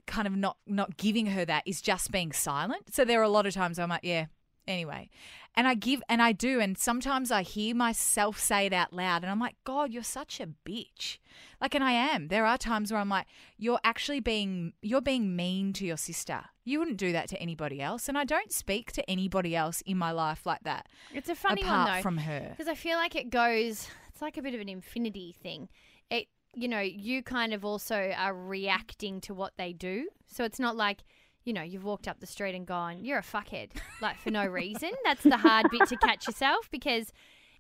kind 0.06 0.28
of 0.28 0.36
not 0.36 0.58
not 0.68 0.98
giving 0.98 1.28
her 1.28 1.46
that 1.46 1.64
is 1.66 1.82
just 1.82 2.12
being 2.12 2.32
silent. 2.32 2.94
So 2.94 3.06
there 3.06 3.20
are 3.20 3.24
a 3.24 3.30
lot 3.30 3.46
of 3.46 3.54
times 3.54 3.80
I'm 3.80 3.90
like, 3.90 4.04
yeah, 4.04 4.26
anyway. 4.68 5.10
And 5.56 5.68
I 5.68 5.76
give 5.76 6.02
and 6.10 6.22
I 6.22 6.32
do 6.32 6.60
and 6.60 6.78
sometimes 6.78 7.32
I 7.32 7.44
hear 7.44 7.76
myself 7.76 8.40
say 8.40 8.66
it 8.66 8.74
out 8.74 8.92
loud 8.92 9.22
and 9.24 9.32
I'm 9.32 9.40
like, 9.40 9.56
God, 9.64 9.92
you're 9.92 10.02
such 10.02 10.40
a 10.40 10.48
bitch. 10.48 11.20
Like 11.62 11.76
and 11.76 11.84
I 11.84 11.92
am. 11.92 12.30
There 12.30 12.46
are 12.46 12.58
times 12.58 12.92
where 12.92 13.00
I'm 13.00 13.10
like, 13.10 13.28
you're 13.58 13.80
actually 13.84 14.20
being 14.20 14.74
you're 14.82 15.02
being 15.02 15.36
mean 15.36 15.72
to 15.74 15.86
your 15.86 15.98
sister. 15.98 16.46
You 16.64 16.80
wouldn't 16.80 16.98
do 16.98 17.12
that 17.12 17.30
to 17.30 17.38
anybody 17.40 17.82
else 17.82 18.10
and 18.10 18.18
I 18.18 18.24
don't 18.24 18.52
speak 18.52 18.92
to 18.94 19.08
anybody 19.10 19.56
else 19.56 19.82
in 19.82 19.98
my 19.98 20.12
life 20.12 20.46
like 20.46 20.64
that. 20.64 20.88
It's 21.14 21.30
a 21.30 21.36
funny 21.36 21.62
apart 21.62 21.88
one 21.88 21.98
though, 21.98 22.02
from 22.02 22.18
her. 22.18 22.48
because 22.50 22.68
I 22.68 22.76
feel 22.76 22.98
like 22.98 23.16
it 23.16 23.30
goes. 23.30 23.88
It's 24.10 24.22
like 24.22 24.38
a 24.38 24.42
bit 24.42 24.56
of 24.56 24.62
an 24.62 24.70
infinity 24.70 25.36
thing. 25.42 25.70
It, 26.10 26.28
you 26.56 26.68
know, 26.68 26.80
you 26.80 27.24
kind 27.24 27.54
of 27.54 27.66
also 27.66 28.12
are 28.16 28.34
reacting 28.34 29.22
to 29.22 29.34
what 29.34 29.54
they 29.58 29.74
do. 29.74 30.08
So 30.28 30.44
it's 30.44 30.60
not 30.60 30.76
like, 30.76 31.04
you 31.44 31.54
know, 31.54 31.62
you've 31.62 31.84
walked 31.84 32.08
up 32.08 32.20
the 32.20 32.28
street 32.28 32.56
and 32.56 32.66
gone, 32.66 33.04
you're 33.04 33.20
a 33.20 33.24
fuckhead, 33.24 33.72
like 34.02 34.20
for 34.20 34.32
no 34.32 34.46
reason. 34.46 34.92
That's 35.04 35.24
the 35.24 35.38
hard 35.38 35.70
bit 35.72 35.88
to 35.90 35.98
catch 35.98 36.28
yourself 36.28 36.70
because 36.72 37.12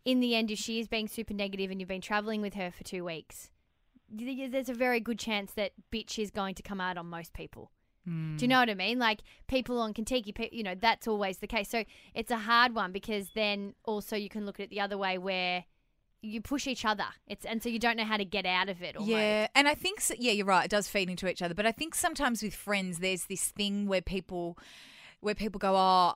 in 0.05 0.19
the 0.19 0.35
end, 0.35 0.51
if 0.51 0.59
she 0.59 0.79
is 0.79 0.87
being 0.87 1.07
super 1.07 1.33
negative 1.33 1.71
and 1.71 1.79
you've 1.79 1.89
been 1.89 2.01
traveling 2.01 2.41
with 2.41 2.53
her 2.55 2.71
for 2.71 2.83
two 2.83 3.03
weeks, 3.03 3.51
there's 4.09 4.69
a 4.69 4.73
very 4.73 4.99
good 4.99 5.19
chance 5.19 5.53
that 5.53 5.71
bitch 5.91 6.19
is 6.19 6.31
going 6.31 6.55
to 6.55 6.63
come 6.63 6.79
out 6.79 6.97
on 6.97 7.07
most 7.07 7.33
people. 7.33 7.71
Do 8.05 8.11
you 8.11 8.37
hmm. 8.37 8.45
know 8.47 8.59
what 8.59 8.69
I 8.69 8.73
mean? 8.73 8.99
Like 8.99 9.21
people 9.47 9.79
on 9.79 9.93
Kentucky, 9.93 10.33
you 10.51 10.63
know, 10.63 10.75
that's 10.75 11.07
always 11.07 11.37
the 11.37 11.47
case. 11.47 11.69
So 11.69 11.85
it's 12.13 12.31
a 12.31 12.37
hard 12.37 12.75
one 12.75 12.91
because 12.91 13.29
then 13.33 13.75
also 13.85 14.17
you 14.17 14.27
can 14.27 14.45
look 14.45 14.59
at 14.59 14.65
it 14.65 14.69
the 14.69 14.81
other 14.81 14.97
way 14.97 15.17
where 15.17 15.63
you 16.23 16.41
push 16.41 16.65
each 16.65 16.85
other. 16.85 17.05
It's 17.27 17.45
and 17.45 17.61
so 17.61 17.69
you 17.69 17.77
don't 17.77 17.97
know 17.97 18.05
how 18.05 18.17
to 18.17 18.25
get 18.25 18.45
out 18.45 18.69
of 18.69 18.81
it. 18.81 18.95
Almost. 18.95 19.11
Yeah, 19.11 19.47
and 19.53 19.67
I 19.67 19.75
think 19.75 20.01
so, 20.01 20.15
yeah, 20.17 20.31
you're 20.31 20.45
right. 20.45 20.65
It 20.65 20.71
does 20.71 20.87
feed 20.87 21.09
into 21.09 21.27
each 21.27 21.41
other, 21.41 21.53
but 21.53 21.67
I 21.67 21.71
think 21.71 21.93
sometimes 21.93 22.41
with 22.41 22.55
friends, 22.55 22.99
there's 22.99 23.25
this 23.25 23.49
thing 23.49 23.87
where 23.87 24.01
people, 24.01 24.57
where 25.19 25.35
people 25.35 25.59
go, 25.59 25.75
oh. 25.75 26.13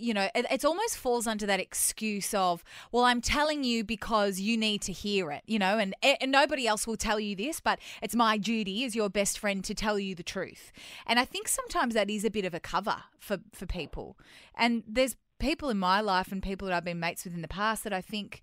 You 0.00 0.14
know, 0.14 0.28
it, 0.32 0.46
it 0.48 0.64
almost 0.64 0.96
falls 0.96 1.26
under 1.26 1.44
that 1.46 1.58
excuse 1.58 2.32
of, 2.32 2.62
well, 2.92 3.02
I'm 3.02 3.20
telling 3.20 3.64
you 3.64 3.82
because 3.82 4.38
you 4.38 4.56
need 4.56 4.80
to 4.82 4.92
hear 4.92 5.32
it, 5.32 5.42
you 5.44 5.58
know, 5.58 5.76
and, 5.76 5.92
and 6.04 6.30
nobody 6.30 6.68
else 6.68 6.86
will 6.86 6.96
tell 6.96 7.18
you 7.18 7.34
this, 7.34 7.58
but 7.58 7.80
it's 8.00 8.14
my 8.14 8.38
duty 8.38 8.84
as 8.84 8.94
your 8.94 9.10
best 9.10 9.40
friend 9.40 9.64
to 9.64 9.74
tell 9.74 9.98
you 9.98 10.14
the 10.14 10.22
truth. 10.22 10.70
And 11.04 11.18
I 11.18 11.24
think 11.24 11.48
sometimes 11.48 11.94
that 11.94 12.08
is 12.08 12.24
a 12.24 12.30
bit 12.30 12.44
of 12.44 12.54
a 12.54 12.60
cover 12.60 12.98
for, 13.18 13.38
for 13.52 13.66
people. 13.66 14.16
And 14.54 14.84
there's 14.86 15.16
people 15.40 15.68
in 15.68 15.80
my 15.80 16.00
life 16.00 16.30
and 16.30 16.44
people 16.44 16.68
that 16.68 16.76
I've 16.76 16.84
been 16.84 17.00
mates 17.00 17.24
with 17.24 17.34
in 17.34 17.42
the 17.42 17.48
past 17.48 17.82
that 17.82 17.92
I 17.92 18.00
think 18.00 18.42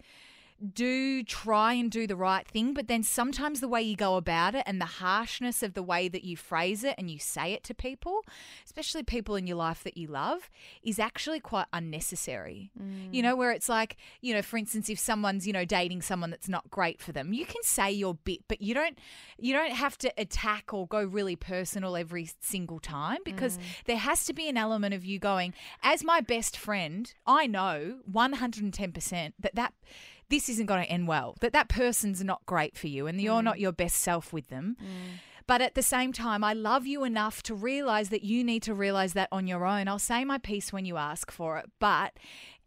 do 0.73 1.23
try 1.23 1.73
and 1.73 1.91
do 1.91 2.07
the 2.07 2.15
right 2.15 2.47
thing, 2.47 2.73
but 2.73 2.87
then 2.87 3.03
sometimes 3.03 3.59
the 3.59 3.67
way 3.67 3.81
you 3.81 3.95
go 3.95 4.15
about 4.15 4.55
it 4.55 4.63
and 4.65 4.79
the 4.79 4.85
harshness 4.85 5.61
of 5.61 5.73
the 5.73 5.83
way 5.83 6.07
that 6.07 6.23
you 6.23 6.37
phrase 6.37 6.83
it 6.83 6.95
and 6.97 7.09
you 7.09 7.19
say 7.19 7.53
it 7.53 7.63
to 7.65 7.73
people, 7.73 8.21
especially 8.65 9.03
people 9.03 9.35
in 9.35 9.47
your 9.47 9.57
life 9.57 9.83
that 9.83 9.97
you 9.97 10.07
love, 10.07 10.49
is 10.81 10.97
actually 10.97 11.39
quite 11.39 11.65
unnecessary. 11.73 12.71
You 13.11 13.21
know, 13.21 13.35
where 13.35 13.51
it's 13.51 13.67
like, 13.67 13.97
you 14.21 14.33
know, 14.33 14.41
for 14.41 14.57
instance, 14.57 14.89
if 14.89 14.97
someone's, 14.97 15.45
you 15.45 15.53
know, 15.53 15.65
dating 15.65 16.01
someone 16.01 16.29
that's 16.29 16.49
not 16.49 16.69
great 16.69 17.01
for 17.01 17.11
them, 17.11 17.33
you 17.33 17.45
can 17.45 17.61
say 17.63 17.91
your 17.91 18.15
bit, 18.15 18.41
but 18.47 18.61
you 18.61 18.73
don't 18.73 18.97
you 19.37 19.53
don't 19.53 19.73
have 19.73 19.97
to 19.99 20.13
attack 20.17 20.73
or 20.73 20.87
go 20.87 21.03
really 21.03 21.35
personal 21.35 21.97
every 21.97 22.29
single 22.39 22.79
time 22.79 23.19
because 23.25 23.57
mm. 23.57 23.61
there 23.85 23.97
has 23.97 24.25
to 24.25 24.33
be 24.33 24.47
an 24.47 24.57
element 24.57 24.93
of 24.93 25.03
you 25.03 25.19
going, 25.19 25.53
as 25.83 26.03
my 26.03 26.21
best 26.21 26.57
friend, 26.57 27.13
I 27.25 27.47
know 27.47 27.99
110% 28.11 29.33
that 29.39 29.55
that 29.55 29.73
this 30.29 30.49
isn't 30.49 30.65
going 30.65 30.83
to 30.83 30.89
end 30.89 31.07
well. 31.07 31.35
That 31.41 31.53
that 31.53 31.69
person's 31.69 32.23
not 32.23 32.45
great 32.45 32.77
for 32.77 32.87
you 32.87 33.07
and 33.07 33.21
you're 33.21 33.41
mm. 33.41 33.45
not 33.45 33.59
your 33.59 33.71
best 33.71 33.97
self 33.97 34.33
with 34.33 34.47
them. 34.47 34.77
Mm. 34.81 35.19
But 35.47 35.61
at 35.61 35.75
the 35.75 35.83
same 35.83 36.11
time, 36.11 36.43
I 36.43 36.53
love 36.53 36.87
you 36.87 37.03
enough 37.03 37.43
to 37.43 37.53
realize 37.53 38.09
that 38.09 38.23
you 38.23 38.43
need 38.43 38.63
to 38.63 38.73
realize 38.73 39.13
that 39.13 39.29
on 39.31 39.45
your 39.45 39.65
own. 39.65 39.87
I'll 39.87 39.99
say 39.99 40.25
my 40.25 40.39
piece 40.39 40.73
when 40.73 40.85
you 40.85 40.97
ask 40.97 41.31
for 41.31 41.59
it, 41.59 41.65
but 41.79 42.13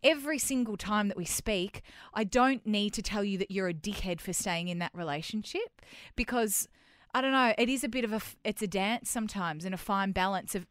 every 0.02 0.38
single 0.38 0.76
time 0.76 1.08
that 1.08 1.16
we 1.16 1.24
speak, 1.24 1.82
I 2.14 2.22
don't 2.22 2.64
need 2.64 2.92
to 2.94 3.02
tell 3.02 3.24
you 3.24 3.36
that 3.38 3.50
you're 3.50 3.68
a 3.68 3.74
dickhead 3.74 4.20
for 4.20 4.32
staying 4.32 4.68
in 4.68 4.78
that 4.78 4.92
relationship 4.94 5.82
because 6.14 6.68
I 7.12 7.20
don't 7.20 7.32
know, 7.32 7.52
it 7.58 7.68
is 7.68 7.82
a 7.82 7.88
bit 7.88 8.04
of 8.04 8.12
a 8.12 8.20
it's 8.44 8.62
a 8.62 8.68
dance 8.68 9.10
sometimes 9.10 9.64
and 9.64 9.74
a 9.74 9.78
fine 9.78 10.12
balance 10.12 10.54
of 10.54 10.66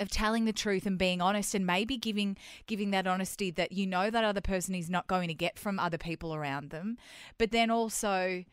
of 0.00 0.10
telling 0.10 0.44
the 0.44 0.52
truth 0.52 0.86
and 0.86 0.98
being 0.98 1.20
honest 1.20 1.54
and 1.54 1.66
maybe 1.66 1.96
giving 1.96 2.36
giving 2.66 2.90
that 2.90 3.06
honesty 3.06 3.50
that 3.52 3.72
you 3.72 3.86
know 3.86 4.10
that 4.10 4.24
other 4.24 4.40
person 4.40 4.74
is 4.74 4.90
not 4.90 5.06
going 5.06 5.28
to 5.28 5.34
get 5.34 5.58
from 5.58 5.78
other 5.78 5.98
people 5.98 6.34
around 6.34 6.70
them. 6.70 6.96
But 7.38 7.50
then 7.50 7.70
also 7.70 8.44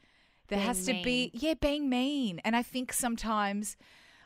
there 0.47 0.59
Being 0.59 0.61
has 0.61 0.85
to 0.85 0.93
be 1.03 1.31
yeah 1.33 1.55
being 1.55 1.89
mean. 1.89 2.41
And 2.43 2.55
i 2.55 2.63
think 2.63 2.93
sometimes 2.93 3.77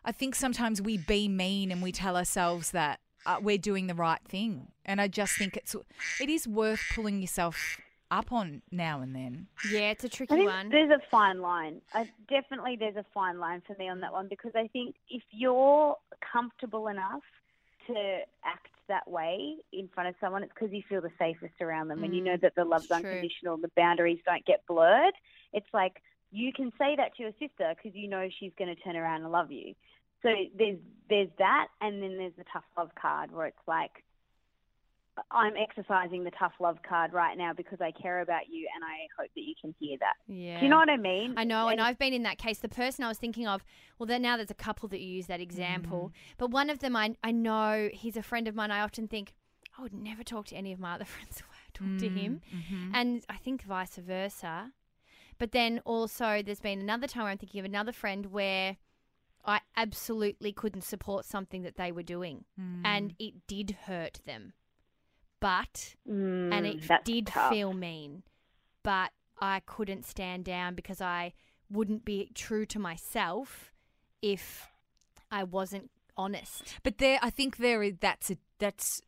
i 0.05 0.11
think 0.11 0.35
sometimes 0.35 0.81
we 0.81 0.97
be 0.97 1.27
mean 1.27 1.71
and 1.71 1.81
we 1.81 1.91
tell 1.91 2.17
ourselves 2.17 2.71
that 2.71 2.99
uh, 3.25 3.37
we're 3.41 3.57
doing 3.57 3.87
the 3.87 3.95
right 3.95 4.21
thing. 4.27 4.67
And 4.85 5.01
i 5.01 5.07
just 5.07 5.37
think 5.37 5.57
it's 5.57 5.75
it 6.21 6.29
is 6.29 6.47
worth 6.47 6.81
pulling 6.93 7.21
yourself 7.21 7.77
up 8.11 8.31
on 8.31 8.61
now 8.71 9.01
and 9.01 9.15
then 9.15 9.47
Yeah, 9.63 9.91
it's 9.91 10.03
a 10.03 10.09
tricky 10.09 10.33
I 10.33 10.35
think 10.37 10.49
one. 10.49 10.69
there's 10.69 10.91
a 10.91 11.01
fine 11.09 11.41
line. 11.41 11.81
I, 11.93 12.07
definitely, 12.29 12.77
there's 12.79 12.95
a 12.95 13.05
fine 13.13 13.39
line 13.39 13.61
for 13.65 13.75
me 13.77 13.89
on 13.89 14.01
that 14.01 14.11
one 14.13 14.27
because 14.29 14.51
I 14.55 14.67
think 14.67 14.95
if 15.09 15.23
you're 15.31 15.95
comfortable 16.21 16.87
enough 16.87 17.23
to 17.87 18.19
act 18.45 18.67
that 18.87 19.09
way 19.09 19.55
in 19.73 19.87
front 19.93 20.09
of 20.09 20.15
someone, 20.21 20.43
it's 20.43 20.53
because 20.53 20.73
you 20.73 20.83
feel 20.87 21.01
the 21.01 21.11
safest 21.19 21.61
around 21.61 21.87
them 21.89 22.03
and 22.03 22.13
you 22.13 22.21
know 22.23 22.35
mm, 22.35 22.41
that 22.41 22.55
the 22.55 22.65
love's 22.65 22.87
it's 22.87 22.97
true. 22.97 22.97
unconditional, 22.97 23.57
the 23.57 23.71
boundaries 23.75 24.19
don't 24.25 24.45
get 24.45 24.65
blurred. 24.67 25.13
It's 25.53 25.67
like 25.73 26.01
you 26.31 26.51
can 26.53 26.71
say 26.77 26.95
that 26.97 27.15
to 27.17 27.23
your 27.23 27.31
sister 27.39 27.73
because 27.75 27.95
you 27.95 28.07
know 28.09 28.27
she's 28.39 28.51
going 28.57 28.73
to 28.73 28.81
turn 28.81 28.95
around 28.95 29.23
and 29.23 29.31
love 29.31 29.51
you. 29.51 29.73
So 30.23 30.29
there's 30.57 30.79
there's 31.09 31.29
that, 31.37 31.67
and 31.81 32.01
then 32.01 32.17
there's 32.17 32.35
the 32.37 32.45
tough 32.51 32.63
love 32.77 32.91
card 32.99 33.31
where 33.31 33.47
it's 33.47 33.67
like 33.67 34.03
I'm 35.31 35.53
exercising 35.57 36.23
the 36.23 36.31
tough 36.31 36.53
love 36.59 36.77
card 36.87 37.13
right 37.13 37.37
now 37.37 37.53
because 37.53 37.79
I 37.81 37.91
care 37.91 38.21
about 38.21 38.47
you 38.49 38.67
and 38.75 38.83
I 38.83 39.07
hope 39.19 39.29
that 39.35 39.41
you 39.41 39.53
can 39.59 39.73
hear 39.79 39.97
that. 39.99 40.13
yeah. 40.27 40.59
Do 40.59 40.65
you 40.65 40.69
know 40.69 40.77
what 40.77 40.89
I 40.89 40.97
mean? 40.97 41.33
I 41.37 41.43
know, 41.43 41.67
and 41.67 41.81
I've 41.81 41.97
been 41.97 42.13
in 42.13 42.23
that 42.23 42.37
case. 42.37 42.59
The 42.59 42.69
person 42.69 43.03
I 43.03 43.07
was 43.07 43.17
thinking 43.17 43.47
of, 43.47 43.63
well, 43.97 44.07
then 44.07 44.21
now 44.21 44.37
there's 44.37 44.51
a 44.51 44.55
couple 44.55 44.89
that 44.89 44.99
use 44.99 45.27
that 45.27 45.41
example, 45.41 46.11
mm-hmm. 46.13 46.33
but 46.37 46.51
one 46.51 46.69
of 46.69 46.79
them 46.79 46.95
I 46.95 47.15
I 47.23 47.31
know 47.31 47.89
he's 47.93 48.17
a 48.17 48.23
friend 48.23 48.47
of 48.47 48.55
mine. 48.55 48.71
I 48.71 48.81
often 48.81 49.07
think 49.07 49.33
I 49.77 49.81
would 49.81 49.93
never 49.93 50.23
talk 50.23 50.47
to 50.47 50.55
any 50.55 50.71
of 50.71 50.79
my 50.79 50.93
other 50.95 51.05
friends 51.13 51.37
the 51.37 51.43
way 51.43 51.57
I 51.67 51.71
talk 51.73 51.99
to 51.99 52.09
him, 52.09 52.41
mm-hmm. 52.53 52.95
and 52.95 53.23
I 53.29 53.37
think 53.37 53.63
vice 53.63 53.95
versa. 53.95 54.71
But 55.39 55.51
then 55.51 55.81
also, 55.85 56.41
there's 56.43 56.59
been 56.59 56.79
another 56.79 57.07
time 57.07 57.23
where 57.23 57.31
I'm 57.31 57.37
thinking 57.37 57.59
of 57.59 57.65
another 57.65 57.91
friend 57.91 58.27
where 58.27 58.77
I 59.45 59.61
absolutely 59.75 60.51
couldn't 60.51 60.81
support 60.81 61.25
something 61.25 61.61
that 61.61 61.77
they 61.77 61.91
were 61.91 62.03
doing, 62.03 62.45
and 62.83 63.11
mm. 63.11 63.15
it 63.19 63.47
did 63.47 63.77
hurt 63.85 64.19
them, 64.25 64.53
but 65.39 65.95
and 66.07 66.51
Mm, 66.65 66.89
it 66.89 67.03
did 67.03 67.27
tough. 67.27 67.51
feel 67.51 67.73
mean, 67.73 68.23
but 68.83 69.11
I 69.39 69.61
couldn't 69.65 70.05
stand 70.05 70.45
down 70.45 70.75
because 70.75 71.01
I 71.01 71.33
wouldn't 71.69 72.05
be 72.05 72.31
true 72.33 72.65
to 72.67 72.79
myself 72.79 73.71
if 74.21 74.67
I 75.29 75.43
wasn't 75.43 75.91
honest. 76.15 76.73
but 76.81 76.97
there 76.97 77.19
i 77.21 77.29
think 77.29 77.57
there 77.57 77.83
is 77.83 77.93
that's 77.99 78.31
a 78.31 78.37
that's 78.57 79.01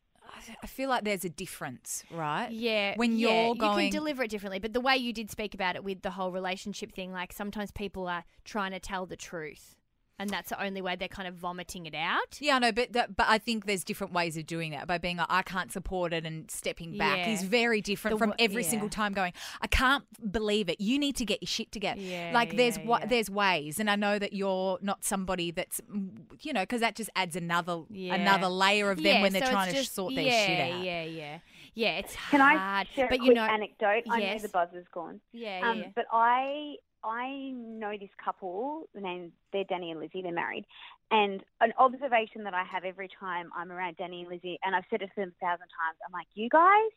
I 0.62 0.68
feel 0.68 0.90
like 0.90 1.04
there's 1.04 1.26
a 1.26 1.30
difference, 1.30 2.04
right? 2.12 2.52
Yeah, 2.52 2.94
When 2.96 3.18
you're 3.18 3.56
going, 3.56 3.86
you 3.86 3.90
can 3.90 3.90
deliver 4.00 4.24
it 4.24 4.30
differently. 4.30 4.60
But 4.60 4.74
the 4.74 4.80
way 4.80 4.96
you 4.96 5.12
did 5.12 5.32
speak 5.32 5.54
about 5.56 5.76
it 5.76 5.84
with 5.84 6.02
the 6.04 6.12
whole 6.12 6.32
relationship 6.32 6.94
thing, 6.94 7.12
like 7.12 7.34
sometimes 7.34 7.72
people 7.72 8.08
are 8.08 8.24
trying 8.46 8.72
to 8.72 8.80
tell 8.80 9.06
the 9.08 9.18
truth, 9.18 9.76
and 10.20 10.30
that's 10.30 10.50
the 10.50 10.62
only 10.62 10.82
way 10.82 10.96
they're 10.96 11.08
kind 11.08 11.28
of 11.28 11.36
vomiting 11.36 11.86
it 11.86 11.96
out. 11.96 12.38
Yeah, 12.40 12.58
I 12.58 12.60
know, 12.60 12.72
but 12.72 12.94
that, 12.94 13.16
but 13.16 13.26
I 13.30 13.38
think 13.38 13.66
there's 13.66 13.84
different 13.84 14.14
ways 14.14 14.38
of 14.38 14.46
doing 14.46 14.72
that. 14.72 14.86
By 14.88 14.98
being 14.98 15.18
like, 15.18 15.28
I 15.30 15.42
can't 15.42 15.72
support 15.72 16.14
it 16.14 16.26
and 16.26 16.50
stepping 16.52 16.98
back 16.98 17.20
Yeah. 17.20 17.30
is 17.30 17.44
very 17.44 17.82
different 17.82 18.20
The 18.20 18.26
from 18.26 18.34
every 18.38 18.64
yeah. 18.64 18.70
single 18.70 18.90
time 18.90 19.14
going. 19.14 19.34
I 19.62 19.68
can't 19.68 20.04
believe 20.32 20.70
it. 20.70 20.80
You 20.82 21.00
need 21.00 21.16
to 21.16 21.26
get 21.26 21.42
your 21.42 21.48
shit 21.48 21.72
together. 21.72 22.02
Yeah, 22.02 22.32
like 22.34 22.56
there's 22.58 22.78
yeah, 22.78 22.86
wa- 22.86 22.98
yeah. 23.00 23.06
there's 23.08 23.30
ways, 23.30 23.80
and 23.80 23.90
I 23.90 23.96
know 23.96 24.20
that 24.20 24.34
you're 24.34 24.78
not 24.82 25.04
somebody 25.06 25.52
that's 25.52 25.82
mm, 25.82 26.10
you 26.42 26.54
know 26.54 26.62
because 26.64 26.82
that 26.82 26.96
just 26.96 27.10
adds 27.16 27.36
another 27.36 27.84
Yeah. 27.90 28.16
another 28.16 28.48
layer 28.50 28.92
of 28.92 28.98
them 28.98 29.06
Yeah, 29.06 29.22
when 29.22 29.34
they're 29.34 29.46
so 29.46 29.52
trying 29.52 29.70
it's 29.70 29.78
to 29.78 29.84
just- 29.84 29.96
sort 29.96 30.16
their 30.16 30.26
yeah, 30.26 30.46
shit 30.46 30.60
out. 30.60 30.84
Yeah, 30.84 31.04
yeah, 31.04 31.04
yeah. 31.04 31.38
Yeah, 31.76 31.98
it's 32.00 32.16
Can 32.32 32.42
hard, 32.42 32.58
I 32.60 32.84
share 32.94 33.08
but 33.08 33.20
a 33.20 33.22
you 33.22 33.28
quick 33.28 33.36
know, 33.36 33.44
anecdote? 33.44 34.04
I 34.10 34.20
know 34.20 34.40
the 34.40 34.50
buzzer's 34.50 34.88
gone. 34.92 35.22
yeah, 35.32 35.60
yeah, 35.60 35.70
Um, 35.70 35.78
yeah. 35.80 35.88
But 35.96 36.06
I 36.12 36.76
I 37.04 37.52
know 37.54 37.94
this 38.00 38.10
couple, 38.24 38.90
named 38.94 39.32
they're 39.54 39.64
Danny 39.64 39.92
and 39.92 40.00
Lizzie. 40.00 40.22
They're 40.22 40.32
married, 40.32 40.66
and 41.12 41.44
an 41.62 41.74
observation 41.78 42.44
that 42.44 42.54
I 42.54 42.64
have 42.64 42.84
every 42.84 43.10
time 43.20 43.50
I'm 43.56 43.72
around 43.72 43.98
Danny 43.98 44.22
and 44.22 44.30
Lizzie, 44.30 44.60
and 44.64 44.76
I've 44.76 44.84
said 44.90 45.02
it 45.02 45.08
to 45.08 45.22
them 45.22 45.34
a 45.42 45.46
thousand 45.46 45.70
times. 45.70 45.98
I'm 46.06 46.14
like, 46.14 46.28
you 46.36 46.50
guys 46.50 46.92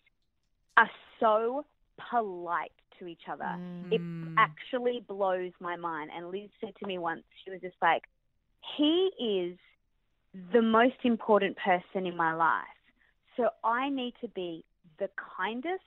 are 0.76 0.90
so 1.20 1.64
polite 2.10 2.72
to 2.98 3.06
each 3.06 3.22
other. 3.30 3.44
Mm. 3.44 3.92
It 3.92 4.34
actually 4.38 5.04
blows 5.06 5.52
my 5.60 5.76
mind. 5.76 6.10
And 6.16 6.30
Liz 6.30 6.50
said 6.60 6.74
to 6.80 6.86
me 6.86 6.98
once, 6.98 7.22
she 7.44 7.50
was 7.50 7.60
just 7.60 7.76
like, 7.82 8.02
he 8.76 9.10
is 9.20 9.58
the 10.52 10.62
most 10.62 10.96
important 11.04 11.56
person 11.56 12.06
in 12.06 12.16
my 12.16 12.34
life. 12.34 12.64
So 13.36 13.48
I 13.64 13.90
need 13.90 14.14
to 14.20 14.28
be 14.28 14.64
the 14.98 15.08
kindest, 15.36 15.82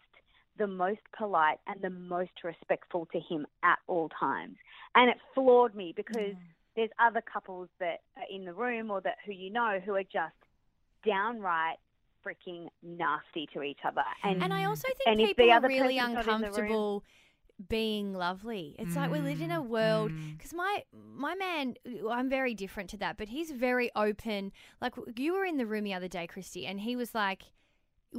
the 0.58 0.68
most 0.68 1.02
polite, 1.18 1.60
and 1.68 1.82
the 1.82 1.90
most 1.90 2.32
respectful 2.44 3.08
to 3.12 3.20
him 3.20 3.46
at 3.64 3.80
all 3.88 4.10
times. 4.10 4.56
And 4.96 5.10
it 5.10 5.18
floored 5.34 5.76
me 5.76 5.94
because 5.96 6.36
there's 6.76 6.90
other 7.00 7.22
couples 7.22 7.70
that 7.80 8.02
are 8.18 8.24
in 8.30 8.46
the 8.46 8.54
room 8.54 8.92
or 8.92 9.02
that 9.02 9.18
who 9.26 9.32
you 9.34 9.50
know 9.52 9.80
who 9.84 9.96
are 9.96 10.04
just 10.04 10.36
downright 11.06 11.78
freaking 12.26 12.68
nasty 12.82 13.48
to 13.54 13.62
each 13.62 13.80
other. 13.86 14.04
And 14.24 14.42
And 14.42 14.54
I 14.54 14.66
also 14.66 14.88
think 14.98 15.12
and 15.12 15.22
if 15.22 15.30
people 15.30 15.52
are 15.52 15.62
really 15.62 15.98
person's 15.98 16.14
not 16.14 16.28
in 16.28 16.42
the 16.42 16.52
room- 16.52 16.56
uncomfortable 16.56 17.04
being 17.70 18.14
lovely. 18.14 18.76
It's 18.80 18.96
like 18.96 19.12
we 19.12 19.20
live 19.22 19.42
in 19.42 19.52
a 19.52 19.62
Mm, 19.62 19.70
world 19.70 20.12
because 20.38 20.54
my 20.54 20.84
my 20.94 21.36
man, 21.36 21.76
I'm 22.12 22.30
very 22.30 22.54
different 22.54 22.90
to 22.92 22.98
that, 22.98 23.18
but 23.18 23.30
he's 23.30 23.52
very 23.52 23.92
open. 23.96 24.52
Like 24.82 24.94
you 25.16 25.34
were 25.34 25.46
in 25.46 25.58
the 25.58 25.66
room 25.66 25.84
the 25.84 25.94
other 25.94 26.08
day, 26.10 26.28
Christy, 26.28 26.66
and 26.66 26.82
he 26.82 26.96
was 26.96 27.16
like, 27.16 27.44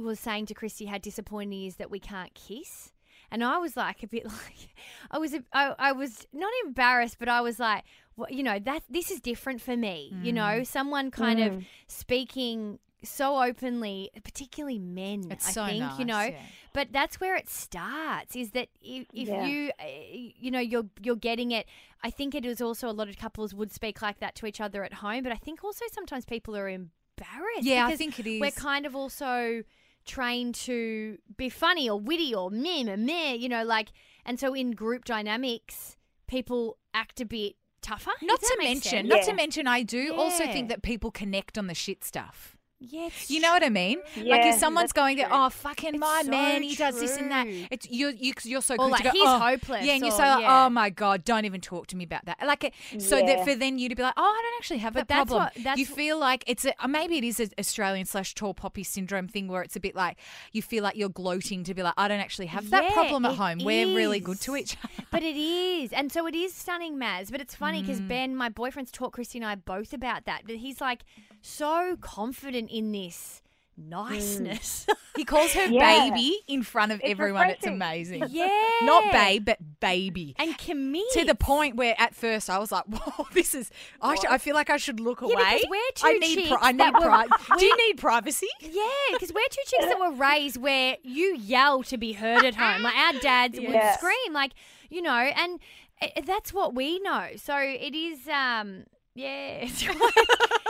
was 0.03 0.19
saying 0.19 0.45
to 0.47 0.53
Christy 0.53 0.85
how 0.85 0.97
disappointing 0.97 1.51
he 1.59 1.67
is 1.67 1.75
that 1.77 1.89
we 1.91 1.99
can't 1.99 2.33
kiss. 2.33 2.91
and 3.31 3.43
I 3.43 3.57
was 3.57 3.75
like 3.75 4.03
a 4.03 4.07
bit 4.07 4.25
like, 4.43 4.69
I 5.11 5.17
was, 5.17 5.33
a- 5.33 5.43
I, 5.53 5.75
I 5.77 5.91
was 5.91 6.25
not 6.33 6.51
embarrassed, 6.65 7.17
but 7.19 7.27
I 7.29 7.41
was 7.41 7.59
like, 7.59 7.83
well, 8.15 8.27
you 8.31 8.41
know, 8.43 8.57
that 8.59 8.83
this 8.89 9.11
is 9.11 9.19
different 9.19 9.61
for 9.61 9.77
me. 9.77 10.11
You 10.23 10.33
know, 10.33 10.63
someone 10.63 11.11
kind 11.11 11.39
of 11.39 11.63
speaking 11.87 12.79
so 13.03 13.43
openly, 13.43 14.09
particularly 14.23 14.79
men. 14.79 15.25
It's 15.29 15.47
I 15.49 15.51
so 15.51 15.65
think 15.67 15.79
nice, 15.81 15.99
you 15.99 16.05
know, 16.05 16.21
yeah. 16.21 16.39
but 16.73 16.87
that's 16.91 17.19
where 17.19 17.35
it 17.35 17.47
starts. 17.47 18.35
Is 18.35 18.51
that 18.51 18.69
if, 18.81 19.05
if 19.13 19.27
Yeah. 19.27 19.45
you, 19.45 19.71
uh, 19.79 19.85
you 20.11 20.49
know, 20.49 20.59
you're 20.59 20.87
you're 21.03 21.15
getting 21.15 21.51
it. 21.51 21.67
I 22.03 22.09
think 22.09 22.33
it 22.33 22.43
is 22.43 22.59
also 22.59 22.89
a 22.89 22.91
lot 22.91 23.07
of 23.07 23.17
couples 23.17 23.53
would 23.53 23.71
speak 23.71 24.01
like 24.01 24.19
that 24.19 24.33
to 24.35 24.45
each 24.47 24.59
other 24.61 24.83
at 24.83 24.93
home, 24.93 25.21
but 25.23 25.31
I 25.31 25.35
think 25.35 25.63
also 25.63 25.85
sometimes 25.91 26.25
people 26.25 26.55
are 26.57 26.69
embarrassed. 26.69 27.63
Yeah, 27.63 27.85
I 27.85 27.95
think 27.95 28.19
it 28.19 28.25
is. 28.27 28.41
We're 28.41 28.49
kind 28.51 28.85
of 28.87 28.95
also 28.95 29.61
trained 30.07 30.55
to 30.55 31.17
be 31.37 31.49
funny 31.49 31.89
or 31.89 31.99
witty 31.99 32.33
or 32.33 32.49
meh 32.49 32.83
meh 32.83 32.95
meh, 32.95 33.33
you 33.33 33.49
know, 33.49 33.63
like, 33.63 33.89
and 34.25 34.39
so 34.39 34.53
in 34.53 34.71
group 34.71 35.05
dynamics, 35.05 35.95
people 36.27 36.77
act 36.93 37.21
a 37.21 37.25
bit 37.25 37.55
tougher. 37.81 38.11
Not 38.21 38.41
to 38.41 38.57
mention, 38.59 38.81
sense? 38.81 39.07
not 39.09 39.19
Yeah. 39.19 39.25
to 39.25 39.33
mention, 39.33 39.67
I 39.67 39.83
do 39.83 40.15
also 40.15 40.45
think 40.45 40.69
that 40.69 40.81
people 40.81 41.11
connect 41.11 41.57
on 41.57 41.67
the 41.67 41.75
shit 41.75 42.03
stuff. 42.03 42.56
Yeah, 42.79 43.07
it's 43.07 43.29
You 43.31 43.39
know 43.39 43.51
what 43.51 43.63
I 43.63 43.69
mean? 43.69 43.99
like 44.23 44.45
if 44.45 44.55
someone's 44.59 44.91
going 44.91 45.17
there, 45.17 45.27
oh 45.31 45.49
fucking 45.49 45.95
It's 45.95 45.99
my 45.99 46.21
so 46.23 46.29
man, 46.29 46.61
he 46.61 46.75
does 46.75 46.99
this 46.99 47.17
and 47.17 47.31
that. 47.31 47.47
It's 47.71 47.87
you're 47.89 48.11
you, 48.11 48.33
you're 48.43 48.61
so 48.61 48.75
quick 48.75 48.91
like, 48.91 48.97
to 49.01 49.03
go, 49.05 49.11
he's 49.13 49.23
oh, 49.25 49.39
hopeless, 49.39 49.83
Yeah, 49.85 49.93
and 49.93 50.05
you 50.05 50.11
or- 50.11 50.15
say, 50.17 50.29
like, 50.29 50.41
yeah. 50.41 50.65
oh 50.65 50.69
my 50.69 50.89
god, 50.91 51.23
don't 51.23 51.45
even 51.45 51.59
talk 51.59 51.87
to 51.87 51.95
me 51.97 52.03
about 52.03 52.25
that. 52.25 52.37
Like, 52.45 52.65
it- 52.65 52.73
so 52.99 53.17
Yeah. 53.17 53.25
that 53.37 53.45
for 53.45 53.55
then 53.55 53.79
you 53.79 53.89
to 53.89 53.95
be 53.95 54.03
like, 54.03 54.13
oh, 54.15 54.21
I 54.21 54.41
don't 54.43 54.59
actually 54.59 54.77
have 54.79 54.93
But 54.93 55.07
that 55.07 55.15
that's 55.15 55.27
problem. 55.29 55.49
what- 55.55 55.63
that's 55.63 55.79
you 55.79 55.85
feel 55.87 56.19
like 56.19 56.43
it's 56.45 56.65
a 56.65 56.73
uh, 56.83 56.87
maybe 56.87 57.17
it 57.17 57.23
is 57.23 57.39
an 57.39 57.49
Australian 57.59 58.05
slash 58.05 58.35
tall 58.35 58.53
poppy 58.53 58.83
syndrome 58.83 59.27
thing 59.27 59.47
where 59.47 59.63
it's 59.63 59.75
a 59.75 59.79
bit 59.79 59.95
like 59.95 60.17
you 60.51 60.61
feel 60.61 60.83
like 60.83 60.95
you're 60.95 61.09
gloating 61.09 61.63
to 61.63 61.73
be 61.73 61.81
like, 61.81 61.95
I 61.97 62.07
don't 62.07 62.19
actually 62.19 62.47
have 62.47 62.69
that 62.69 62.83
Yeah, 62.83 62.93
problem 62.93 63.25
at 63.25 63.35
home. 63.35 63.59
We're 63.65 63.87
really 63.95 64.19
good 64.19 64.39
to 64.41 64.55
each 64.55 64.77
other. 64.83 65.05
But 65.09 65.23
it 65.23 65.35
is. 65.35 65.91
And 65.93 66.11
so 66.11 66.27
it 66.27 66.35
is 66.35 66.53
stunning, 66.53 66.97
Maz. 66.97 67.31
But 67.31 67.41
it's 67.41 67.55
funny 67.55 67.81
because 67.81 67.99
Mm. 68.01 68.07
Ben, 68.07 68.35
my 68.35 68.49
boyfriend's 68.49 68.91
taught 68.91 69.13
Christy 69.13 69.39
and 69.39 69.45
I 69.45 69.55
both 69.55 69.93
about 69.93 70.25
that. 70.25 70.41
But 70.45 70.57
he's 70.57 70.79
like 70.79 71.03
so 71.41 71.97
confident 72.01 72.69
in 72.71 72.91
this 72.91 73.41
niceness. 73.75 74.85
He 75.17 75.25
calls 75.25 75.51
her 75.53 75.65
Yeah. 75.65 76.11
baby 76.11 76.37
in 76.47 76.61
front 76.61 76.91
of 76.91 76.99
It's 77.01 77.09
everyone. 77.09 77.49
It's 77.49 77.65
amazing. 77.65 78.25
yeah. 78.29 78.47
Not 78.83 79.11
babe, 79.11 79.45
but 79.45 79.57
baby. 79.79 80.35
And 80.37 80.55
commit. 80.59 81.09
to 81.13 81.25
the 81.25 81.33
point 81.33 81.75
where 81.75 81.95
at 81.97 82.13
first 82.13 82.51
I 82.51 82.59
was 82.59 82.71
like, 82.71 82.83
"Whoa, 82.87 83.25
this 83.33 83.55
is." 83.55 83.71
I, 83.99 84.13
sh- 84.13 84.25
I 84.29 84.37
feel 84.37 84.53
like 84.53 84.69
I 84.69 84.77
should 84.77 84.99
look 84.99 85.21
away. 85.21 85.33
Yeah, 85.35 85.53
because 85.55 85.65
we're 85.71 85.77
I 86.07 86.13
two 86.13 86.19
need. 86.19 86.35
chicks 86.35 86.49
Pri- 86.49 86.57
I 86.61 86.71
need. 86.71 86.93
were- 86.93 87.01
Pri- 87.01 87.27
Do 87.57 87.65
you 87.65 87.87
need 87.87 87.97
privacy? 87.97 88.47
Yeah, 88.61 88.83
because 89.13 89.33
we're 89.33 89.41
two 89.49 89.61
chicks 89.65 89.85
that 89.85 89.99
were 89.99 90.11
raised 90.11 90.57
where 90.57 90.97
you 91.01 91.35
yell 91.35 91.81
to 91.81 91.97
be 91.97 92.13
heard 92.13 92.45
at 92.45 92.53
home. 92.53 92.83
Like 92.83 92.95
our 92.95 93.13
dads 93.13 93.59
would 93.59 93.81
scream, 93.95 94.33
like 94.33 94.51
you 94.91 95.01
know, 95.01 95.15
and 95.17 95.59
i 95.99 96.11
that's 96.27 96.53
what 96.53 96.75
we 96.75 96.99
know. 96.99 97.29
So 97.37 97.57
it 97.57 97.95
is, 97.95 98.27
um, 98.27 98.83
yeah, 99.15 99.65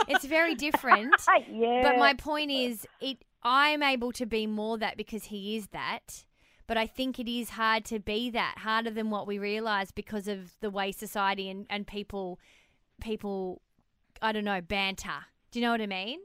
it's, 0.08 0.24
very 0.24 0.54
different. 0.54 1.14
yeah. 1.50 1.82
But 1.82 1.98
my 1.98 2.14
point 2.14 2.50
is, 2.50 2.86
it 3.00 3.24
I'm 3.42 3.82
able 3.82 4.12
to 4.12 4.26
be 4.26 4.46
more 4.46 4.78
that 4.78 4.96
because 4.96 5.24
he 5.24 5.56
is 5.56 5.68
that. 5.68 6.24
But 6.66 6.76
I 6.76 6.86
think 6.86 7.18
it 7.18 7.28
is 7.28 7.50
hard 7.50 7.86
to 7.86 7.98
be 7.98 8.28
that, 8.30 8.56
harder 8.58 8.90
than 8.90 9.08
what 9.08 9.26
we 9.26 9.38
realize 9.38 9.90
because 9.90 10.28
of 10.28 10.52
the 10.60 10.68
way 10.68 10.92
society 10.92 11.48
and, 11.48 11.66
and 11.70 11.86
people 11.86 12.38
people 13.00 13.62
I 14.20 14.32
don't 14.32 14.44
know, 14.44 14.60
banter. 14.60 15.26
Do 15.50 15.58
you 15.58 15.64
know 15.64 15.72
what 15.72 15.80
I 15.80 15.86
mean? 15.86 16.20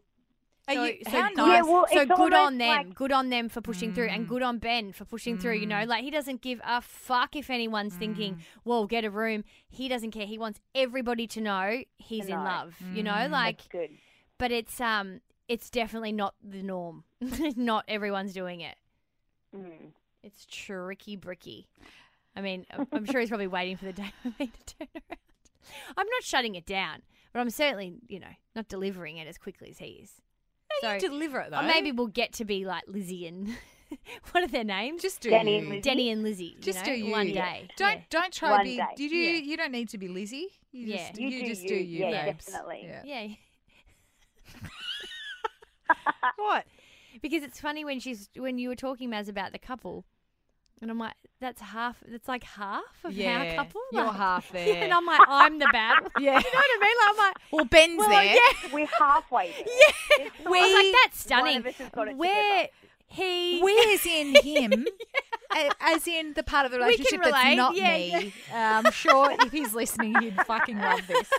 Are 0.68 0.74
So- 0.76 0.84
you, 0.86 0.97
so 1.03 1.11
how 1.11 1.28
good- 1.30 1.38
nice. 1.38 1.47
Yeah, 1.57 1.61
well, 1.64 1.86
so 1.91 2.05
good 2.05 2.34
on 2.34 2.57
them, 2.57 2.68
like- 2.88 2.95
good 2.95 3.11
on 3.11 3.30
them 3.30 3.49
for 3.49 3.59
pushing 3.59 3.93
through, 3.93 4.07
Mm. 4.07 4.16
and 4.16 4.28
good 4.30 4.41
on 4.41 4.59
Ben 4.59 4.93
for 4.93 5.03
pushing 5.03 5.38
through. 5.38 5.55
You 5.55 5.66
know, 5.66 5.84
like 5.84 6.03
he 6.03 6.09
doesn't 6.11 6.41
give 6.41 6.61
a 6.64 6.80
fuck 6.82 7.36
if 7.36 7.49
anyone's 7.49 7.95
Mm. 7.95 7.99
thinking, 7.99 8.41
"Well, 8.64 8.88
get 8.88 9.03
a 9.03 9.09
room." 9.11 9.43
He 9.68 9.89
doesn't 9.89 10.11
care. 10.11 10.26
He 10.26 10.38
wants 10.38 10.61
everybody 10.74 11.28
to 11.28 11.41
know 11.41 11.84
he's 11.97 12.28
To 12.28 12.32
in 12.32 12.38
know. 12.38 12.43
love. 12.45 12.76
You 12.93 13.01
Mm. 13.01 13.05
know, 13.05 13.28
like 13.30 13.57
That's 13.57 13.68
good. 13.68 13.97
but 14.38 14.51
it's 14.51 14.80
um 14.80 15.20
it's 15.49 15.70
definitely 15.70 16.14
not 16.14 16.34
the 16.41 16.64
norm. 16.64 17.03
not 17.57 17.84
everyone's 17.89 18.34
doing 18.34 18.61
it. 18.61 18.78
Mm. 19.53 19.91
It's 20.24 20.45
tricky 20.45 21.18
bricky. 21.18 21.68
I 22.38 22.41
mean, 22.41 22.66
I'm- 22.72 22.88
I'm 22.93 23.05
sure 23.05 23.20
he's 23.20 23.30
probably 23.30 23.47
waiting 23.47 23.76
for 23.76 23.84
the 23.86 23.93
day 24.01 24.11
for 24.22 24.30
me 24.39 24.47
to 24.47 24.76
turn 24.78 24.88
around. 24.95 25.20
I'm 25.97 26.07
not 26.07 26.24
shutting 26.24 26.55
it 26.55 26.66
down, 26.66 27.03
but 27.34 27.41
I'm 27.41 27.49
certainly, 27.49 27.95
you 28.07 28.20
know, 28.22 28.34
not 28.55 28.70
delivering 28.70 29.18
it 29.18 29.28
as 29.28 29.38
quickly 29.38 29.70
as 29.70 29.80
he 29.80 29.86
is. 30.01 30.22
You 30.84 31.00
So 31.00 31.08
deliver 31.08 31.40
it 31.40 31.52
though. 31.52 31.60
or 31.60 31.64
maybe 31.64 31.92
we'll 31.92 32.08
get 32.08 32.34
to 32.34 32.46
be 32.46 32.66
like 32.66 32.84
Lizzie 32.88 33.26
and 33.28 33.56
what 34.32 34.44
are 34.44 34.48
their 34.48 34.64
names? 34.64 35.02
just 35.02 35.22
do 35.22 35.30
Danny 35.30 35.54
you. 35.54 35.60
and 35.60 35.70
Lizzie. 35.70 35.82
Denny 35.82 36.10
and 36.10 36.24
Lizzie. 36.24 36.58
Just 36.60 36.80
you 36.80 36.86
do 36.96 37.00
you. 37.06 37.12
one 37.12 37.28
day. 37.32 37.68
Don't 37.78 37.92
Yeah. 37.98 38.02
don't 38.10 38.34
try 38.34 38.52
One 38.52 38.64
be. 38.64 38.78
day. 38.78 38.84
You 38.98 39.10
do. 39.10 39.16
Yeah. 39.16 39.38
You 39.40 39.58
don't 39.58 39.72
need 39.72 39.90
to 39.90 39.98
be 39.98 40.08
Lizzie. 40.08 40.48
You 40.72 40.88
Yeah. 40.88 40.98
just 41.10 41.20
You 41.20 41.28
you, 41.30 41.42
do 41.42 41.48
just 41.48 41.62
you. 41.64 41.70
do 41.70 41.76
you. 41.76 42.00
Yeah, 42.08 42.26
babes. 42.26 42.46
definitely. 42.46 42.82
Yeah. 42.86 43.02
Yeah. 43.04 43.36
What? 46.38 46.66
Because 47.22 47.44
it's 47.44 47.60
funny 47.60 47.86
when 47.86 48.00
she's 48.00 48.30
when 48.36 48.58
you 48.58 48.70
were 48.70 48.76
talking 48.76 49.10
Maz 49.10 49.30
about 49.30 49.52
the 49.52 49.60
couple, 49.60 50.06
and 50.84 50.92
I'm 50.92 51.00
like, 51.00 51.14
that's 51.42 51.62
half. 51.62 51.98
That's 52.08 52.28
like 52.28 52.44
half 52.44 52.84
of 53.04 53.12
Yeah, 53.14 53.40
our 53.40 53.56
couple. 53.66 53.82
you're 53.92 54.04
Like- 54.06 54.16
half 54.16 54.50
Yeah, 54.54 54.66
there. 54.66 54.84
and 54.84 54.94
I'm 54.94 55.06
like, 55.06 55.20
I'm 55.28 55.58
the 55.60 55.68
bad. 55.72 56.02
one. 56.04 56.12
Yeah. 56.20 56.38
you 56.46 56.52
know 56.54 56.60
what 56.60 56.66
I 56.70 56.80
mean? 56.80 56.96
Like, 57.00 57.10
I'm 57.10 57.18
like, 57.18 57.36
Well, 57.52 57.66
Ben's 57.66 57.98
well, 57.98 58.10
there. 58.10 58.24
yeah. 58.36 58.74
We're 58.74 58.88
halfway 59.00 59.52
there. 59.52 59.66
Yeah. 59.66 60.26
It's 60.26 60.46
I 60.46 60.50
was 60.50 60.74
like, 60.74 60.96
that's 61.04 61.20
stunning. 61.20 61.58
of 61.58 61.66
us 61.66 61.76
has 61.76 61.90
got 61.90 62.08
it 62.10 62.18
Where 62.18 62.68
he 63.08 63.60
Where's 63.62 64.06
in 64.06 64.36
him? 64.44 64.88
a- 65.56 65.70
As 65.82 66.08
in 66.08 66.34
the 66.34 66.44
part 66.44 66.66
of 66.66 66.72
the 66.72 66.80
relationship 66.80 67.22
that's 67.24 67.56
not 67.56 67.76
yeah, 67.76 67.98
me. 68.20 68.34
Uh, 68.52 68.56
I'm 68.56 68.92
sure 68.92 69.32
if 69.40 69.52
he's 69.52 69.74
listening, 69.76 70.16
he'd 70.22 70.36
fucking 70.46 70.80
love 70.80 71.06
this. 71.08 71.30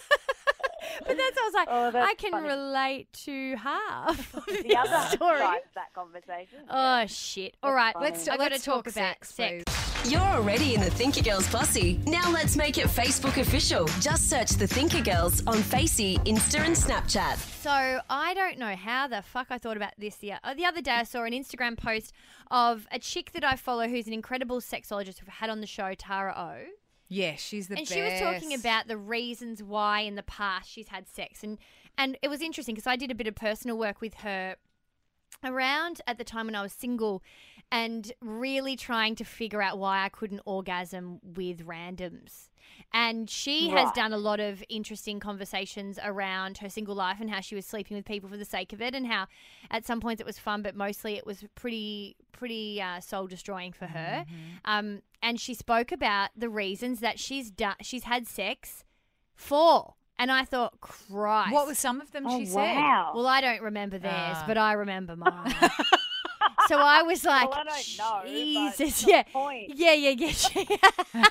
But 1.01 1.17
that's 1.17 1.39
I 1.39 1.43
was 1.45 1.55
like, 1.55 1.69
Oh, 1.71 1.99
I 1.99 2.15
can 2.15 2.31
funny. 2.33 2.49
relate 2.49 3.13
to 3.25 3.57
half 3.57 4.35
of 4.35 4.47
the 4.47 4.77
other 4.77 4.91
this 4.91 5.11
story. 5.13 5.39
side 5.39 5.57
of 5.59 5.75
that 5.75 5.93
conversation. 5.95 6.59
Oh 6.71 7.07
shit! 7.07 7.57
All 7.63 7.75
right, 7.75 7.93
funny. 7.95 8.07
let's. 8.11 8.29
I 8.29 8.37
got 8.37 8.45
to 8.49 8.51
Let's 8.55 8.65
talk 8.65 8.75
talk 8.85 8.87
about 8.87 8.95
sex, 8.95 9.35
sex. 9.35 9.65
please. 9.65 10.13
You're 10.13 10.21
already 10.21 10.75
in 10.75 10.81
the 10.83 10.91
Thinker 10.91 11.23
Girls 11.23 11.49
posse. 11.49 11.99
Now 12.07 12.31
let's 12.31 12.57
make 12.57 12.77
it 12.79 12.87
Facebook 12.89 13.39
official. 13.41 13.87
Just 14.01 14.29
search 14.29 14.51
the 14.51 14.67
Thinker 14.67 15.01
Girls 15.01 15.43
on 15.47 15.57
Facey, 15.63 16.19
Insta, 16.19 16.61
and 16.61 16.77
Snapchat. 16.77 17.37
So 17.63 18.01
I 18.11 18.35
don't 18.35 18.59
know 18.59 18.77
how 18.77 19.07
the 19.09 19.23
fuck 19.23 19.47
I 19.51 19.57
thought 19.59 19.79
about 19.79 19.93
this 19.97 20.17
the, 20.17 20.33
uh, 20.33 20.55
the 20.55 20.67
other 20.67 20.83
day. 20.83 20.91
I 20.93 21.03
saw 21.05 21.23
an 21.25 21.33
Instagram 21.33 21.79
post 21.79 22.13
of 22.51 22.87
a 22.93 22.99
chick 22.99 23.33
that 23.33 23.45
I 23.45 23.57
follow 23.57 23.89
who's 23.89 24.07
an 24.07 24.13
incredible 24.13 24.61
sexologist 24.61 25.23
we've 25.23 25.29
had 25.29 25.49
on 25.49 25.61
the 25.63 25.67
show, 25.67 25.95
Tara 25.95 26.35
O. 26.37 26.67
Yeah, 27.09 27.37
she's 27.37 27.69
the 27.69 27.77
best. 27.77 27.93
and 27.93 28.01
best. 28.01 28.19
she 28.19 28.25
was 28.25 28.41
talking 28.41 28.55
about 28.55 28.89
the 28.89 28.97
reasons 28.97 29.63
why 29.63 30.01
in 30.01 30.15
the 30.15 30.23
past 30.23 30.71
she's 30.71 30.89
had 30.89 31.09
sex, 31.09 31.43
and 31.43 31.59
and 31.97 32.19
it 32.23 32.29
was 32.29 32.41
interesting 32.41 32.75
because 32.75 32.87
I 32.87 32.97
did 32.97 33.11
a 33.11 33.15
bit 33.15 33.27
of 33.27 33.35
personal 33.35 33.79
work 33.79 34.01
with 34.01 34.15
her 34.15 34.57
around 35.43 36.01
at 36.07 36.19
the 36.19 36.25
time 36.25 36.47
when 36.47 36.55
I 36.55 36.63
was 36.63 36.73
single, 36.73 37.23
and 37.73 38.13
really 38.21 38.77
trying 38.77 39.17
to 39.17 39.25
figure 39.25 39.63
out 39.63 39.79
why 39.79 40.05
I 40.05 40.09
couldn't 40.09 40.41
orgasm 40.45 41.21
with 41.23 41.67
randoms. 41.67 42.49
And 42.93 43.29
she 43.29 43.69
has 43.71 43.91
done 43.93 44.13
a 44.13 44.19
lot 44.19 44.41
of 44.41 44.63
interesting 44.69 45.21
conversations 45.21 45.99
around 46.03 46.59
her 46.59 46.69
single 46.69 46.95
life 46.95 47.19
and 47.21 47.29
how 47.29 47.41
she 47.41 47.55
was 47.55 47.67
sleeping 47.67 47.97
with 47.97 48.07
people 48.07 48.29
for 48.29 48.37
the 48.37 48.45
sake 48.45 48.73
of 48.73 48.81
it, 48.81 48.95
and 48.95 49.07
how 49.07 49.27
at 49.71 49.85
some 49.85 50.01
points 50.01 50.21
it 50.21 50.27
was 50.27 50.39
fun, 50.39 50.63
but 50.63 50.77
mostly 50.77 51.17
it 51.17 51.27
was 51.27 51.45
pretty 51.55 52.17
pretty 52.33 52.81
uh, 52.81 53.01
soul 53.01 53.27
destroying 53.27 53.73
for 53.73 53.87
her. 53.87 54.25
Um, 54.65 55.03
and 55.23 55.41
she 55.41 55.55
spoke 55.55 55.93
about 55.93 56.31
the 56.37 56.49
reasons 56.49 57.01
that 57.01 57.19
she's 57.19 57.51
done 57.51 57.77
she's 57.81 58.05
had 58.05 58.27
sex 58.27 58.85
for, 59.35 59.95
and 60.19 60.31
I 60.33 60.45
thought, 60.45 60.81
Christ, 60.81 61.53
What 61.53 61.67
were 61.67 61.75
some 61.75 62.01
of 62.01 62.11
them 62.13 62.27
Oh, 62.27 62.39
she 62.39 62.47
said? 62.47 62.55
wow. 62.77 63.13
well, 63.15 63.27
I 63.27 63.41
don't 63.41 63.63
remember 63.63 63.99
theirs, 63.99 64.37
Ah. 64.39 64.45
but 64.47 64.57
I 64.59 64.73
remember 64.75 65.17
mine. 65.17 65.55
so 66.69 66.79
I 66.79 67.03
was 67.03 67.25
like, 67.25 67.51
Well, 67.51 67.61
I 67.61 67.65
don't 67.65 67.99
know, 67.99 68.21
but 68.23 68.29
Jesus, 68.29 68.81
it's 68.81 69.03
not 69.03 69.11
yeah, 69.11 69.23
point. 69.25 69.73
yeah, 69.75 69.93
yeah, 69.93 70.11
yeah. 71.15 71.31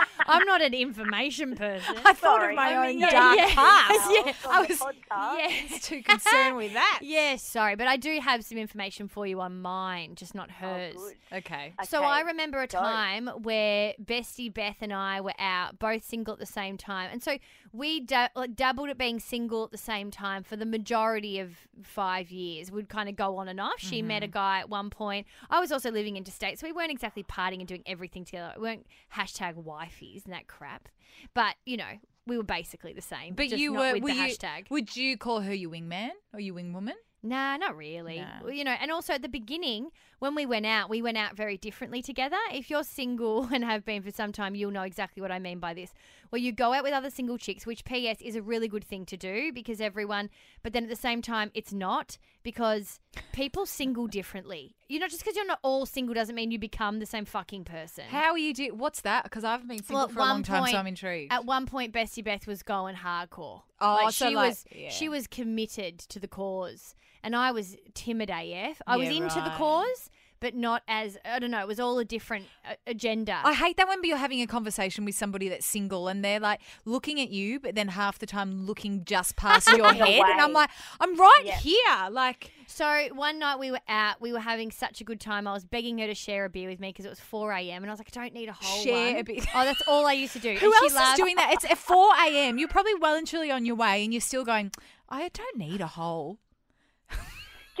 I'm 0.30 0.46
not 0.46 0.62
an 0.62 0.74
information 0.74 1.54
person. 1.56 1.96
I 2.04 2.12
thought 2.12 2.40
Sorry, 2.40 2.52
of 2.54 2.56
my 2.56 2.70
I 2.72 2.76
own 2.76 2.86
mean, 2.88 3.00
yeah, 3.00 3.10
dark 3.10 3.38
yeah. 3.38 3.54
past. 3.54 4.10
Yeah, 4.10 4.32
I 4.48 4.60
was- 4.66 4.78
podcast. 4.78 5.38
Yeah. 5.70 5.78
Too 5.80 6.02
concerned 6.02 6.56
with 6.56 6.72
that. 6.74 7.00
Yes, 7.10 7.42
sorry, 7.42 7.76
but 7.76 7.86
I 7.88 7.96
do 7.96 8.18
have 8.20 8.44
some 8.44 8.58
information 8.58 9.08
for 9.08 9.26
you 9.26 9.40
on 9.40 9.60
mine, 9.60 10.14
just 10.14 10.34
not 10.34 10.48
Oh, 10.62 10.66
hers. 10.66 10.94
good. 10.96 11.16
Okay. 11.38 11.72
So 11.84 11.98
Okay, 11.98 12.06
I 12.06 12.20
remember 12.22 12.60
a 12.60 12.66
go. 12.66 12.78
time 12.78 13.28
where 13.42 13.94
Bestie 14.02 14.52
Beth 14.52 14.76
and 14.80 14.92
I 14.92 15.20
were 15.20 15.34
out, 15.38 15.78
both 15.78 16.04
single 16.04 16.34
at 16.34 16.40
the 16.40 16.46
same 16.46 16.76
time, 16.76 17.10
and 17.12 17.22
so 17.22 17.38
we 17.72 18.00
da- 18.00 18.28
like, 18.34 18.54
dabbled 18.56 18.88
at 18.90 18.98
being 18.98 19.18
single 19.20 19.64
at 19.64 19.70
the 19.70 19.78
same 19.78 20.10
time 20.10 20.42
for 20.42 20.56
the 20.56 20.66
majority 20.66 21.38
of 21.38 21.56
five 21.82 22.30
years. 22.30 22.70
We'd 22.70 22.88
kind 22.88 23.08
of 23.08 23.16
go 23.16 23.36
on 23.36 23.48
and 23.48 23.60
off. 23.60 23.74
She 23.78 24.02
met 24.02 24.22
a 24.22 24.26
Mm-hmm. 24.26 24.32
guy 24.32 24.58
at 24.60 24.68
one 24.68 24.90
point. 24.90 25.26
I 25.48 25.60
was 25.60 25.70
also 25.72 25.90
living 25.90 26.16
interstate, 26.16 26.58
so 26.58 26.66
we 26.66 26.72
weren't 26.72 26.90
exactly 26.90 27.22
partying 27.22 27.58
and 27.60 27.68
doing 27.68 27.82
everything 27.86 28.24
together. 28.24 28.52
We 28.56 28.62
weren't 28.62 28.86
hashtag 29.14 29.54
wifeys 29.54 30.24
and 30.24 30.32
that 30.34 30.46
crap, 30.48 30.88
but 31.34 31.54
you 31.64 31.76
know, 31.76 31.98
we 32.26 32.36
were 32.36 32.42
basically 32.44 32.92
the 32.92 33.02
same. 33.02 33.34
But 33.34 33.50
you 33.50 33.72
were, 33.72 33.98
were 33.98 34.10
you, 34.10 34.22
hashtag. 34.22 34.70
Would 34.70 34.94
you 34.96 35.16
call 35.16 35.40
her 35.40 35.54
your 35.54 35.70
wingman 35.70 36.10
or 36.34 36.40
your 36.40 36.54
wingwoman? 36.54 36.94
Nah, 37.22 37.56
not 37.58 37.76
really. 37.76 38.24
Well, 38.42 38.52
You 38.52 38.64
know, 38.64 38.74
and 38.80 38.90
also 38.90 39.12
at 39.12 39.20
the 39.22 39.28
beginning, 39.28 39.90
when 40.20 40.34
we 40.34 40.46
went 40.46 40.66
out, 40.66 40.88
we 40.88 41.02
went 41.02 41.16
out 41.16 41.34
very 41.34 41.56
differently 41.56 42.02
together. 42.02 42.36
If 42.52 42.70
you're 42.70 42.84
single 42.84 43.48
and 43.52 43.64
have 43.64 43.84
been 43.84 44.02
for 44.02 44.12
some 44.12 44.32
time, 44.32 44.54
you'll 44.54 44.70
know 44.70 44.82
exactly 44.82 45.20
what 45.20 45.32
I 45.32 45.38
mean 45.38 45.58
by 45.58 45.74
this. 45.74 45.92
Where 46.28 46.40
you 46.40 46.52
go 46.52 46.72
out 46.72 46.84
with 46.84 46.92
other 46.92 47.10
single 47.10 47.38
chicks, 47.38 47.66
which 47.66 47.84
PS 47.84 48.20
is 48.22 48.36
a 48.36 48.42
really 48.42 48.68
good 48.68 48.84
thing 48.84 49.04
to 49.06 49.16
do 49.16 49.52
because 49.52 49.80
everyone, 49.80 50.30
but 50.62 50.72
then 50.72 50.84
at 50.84 50.90
the 50.90 50.94
same 50.94 51.22
time, 51.22 51.50
it's 51.54 51.72
not 51.72 52.18
because 52.44 53.00
people 53.32 53.66
single 53.66 54.06
differently. 54.06 54.76
You 54.88 55.00
know, 55.00 55.08
just 55.08 55.20
because 55.22 55.34
you're 55.34 55.46
not 55.46 55.58
all 55.62 55.86
single 55.86 56.14
doesn't 56.14 56.34
mean 56.34 56.50
you 56.50 56.58
become 56.58 57.00
the 57.00 57.06
same 57.06 57.24
fucking 57.24 57.64
person. 57.64 58.04
How 58.08 58.32
are 58.32 58.38
you 58.38 58.54
do? 58.54 58.74
What's 58.74 59.00
that? 59.00 59.24
Because 59.24 59.42
I've 59.42 59.66
been 59.66 59.82
single 59.82 60.06
Well, 60.06 60.08
for 60.08 60.18
a 60.18 60.22
long 60.22 60.30
one 60.36 60.42
time, 60.42 60.60
so 60.62 60.64
point- 60.66 60.76
I'm 60.76 60.86
intrigued. 60.86 61.32
At 61.32 61.44
one 61.46 61.66
point, 61.66 61.92
Bestie 61.92 62.22
Beth 62.22 62.46
was 62.46 62.62
going 62.62 62.94
hardcore. 62.96 63.62
Oh, 63.80 64.00
like 64.04 64.14
so 64.14 64.28
she 64.28 64.36
like- 64.36 64.48
was 64.50 64.64
yeah. 64.70 64.90
she 64.90 65.08
was 65.08 65.26
committed 65.26 65.98
to 65.98 66.20
the 66.20 66.28
cause, 66.28 66.94
and 67.22 67.34
I 67.36 67.52
was 67.52 67.76
timid 67.94 68.30
AF. 68.30 68.80
I 68.86 68.96
was 68.96 69.08
Yeah, 69.10 69.16
into 69.24 69.36
the 69.36 69.50
right. 69.50 69.56
cause, 69.58 70.10
but 70.40 70.54
not 70.54 70.82
as 70.88 71.18
I 71.24 71.38
don't 71.38 71.50
know. 71.50 71.60
It 71.60 71.66
was 71.68 71.78
all 71.78 71.98
a 71.98 72.04
different 72.04 72.46
uh, 72.68 72.74
agenda. 72.86 73.40
I 73.44 73.52
hate 73.52 73.76
that 73.76 73.86
when 73.88 73.98
you're 74.04 74.16
having 74.16 74.40
a 74.40 74.46
conversation 74.46 75.04
with 75.04 75.14
somebody 75.14 75.48
that's 75.50 75.66
single 75.66 76.08
and 76.08 76.24
they're 76.24 76.40
like 76.40 76.60
looking 76.86 77.20
at 77.20 77.28
you, 77.30 77.60
but 77.60 77.74
then 77.74 77.88
half 77.88 78.18
the 78.18 78.26
time 78.26 78.64
looking 78.66 79.04
just 79.04 79.36
past 79.36 79.68
your 79.76 79.92
head, 79.92 80.22
and 80.26 80.40
I'm 80.40 80.50
away. 80.50 80.54
like, 80.54 80.70
I'm 80.98 81.14
right 81.16 81.42
Yeah. 81.44 81.56
here. 81.58 82.08
Like, 82.10 82.50
so 82.66 83.08
one 83.12 83.38
night 83.38 83.58
we 83.58 83.70
were 83.70 83.80
out, 83.88 84.20
we 84.22 84.32
were 84.32 84.40
having 84.40 84.70
such 84.70 85.00
a 85.02 85.04
good 85.04 85.20
time. 85.20 85.46
I 85.46 85.52
was 85.52 85.64
begging 85.66 85.98
her 85.98 86.06
to 86.06 86.14
share 86.14 86.46
a 86.46 86.48
beer 86.48 86.70
with 86.70 86.80
me 86.80 86.88
because 86.88 87.04
it 87.04 87.10
was 87.10 87.20
4 87.20 87.52
a.m. 87.52 87.82
and 87.82 87.90
I 87.90 87.92
was 87.92 88.00
like, 88.00 88.08
I 88.16 88.20
don't 88.22 88.32
need 88.32 88.48
a 88.48 88.52
whole 88.54 88.82
Share 88.82 89.12
one. 89.12 89.16
a 89.20 89.24
beer. 89.24 89.40
Oh, 89.54 89.64
that's 89.64 89.82
all 89.88 90.06
I 90.06 90.12
used 90.14 90.32
to 90.34 90.38
do. 90.38 90.54
who 90.54 90.54
and 90.54 90.60
she 90.60 90.84
else 90.84 90.92
is 90.92 90.94
laughed. 90.94 91.16
doing 91.18 91.36
that? 91.36 91.50
It's 91.52 91.64
at 91.66 91.76
4 91.76 92.14
a.m. 92.28 92.56
You're 92.56 92.68
probably 92.68 92.94
well 92.94 93.14
and 93.16 93.26
truly 93.26 93.50
on 93.50 93.66
your 93.66 93.76
way, 93.76 94.04
and 94.04 94.14
you're 94.14 94.20
still 94.22 94.44
going. 94.44 94.70
I 95.10 95.28
don't 95.28 95.58
need 95.58 95.80
a 95.82 95.86
hole. 95.88 96.38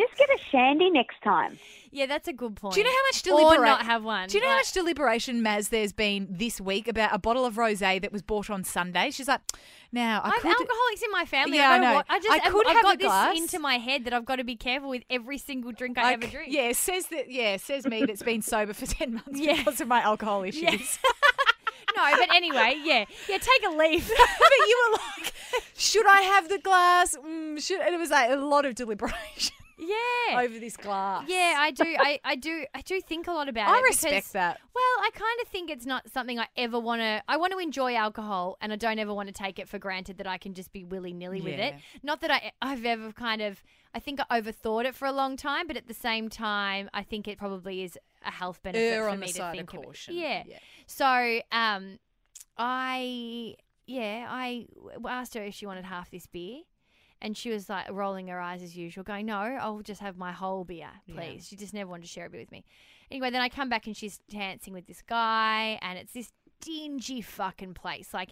Just 0.00 0.16
get 0.18 0.28
a 0.30 0.38
shandy 0.50 0.90
next 0.90 1.20
time. 1.22 1.58
Yeah, 1.92 2.06
that's 2.06 2.28
a 2.28 2.32
good 2.32 2.54
point. 2.56 2.74
Do 2.74 2.80
you 2.80 2.84
know 2.84 2.90
how 2.92 3.02
much 3.08 3.18
Or 3.26 3.30
deliberation? 3.50 3.64
not 3.64 3.84
have 3.84 4.04
one. 4.04 4.28
Do 4.28 4.38
you 4.38 4.42
know 4.44 4.50
how 4.50 4.56
much 4.56 4.72
deliberation, 4.72 5.42
Maz? 5.42 5.70
There's 5.70 5.92
been 5.92 6.28
this 6.30 6.60
week 6.60 6.86
about 6.88 7.12
a 7.12 7.18
bottle 7.18 7.44
of 7.44 7.56
rosé 7.56 8.00
that 8.00 8.12
was 8.12 8.22
bought 8.22 8.48
on 8.48 8.62
Sunday. 8.62 9.10
She's 9.10 9.26
like, 9.26 9.40
now 9.92 10.20
I 10.24 10.28
I 10.28 10.30
have 10.34 10.42
could. 10.42 10.50
alcoholics 10.52 11.02
in 11.02 11.10
my 11.10 11.24
family. 11.24 11.56
Yeah, 11.58 11.70
I, 11.70 11.74
I 11.74 11.78
know. 11.80 11.94
wa- 11.94 12.02
I 12.08 12.18
just 12.20 12.30
I 12.30 12.34
I've- 12.36 12.50
could 12.50 12.66
I've 12.68 12.72
have 12.76 12.82
got 12.84 12.94
a 12.94 12.98
this 12.98 13.06
glass. 13.08 13.36
into 13.38 13.58
my 13.58 13.78
head 13.78 14.04
that 14.04 14.14
I've 14.14 14.24
got 14.24 14.36
to 14.36 14.44
be 14.44 14.54
careful 14.56 14.88
with 14.88 15.02
every 15.10 15.36
single 15.36 15.72
drink 15.72 15.98
I, 15.98 16.10
I 16.10 16.12
ever 16.12 16.26
c- 16.26 16.30
drink. 16.30 16.52
Yeah, 16.54 16.70
says 16.72 17.06
that. 17.08 17.30
Yeah, 17.30 17.56
says 17.56 17.84
me 17.86 18.04
that's 18.06 18.22
been 18.22 18.40
sober 18.42 18.72
for 18.72 18.86
ten 18.94 19.14
months 19.14 19.32
Yeah. 19.40 19.56
because 19.56 19.80
of 19.80 19.88
my 19.88 20.00
alcohol 20.00 20.44
issues. 20.44 20.62
Yeah. 20.62 20.70
no, 21.96 22.16
but 22.18 22.34
anyway, 22.34 22.76
yeah, 22.84 23.04
yeah. 23.28 23.38
Take 23.38 23.66
a 23.66 23.70
leaf. 23.76 24.08
but 24.38 24.50
you 24.68 24.86
were 24.92 24.98
like, 25.18 25.32
should 25.76 26.06
I 26.06 26.20
have 26.20 26.48
the 26.48 26.58
glass? 26.58 27.16
Mm, 27.16 27.60
should 27.60 27.80
and 27.80 27.92
it 27.94 27.98
was 27.98 28.10
like 28.10 28.30
a 28.30 28.36
lot 28.36 28.64
of 28.64 28.76
deliberation 28.76 29.56
yeah. 29.80 30.40
over 30.40 30.58
this 30.58 30.76
glass. 30.76 31.24
Yeah, 31.28 31.56
I 31.58 31.70
do. 31.70 31.84
I, 31.84 32.20
I 32.24 32.36
do. 32.36 32.64
I 32.74 32.80
do 32.82 33.00
think 33.00 33.26
a 33.26 33.32
lot 33.32 33.48
about 33.48 33.68
it. 33.68 33.78
I 33.78 33.80
respect 33.82 34.14
because- 34.14 34.32
that. 34.32 34.60
Well, 34.74 35.04
I 35.04 35.10
kind 35.12 35.40
of 35.42 35.48
think 35.48 35.70
it's 35.70 35.86
not 35.86 36.10
something 36.10 36.38
I 36.38 36.48
ever 36.56 36.78
want 36.78 37.00
to. 37.00 37.22
I 37.28 37.36
want 37.36 37.52
to 37.52 37.58
enjoy 37.58 37.94
alcohol, 37.94 38.56
and 38.60 38.72
I 38.72 38.76
don't 38.76 38.98
ever 38.98 39.12
want 39.12 39.28
to 39.28 39.32
take 39.34 39.58
it 39.58 39.68
for 39.68 39.78
granted 39.78 40.18
that 40.18 40.26
I 40.26 40.38
can 40.38 40.54
just 40.54 40.72
be 40.72 40.84
willy 40.84 41.12
nilly 41.12 41.40
with 41.40 41.58
it. 41.58 41.74
Not 42.02 42.20
that 42.20 42.30
I, 42.30 42.52
I've 42.62 42.84
ever 42.84 43.12
kind 43.12 43.42
of. 43.42 43.62
I 43.94 43.98
think 43.98 44.20
I 44.30 44.40
overthought 44.40 44.84
it 44.84 44.94
for 44.94 45.06
a 45.06 45.12
long 45.12 45.36
time, 45.36 45.66
but 45.66 45.76
at 45.76 45.88
the 45.88 45.94
same 45.94 46.28
time, 46.28 46.88
I 46.94 47.02
think 47.02 47.26
it 47.26 47.38
probably 47.38 47.82
is 47.82 47.98
a 48.24 48.30
health 48.30 48.62
benefit 48.62 48.80
Err 48.80 49.04
for 49.04 49.08
on 49.10 49.18
me 49.18 49.26
the 49.26 49.32
to 49.32 49.50
think 49.50 49.72
of 49.74 49.82
caution. 49.82 50.14
Yeah. 50.14 50.44
Yeah. 50.46 50.58
So, 50.86 51.40
um, 51.50 51.98
I 52.56 53.56
yeah, 53.86 54.26
I 54.28 54.66
asked 55.08 55.34
her 55.34 55.42
if 55.42 55.54
she 55.54 55.66
wanted 55.66 55.84
half 55.84 56.10
this 56.10 56.26
beer. 56.26 56.60
And 57.22 57.36
she 57.36 57.50
was 57.50 57.68
like 57.68 57.90
rolling 57.90 58.28
her 58.28 58.40
eyes 58.40 58.62
as 58.62 58.76
usual, 58.76 59.04
going, 59.04 59.26
No, 59.26 59.36
I'll 59.38 59.82
just 59.82 60.00
have 60.00 60.16
my 60.16 60.32
whole 60.32 60.64
beer, 60.64 60.90
please. 61.12 61.46
She 61.46 61.56
just 61.56 61.74
never 61.74 61.90
wanted 61.90 62.02
to 62.02 62.08
share 62.08 62.26
a 62.26 62.30
beer 62.30 62.40
with 62.40 62.50
me. 62.50 62.64
Anyway, 63.10 63.30
then 63.30 63.42
I 63.42 63.48
come 63.48 63.68
back 63.68 63.86
and 63.86 63.96
she's 63.96 64.20
dancing 64.30 64.72
with 64.72 64.86
this 64.86 65.02
guy, 65.02 65.78
and 65.82 65.98
it's 65.98 66.12
this 66.12 66.32
dingy 66.60 67.20
fucking 67.20 67.74
place. 67.74 68.14
Like, 68.14 68.30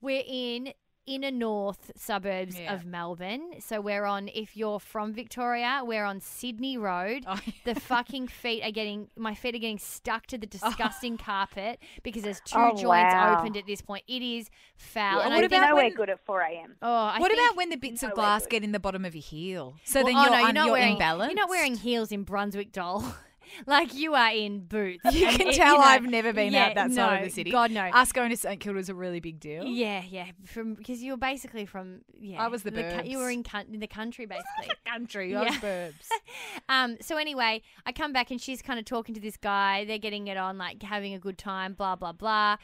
we're 0.00 0.24
in 0.26 0.72
inner 1.06 1.30
north 1.30 1.92
suburbs 1.96 2.58
Yeah. 2.58 2.74
of 2.74 2.84
Melbourne. 2.84 3.60
So 3.60 3.80
we're 3.80 4.04
on, 4.04 4.28
if 4.34 4.56
you're 4.56 4.80
from 4.80 5.12
Victoria, 5.12 5.82
we're 5.84 6.04
on 6.04 6.20
Sydney 6.20 6.76
Road. 6.78 7.24
Oh, 7.26 7.38
The 7.64 7.74
fucking 7.74 8.28
feet 8.28 8.62
are 8.62 8.70
getting, 8.70 9.08
my 9.16 9.34
feet 9.34 9.54
are 9.54 9.58
getting 9.58 9.78
stuck 9.78 10.26
to 10.28 10.38
the 10.38 10.46
oh. 10.46 10.68
disgusting 10.68 11.16
carpet 11.18 11.78
because 12.02 12.22
there's 12.22 12.40
two 12.44 12.58
Oh, 12.58 12.70
joints 12.70 12.86
wow. 13.14 13.38
opened 13.38 13.56
at 13.56 13.66
this 13.66 13.80
point. 13.80 14.04
It 14.08 14.22
is 14.22 14.50
foul. 14.76 15.18
Yeah, 15.18 15.24
and 15.26 15.34
what 15.34 15.42
I 15.42 15.46
about 15.46 15.50
think, 15.50 15.62
nowhere 15.70 15.84
when- 15.84 15.94
good 15.94 16.10
at 16.10 16.24
4 16.24 16.40
a.m. 16.40 16.76
oh, 16.82 16.92
I 16.92 17.18
what 17.20 17.30
think- 17.30 17.40
about 17.42 17.56
when 17.56 17.70
the 17.70 17.76
bits 17.76 18.02
of 18.02 18.12
glass 18.12 18.42
good. 18.42 18.50
get 18.50 18.64
in 18.64 18.72
the 18.72 18.80
bottom 18.80 19.04
of 19.04 19.14
your 19.14 19.22
heel? 19.22 19.76
So 19.84 20.00
Well, 20.02 20.06
then 20.12 20.16
oh, 20.16 20.22
you're, 20.22 20.30
no, 20.30 20.38
you're 20.38 20.48
un- 20.48 20.54
not 20.54 20.64
you're 20.66 20.72
wearing, 20.72 20.96
imbalanced. 20.96 21.26
You're 21.28 21.34
not 21.34 21.48
wearing 21.50 21.74
heels 21.76 22.12
in 22.12 22.22
Brunswick, 22.24 22.72
doll. 22.72 23.04
like 23.66 23.94
you 23.94 24.14
are 24.14 24.30
in 24.32 24.60
boots. 24.60 25.02
You 25.12 25.26
And 25.28 25.36
can 25.38 25.48
it- 25.48 25.54
tell 25.56 25.76
know, 25.78 25.82
I've 25.82 26.04
never 26.04 26.32
been 26.32 26.52
yeah, 26.52 26.66
out 26.66 26.74
that 26.74 26.92
side 26.92 27.18
of 27.20 27.24
the 27.24 27.30
city. 27.30 27.50
God 27.50 27.70
no. 27.70 27.82
Us 27.84 28.12
going 28.12 28.30
to 28.30 28.36
St 28.36 28.60
Kilda 28.60 28.76
was 28.76 28.88
a 28.88 28.94
really 28.94 29.20
big 29.20 29.40
deal. 29.40 29.64
Yeah, 29.64 30.02
yeah, 30.08 30.26
from 30.44 30.74
because 30.74 31.02
you 31.02 31.12
were 31.12 31.16
basically 31.18 31.64
from 31.66 32.00
yeah. 32.18 32.42
I 32.42 32.48
was 32.48 32.62
the 32.62 32.70
cou- 32.72 33.02
You 33.04 33.18
were 33.18 33.30
in, 33.30 33.42
coun- 33.42 33.66
in 33.72 33.80
the 33.80 33.86
country 33.86 34.26
basically. 34.26 34.74
Country, 34.86 35.32
Yeah. 35.32 35.42
us 35.42 35.56
burbs. 35.56 36.08
um. 36.68 36.96
So 37.00 37.16
anyway, 37.16 37.62
I 37.84 37.92
come 37.92 38.12
back 38.12 38.30
and 38.30 38.40
she's 38.40 38.62
kind 38.62 38.78
of 38.78 38.84
talking 38.84 39.14
to 39.14 39.20
this 39.20 39.36
guy. 39.36 39.84
They're 39.84 39.98
getting 39.98 40.26
it 40.28 40.36
on, 40.36 40.58
like 40.58 40.82
having 40.82 41.14
a 41.14 41.18
good 41.18 41.38
time. 41.38 41.74
Blah 41.74 41.96
blah 41.96 42.12
blah. 42.12 42.56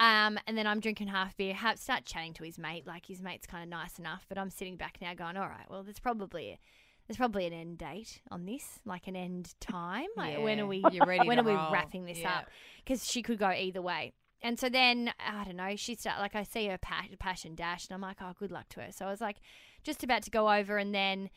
Um, 0.00 0.38
and 0.48 0.58
then 0.58 0.66
I'm 0.66 0.80
drinking 0.80 1.06
half 1.06 1.36
beer, 1.36 1.54
have, 1.54 1.78
start 1.78 2.04
chatting 2.04 2.32
to 2.34 2.42
his 2.44 2.58
mate. 2.58 2.84
Like 2.84 3.06
his 3.06 3.22
mate's 3.22 3.46
kind 3.46 3.62
of 3.62 3.68
nice 3.68 3.96
enough, 4.00 4.26
but 4.28 4.36
I'm 4.38 4.50
sitting 4.50 4.76
back 4.76 4.98
now, 5.00 5.14
going, 5.14 5.36
"All 5.36 5.46
right, 5.48 5.70
well, 5.70 5.84
that's 5.84 6.00
probably 6.00 6.58
there's 7.06 7.16
probably 7.16 7.46
an 7.46 7.52
end 7.52 7.78
date 7.78 8.20
on 8.30 8.46
this, 8.46 8.80
like 8.84 9.06
an 9.06 9.16
end 9.16 9.54
time. 9.60 10.06
Like 10.16 10.38
when 10.42 10.58
are 10.60 10.66
we? 10.66 10.78
you're 10.92 11.06
ready 11.06 11.26
when 11.26 11.38
are 11.38 11.44
we 11.44 11.52
roll. 11.54 11.72
wrapping 11.72 12.04
this 12.06 12.18
Yeah. 12.20 12.38
up? 12.38 12.46
Because 12.84 13.10
she 13.10 13.22
could 13.22 13.38
go 13.38 13.50
either 13.50 13.82
way. 13.82 14.12
And 14.42 14.58
so 14.58 14.68
then 14.68 15.12
I 15.18 15.44
don't 15.44 15.56
know. 15.56 15.74
She 15.76 15.94
start 15.94 16.18
like 16.20 16.34
I 16.34 16.42
see 16.42 16.66
her 16.68 16.78
passion 16.78 17.54
dash, 17.54 17.88
and 17.88 17.94
I'm 17.94 18.00
like, 18.02 18.18
oh, 18.20 18.32
good 18.38 18.50
luck 18.52 18.68
to 18.70 18.80
her. 18.80 18.92
So 18.92 19.06
I 19.06 19.10
was 19.10 19.20
like, 19.20 19.36
just 19.82 20.02
about 20.04 20.22
to 20.24 20.30
go 20.30 20.50
over, 20.52 20.76
and 20.78 20.94
then 20.94 21.30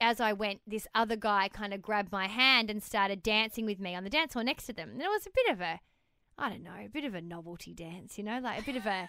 as 0.00 0.20
I 0.20 0.32
went, 0.32 0.60
this 0.66 0.86
other 0.94 1.14
guy 1.16 1.48
kind 1.48 1.72
of 1.72 1.80
grabbed 1.82 2.10
my 2.10 2.26
hand 2.26 2.70
and 2.70 2.82
started 2.82 3.22
dancing 3.22 3.64
with 3.64 3.78
me 3.78 3.94
on 3.94 4.02
the 4.02 4.10
dance 4.10 4.32
floor 4.32 4.42
next 4.44 4.66
to 4.66 4.72
them. 4.72 4.90
And 4.90 5.00
it 5.00 5.06
was 5.08 5.26
a 5.26 5.30
bit 5.32 5.52
of 5.52 5.60
a, 5.60 5.78
I 6.36 6.48
don't 6.50 6.64
know, 6.64 6.72
a 6.84 6.88
bit 6.88 7.04
of 7.04 7.14
a 7.14 7.20
novelty 7.20 7.72
dance, 7.72 8.18
you 8.18 8.24
know, 8.24 8.40
like 8.42 8.60
a 8.62 8.64
bit 8.64 8.74
of 8.76 8.84
a, 8.86 9.08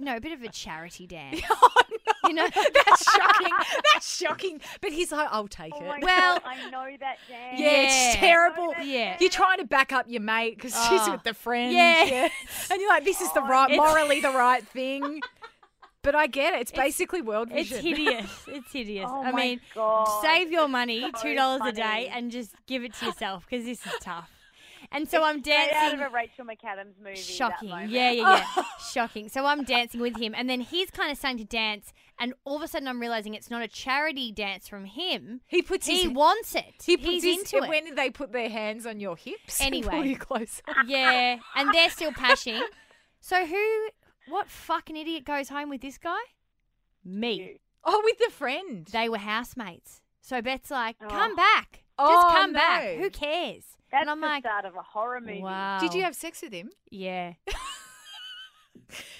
no, 0.00 0.16
a 0.16 0.20
bit 0.20 0.32
of 0.32 0.42
a 0.42 0.48
charity 0.48 1.06
dance. 1.08 1.40
oh 1.50 1.70
no, 1.90 2.28
You 2.28 2.34
know? 2.34 2.48
that's 2.54 3.12
shocking. 3.12 3.52
That's 3.92 4.16
shocking. 4.16 4.60
But 4.80 4.92
he's 4.92 5.10
like, 5.12 5.28
I'll 5.30 5.48
take 5.48 5.72
Oh 5.74 5.80
it. 5.80 5.86
my 5.86 5.98
Well- 6.02 6.38
God, 6.38 6.42
I 6.46 6.70
know 6.70 6.86
that 7.00 7.16
dance. 7.28 7.60
Yeah, 7.60 7.68
it's 7.86 8.16
terrible. 8.16 8.74
Yeah. 8.82 9.16
You're 9.20 9.30
trying 9.30 9.58
to 9.58 9.64
back 9.64 9.92
up 9.92 10.06
your 10.08 10.20
mate 10.22 10.56
because 10.56 10.72
she's 10.88 11.00
Oh. 11.02 11.12
with 11.12 11.22
the 11.24 11.34
friends. 11.34 11.74
Yeah. 11.74 12.28
And 12.70 12.80
you're 12.80 12.88
like, 12.90 13.04
this 13.04 13.20
is 13.20 13.32
the 13.32 13.40
Oh, 13.42 13.48
right, 13.48 13.74
morally 13.76 14.20
the 14.20 14.30
right 14.30 14.66
thing. 14.66 15.20
But 16.02 16.14
I 16.14 16.28
get 16.28 16.54
it. 16.54 16.62
It's, 16.62 16.70
It's- 16.72 16.86
basically 16.86 17.20
world 17.20 17.50
vision. 17.50 17.76
It's 17.76 17.86
hideous. 17.86 18.44
It's 18.48 18.72
hideous. 18.72 19.06
Oh 19.12 19.22
I 19.22 19.32
my 19.32 19.38
mean, 19.38 19.60
God. 19.74 20.06
save 20.22 20.50
your 20.50 20.66
money, 20.66 21.02
So 21.02 21.22
two 21.22 21.34
dollars 21.34 21.60
a 21.66 21.72
day, 21.72 22.08
and 22.10 22.30
just 22.30 22.54
give 22.66 22.82
it 22.84 22.94
to 22.94 23.06
yourself 23.06 23.44
because 23.48 23.66
this 23.66 23.84
is 23.84 23.92
tough. 24.00 24.30
And 24.92 25.08
so 25.08 25.22
I'm 25.22 25.40
Straight 25.44 25.54
out 25.56 25.70
dancing. 25.70 26.00
of 26.00 26.10
a 26.12 26.14
Rachel 26.14 26.44
McAdams 26.44 26.98
movie. 27.02 27.14
Shocking. 27.16 27.68
moment. 27.70 27.90
Yeah, 27.90 28.10
yeah, 28.10 28.44
yeah. 28.56 28.62
Shocking. 28.92 29.28
So 29.28 29.46
I'm 29.46 29.62
dancing 29.64 30.00
with 30.00 30.16
him, 30.18 30.34
and 30.36 30.50
then 30.50 30.60
he's 30.60 30.90
kind 30.90 31.12
of 31.12 31.16
starting 31.18 31.38
to 31.38 31.44
dance, 31.44 31.92
and 32.18 32.34
all 32.44 32.56
of 32.56 32.62
a 32.62 32.68
sudden 32.68 32.88
I'm 32.88 33.00
realizing 33.00 33.34
it's 33.34 33.50
not 33.50 33.62
a 33.62 33.68
charity 33.68 34.32
dance 34.32 34.66
from 34.68 34.84
him. 34.86 35.42
He 35.46 35.62
puts 35.62 35.86
He 35.86 36.02
his. 36.04 36.12
wants 36.12 36.54
it. 36.56 36.74
he 36.84 36.96
puts 36.96 37.08
he's 37.08 37.24
his, 37.24 37.38
into 37.52 37.64
it. 37.64 37.68
When 37.68 37.84
did 37.84 37.96
they 37.96 38.10
put 38.10 38.32
their 38.32 38.48
hands 38.48 38.84
on 38.84 38.98
your 38.98 39.16
hips? 39.16 39.60
and 39.62 39.72
pull 39.82 39.92
Anyway. 39.92 40.08
you 40.08 40.16
closer. 40.16 40.62
Yeah, 40.86 41.38
and 41.54 41.72
they're 41.72 41.90
still 41.90 42.12
pashing. 42.12 42.60
So 43.20 43.46
who? 43.46 43.88
What 44.28 44.48
fucking 44.48 44.96
idiot 44.96 45.24
goes 45.24 45.48
home 45.48 45.68
with 45.70 45.80
this 45.82 45.98
guy? 45.98 46.18
Me. 47.04 47.58
Oh, 47.84 48.02
with 48.04 48.18
the 48.18 48.30
friend. 48.30 48.86
They 48.92 49.08
were 49.08 49.18
housemates. 49.18 50.00
So 50.20 50.42
Beth's 50.42 50.70
like, 50.70 50.96
Oh. 51.02 51.08
"Come 51.08 51.34
back, 51.34 51.82
just 52.08 52.26
Oh, 52.26 52.32
come 52.32 52.52
back. 52.52 52.96
Who 52.96 53.10
cares?" 53.10 53.64
That's 53.90 54.02
and 54.02 54.10
I'm 54.10 54.20
the 54.20 54.26
like, 54.26 54.42
start 54.44 54.64
of 54.64 54.76
a 54.76 54.82
horror 54.82 55.20
movie. 55.20 55.42
"Wow." 55.42 55.78
Did 55.80 55.94
you 55.94 56.02
have 56.02 56.14
sex 56.14 56.42
with 56.42 56.52
him? 56.52 56.70
Yeah. 56.90 57.34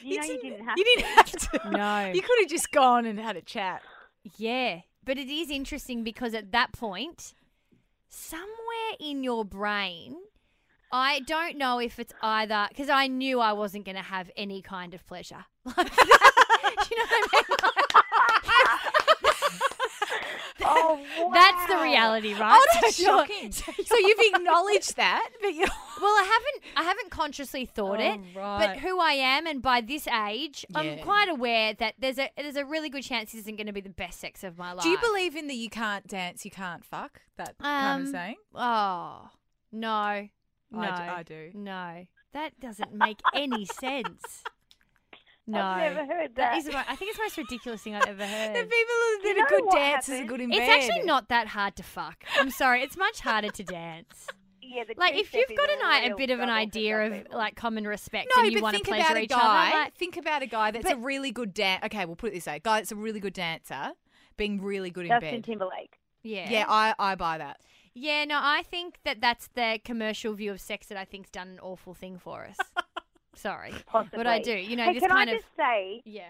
You 0.03 0.19
know 0.19 0.25
you 0.25 0.41
didn't 0.41 0.65
have 0.65 0.77
You 0.79 0.85
to. 0.85 0.91
didn't 0.97 1.07
have 1.17 1.31
to. 1.31 1.71
No. 1.71 2.13
You 2.15 2.23
could 2.23 2.39
have 2.41 2.49
just 2.49 2.73
gone 2.73 3.07
and 3.07 3.19
had 3.21 3.37
a 3.37 3.43
chat. 3.43 3.83
Yeah, 4.37 4.81
but 5.05 5.17
it 5.19 5.29
is 5.29 5.49
interesting 5.51 6.03
because 6.05 6.35
at 6.35 6.51
that 6.53 6.73
point, 6.73 7.35
somewhere 8.09 8.49
in 8.99 9.23
your 9.23 9.45
brain, 9.45 10.17
I 10.93 11.21
don't 11.21 11.57
know 11.57 11.79
if 11.79 11.99
it's 12.01 12.13
either 12.21 12.67
because 12.69 12.89
I 12.91 13.07
knew 13.07 13.39
I 13.41 13.53
wasn't 13.53 13.85
going 13.85 13.97
to 13.97 14.03
have 14.03 14.29
any 14.37 14.61
kind 14.63 14.93
of 14.95 15.07
pleasure. 15.07 15.45
Like, 16.63 16.77
do 16.89 16.89
you 16.95 16.99
know 16.99 17.05
what 17.09 17.31
I 17.33 17.43
mean? 17.49 17.57
Oh, 20.65 21.01
wow. 21.21 21.31
That's 21.35 21.67
the 21.67 21.79
reality, 21.83 22.35
right? 22.35 22.59
Oh, 22.61 22.67
that's 22.81 22.97
So 22.97 23.05
shocking. 23.05 23.53
So 23.87 23.97
you've 23.97 24.19
acknowledged 24.35 24.97
that, 24.97 25.29
but 25.41 25.55
you're 25.55 25.67
Well, 26.01 26.11
I 26.11 26.23
haven't 26.33 26.77
I 26.77 26.83
haven't 26.85 27.11
consciously 27.11 27.67
thought 27.67 28.01
it, 28.01 28.19
Oh, 28.37 28.41
right. 28.41 28.67
but 28.67 28.79
who 28.79 28.99
I 29.01 29.13
am 29.13 29.47
and 29.47 29.61
by 29.63 29.81
this 29.81 30.07
age, 30.09 30.65
I'm 30.75 30.99
quite 30.99 31.29
aware 31.29 31.75
that 31.75 31.95
there's 31.99 32.19
a 32.19 32.31
there's 32.37 32.57
a 32.57 32.65
really 32.65 32.89
good 32.89 33.03
chance 33.03 33.33
this 33.33 33.43
isn't 33.43 33.57
going 33.57 33.67
to 33.67 33.73
be 33.73 33.81
the 33.81 33.91
best 33.91 34.21
sex 34.21 34.43
of 34.45 34.57
my 34.59 34.73
life. 34.73 34.83
Do 34.83 34.89
you 34.91 34.99
believe 34.99 35.37
in 35.37 35.47
the 35.49 35.55
you 35.55 35.69
can't 35.71 36.07
dance, 36.07 36.45
you 36.45 36.51
can't 36.51 36.85
fuck? 36.85 37.21
That 37.37 37.57
kind 37.59 38.03
of 38.03 38.07
Um, 38.09 38.13
saying? 38.13 38.37
Oh, 38.55 39.29
no. 39.73 40.29
No. 40.71 40.81
I 40.81 40.87
d- 40.87 40.93
I 41.19 41.23
do. 41.23 41.51
No. 41.55 42.07
That 42.33 42.59
doesn't 42.61 42.95
make 42.95 43.19
any 43.35 43.65
sense. 43.65 44.45
No. 45.47 45.61
I've 45.61 45.95
never 45.95 46.07
heard 46.13 46.35
That 46.37 46.53
that. 46.53 46.57
is, 46.59 46.65
the 46.67 46.73
mo- 46.73 46.83
I 46.89 46.95
think 46.97 47.09
it's 47.11 47.19
the 47.19 47.25
most 47.25 47.37
ridiculous 47.39 47.83
thing 47.83 47.95
I've 47.97 48.07
ever 48.07 48.27
heard. 48.27 48.55
The 48.55 48.61
people 48.63 48.71
who 48.71 49.23
did 49.23 49.37
know 49.39 49.45
a 49.45 49.49
good 49.49 49.65
what 49.65 49.75
dance 49.77 50.05
is 50.09 50.13
happened? 50.15 50.29
good 50.29 50.41
in 50.43 50.51
It's 50.53 50.59
bed. 50.61 50.69
actually 50.81 51.03
not 51.05 51.29
that 51.29 51.49
hard 51.49 51.77
to 51.77 51.83
fuck. 51.83 52.25
I'm 52.39 52.51
sorry, 52.51 52.83
it's 52.83 52.97
much 52.97 53.21
harder 53.21 53.49
to 53.49 53.65
dance. 53.65 54.27
yeah, 54.63 54.85
the 54.85 54.95
Like 54.97 55.15
if 55.15 55.33
two-step 55.33 55.41
you've 55.49 55.51
is 55.51 55.57
got 55.59 55.71
an 55.71 55.79
i- 55.83 56.01
a 56.05 56.09
real 56.09 56.17
bit 56.19 56.31
of 56.31 56.39
an 56.41 56.47
struggle 56.47 56.55
for 56.55 56.61
idea 56.61 56.97
some 57.05 57.13
of 57.13 57.23
people. 57.25 57.39
like 57.39 57.57
common 57.57 57.87
respect 57.89 58.29
No, 58.37 58.43
and 58.43 58.53
you 58.53 58.59
but 58.59 58.63
want 58.63 58.77
to 58.77 58.85
think 58.85 58.89
pleasure 58.89 59.05
about 59.07 59.17
a 59.17 59.21
each 59.23 59.31
guy. 59.31 59.69
other, 59.71 59.77
like, 59.79 59.95
think 59.97 60.17
about 60.17 60.43
a 60.43 60.47
guy 60.47 60.71
that's 60.71 60.85
But- 60.85 60.93
a 60.93 61.01
really 61.01 61.33
good 61.33 61.53
dan 61.55 61.81
Okay, 61.85 62.05
we'll 62.05 62.17
put 62.17 62.29
it 62.31 62.35
this 62.35 62.47
way: 62.47 62.57
a 62.57 62.61
guy 62.61 62.79
that's 62.79 62.93
a 62.93 62.97
really 62.97 63.19
good 63.21 63.33
dancer, 63.35 63.93
being 64.37 64.61
really 64.63 64.91
good 64.91 65.07
in 65.07 65.09
Justin 65.11 65.31
bed. 65.37 65.45
Timberlake. 65.45 65.99
yeah, 66.23 66.49
Yeah, 66.51 66.65
I, 66.69 66.95
I 66.99 67.15
buy 67.17 67.39
that. 67.39 67.61
yeah. 67.95 68.25
No, 68.25 68.39
I 68.41 68.63
think 68.63 68.99
that 69.05 69.21
that's 69.21 69.49
the 69.55 69.81
commercial 69.85 70.35
view 70.35 70.53
of 70.53 70.61
sex 70.61 70.87
that 70.87 70.97
I 70.99 71.05
think's 71.05 71.31
done 71.31 71.49
an 71.49 71.59
awful 71.61 71.95
thing 71.95 72.19
for 72.19 72.45
us. 72.47 72.57
sorry, 73.35 73.73
Possibly. 73.87 74.17
but 74.19 74.27
I 74.27 74.41
do. 74.41 74.53
You 74.53 74.77
know, 74.77 74.85
Hey, 74.85 74.95
this 74.95 75.01
can 75.01 75.11
kind 75.11 75.31
I 75.31 75.33
of 75.35 75.39
just 75.41 75.57
say, 75.57 76.03
yeah. 76.05 76.29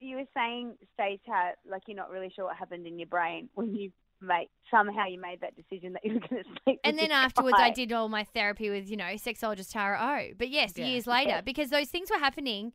you 0.00 0.16
were 0.16 0.24
saying, 0.34 0.76
Stace, 0.94 1.20
how 1.26 1.52
like 1.68 1.82
you're 1.86 1.96
not 1.96 2.10
really 2.10 2.30
sure 2.34 2.46
what 2.46 2.56
happened 2.56 2.86
in 2.86 2.98
your 2.98 3.08
brain 3.08 3.48
when 3.54 3.74
you 3.74 3.90
made 4.22 4.48
somehow 4.70 5.06
you 5.06 5.18
made 5.20 5.40
that 5.40 5.56
decision 5.56 5.94
that 5.94 6.04
you 6.04 6.14
were 6.14 6.20
going 6.20 6.42
to 6.44 6.50
sleep. 6.64 6.80
And 6.84 6.92
with 6.94 7.00
then 7.00 7.08
this 7.08 7.16
afterwards, 7.16 7.56
I 7.58 7.70
did 7.70 7.90
all 7.92 8.08
my 8.10 8.24
therapy 8.24 8.68
with, 8.68 8.90
you 8.90 8.96
know, 8.96 9.04
sexologist 9.14 9.72
Tara 9.72 9.98
O. 9.98 10.34
But 10.38 10.50
yes, 10.50 10.72
Yeah. 10.76 10.86
years 10.86 11.06
later, 11.06 11.30
Yeah. 11.30 11.40
because 11.40 11.70
those 11.70 11.88
things 11.88 12.10
were 12.10 12.18
happening 12.18 12.72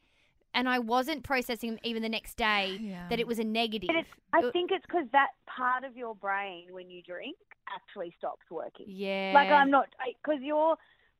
and 0.55 0.67
I 0.67 0.79
wasn't 0.79 1.23
processing 1.23 1.79
even 1.83 2.01
the 2.01 2.09
next 2.09 2.35
day 2.35 2.77
Yeah. 2.81 3.07
that 3.09 3.19
it 3.19 3.27
was 3.27 3.37
a 3.37 3.43
negative. 3.43 3.87
But 3.87 3.97
it's, 3.97 4.09
I 4.33 4.39
Uh, 4.39 4.51
think 4.51 4.71
it's 4.71 4.85
because 4.87 5.05
that 5.11 5.29
part 5.45 5.83
of 5.83 5.95
your 5.95 6.15
brain 6.15 6.69
when 6.71 6.89
you 6.89 7.03
drink 7.03 7.37
actually 7.75 8.11
stops 8.17 8.45
working. 8.49 8.85
yeah. 8.89 9.31
Like 9.35 9.49
I'm 9.49 9.69
not 9.69 9.87
because 10.23 10.41
you're 10.41 10.75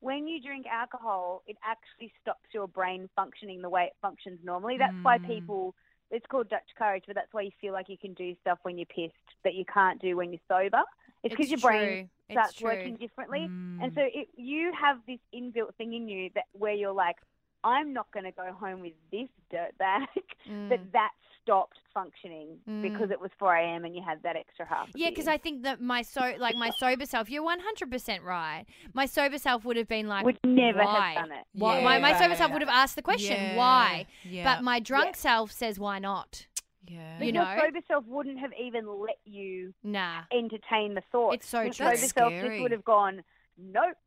when 0.05 0.27
you 0.27 0.39
drink 0.41 0.65
alcohol, 0.67 1.41
it 1.47 1.57
actually 1.63 2.11
stops 2.21 2.47
your 2.53 2.67
brain 2.67 3.09
functioning 3.15 3.61
the 3.61 3.69
way 3.69 3.83
it 3.85 3.95
functions 4.01 4.39
normally. 4.43 4.77
That's 4.77 4.97
why 5.01 5.17
Mm. 5.17 5.25
people. 5.25 5.75
It's 6.11 6.25
called 6.27 6.49
Dutch 6.49 6.69
courage, 6.77 7.05
but 7.07 7.15
that's 7.15 7.33
why 7.33 7.41
you 7.41 7.51
feel 7.59 7.73
like 7.73 7.89
you 7.89 7.97
can 7.97 8.13
do 8.13 8.35
stuff 8.41 8.59
when 8.61 8.77
you're 8.77 8.85
pissed 8.85 9.15
that 9.43 9.55
you 9.55 9.65
can't 9.65 9.99
do 9.99 10.15
when 10.15 10.31
you're 10.31 10.47
sober. 10.47 10.83
It's 11.23 11.33
because 11.33 11.49
your 11.49 11.59
brain 11.59 11.87
true. 11.87 12.09
It's 12.29 12.33
starts 12.35 12.61
working 12.61 12.95
differently, 12.97 13.49
Mm. 13.49 13.83
and 13.83 13.93
so 13.95 14.01
it, 14.01 14.27
you 14.37 14.71
have 14.73 14.97
this 15.07 15.19
inbuilt 15.33 15.73
thing 15.75 15.93
in 15.93 16.07
you 16.07 16.29
that 16.35 16.45
where 16.53 16.73
you're 16.73 16.93
like, 17.05 17.17
I'm 17.63 17.91
not 17.93 18.11
going 18.11 18.25
to 18.25 18.31
go 18.31 18.53
home 18.53 18.81
with 18.81 18.93
this 19.11 19.29
dirtbag. 19.51 20.07
Mm. 20.47 20.69
That 20.69 20.91
that 20.93 21.11
stopped 21.45 21.77
functioning 21.93 22.57
Mm. 22.67 22.81
because 22.81 23.11
it 23.11 23.21
was 23.21 23.29
4 23.39 23.55
a.m. 23.55 23.85
and 23.85 23.95
you 23.95 24.01
had 24.01 24.21
that 24.23 24.35
extra 24.35 24.65
half. 24.65 24.89
Yeah, 24.95 25.09
because. 25.09 25.27
I 25.27 25.37
think 25.37 25.63
that 25.63 25.79
my 25.81 26.01
so 26.01 26.33
like 26.39 26.55
my 26.55 26.71
sober 26.79 27.05
self, 27.05 27.29
you're 27.29 27.43
100% 27.43 28.23
right. 28.23 28.65
My 28.93 29.05
sober 29.05 29.37
self 29.37 29.63
would 29.65 29.77
have 29.77 29.87
been 29.87 30.07
like, 30.07 30.25
would 30.25 30.39
never 30.43 30.79
why? 30.83 31.13
have 31.13 31.27
done 31.27 31.31
it. 31.37 31.45
Why? 31.53 31.77
Yeah. 31.79 31.83
my, 31.83 31.99
my 31.99 32.13
sober 32.13 32.29
Yeah. 32.31 32.35
self 32.35 32.51
would 32.51 32.61
have 32.61 32.69
asked 32.69 32.95
the 32.95 33.01
question, 33.01 33.35
Yeah. 33.37 33.55
why? 33.57 34.05
Yeah. 34.23 34.43
But 34.43 34.63
my 34.63 34.79
drunk 34.79 35.09
Yeah. 35.15 35.21
self 35.27 35.51
says, 35.51 35.79
why 35.79 35.99
not? 35.99 36.47
yeah. 36.87 37.21
You 37.21 37.31
know? 37.31 37.57
sober 37.59 37.79
self 37.87 38.05
wouldn't 38.05 38.39
have 38.39 38.51
even 38.59 38.85
let 38.99 39.17
you 39.25 39.73
Nah. 39.83 40.21
entertain 40.31 40.93
the 40.93 41.01
thought. 41.11 41.33
It's 41.35 41.47
so 41.47 41.61
Your 41.61 41.73
true. 41.73 41.85
sober 41.85 41.89
That's 41.97 42.11
self 42.13 42.31
scary. 42.31 42.49
just 42.49 42.61
would 42.61 42.71
have 42.71 42.83
gone, 42.85 43.23
nope, 43.57 43.97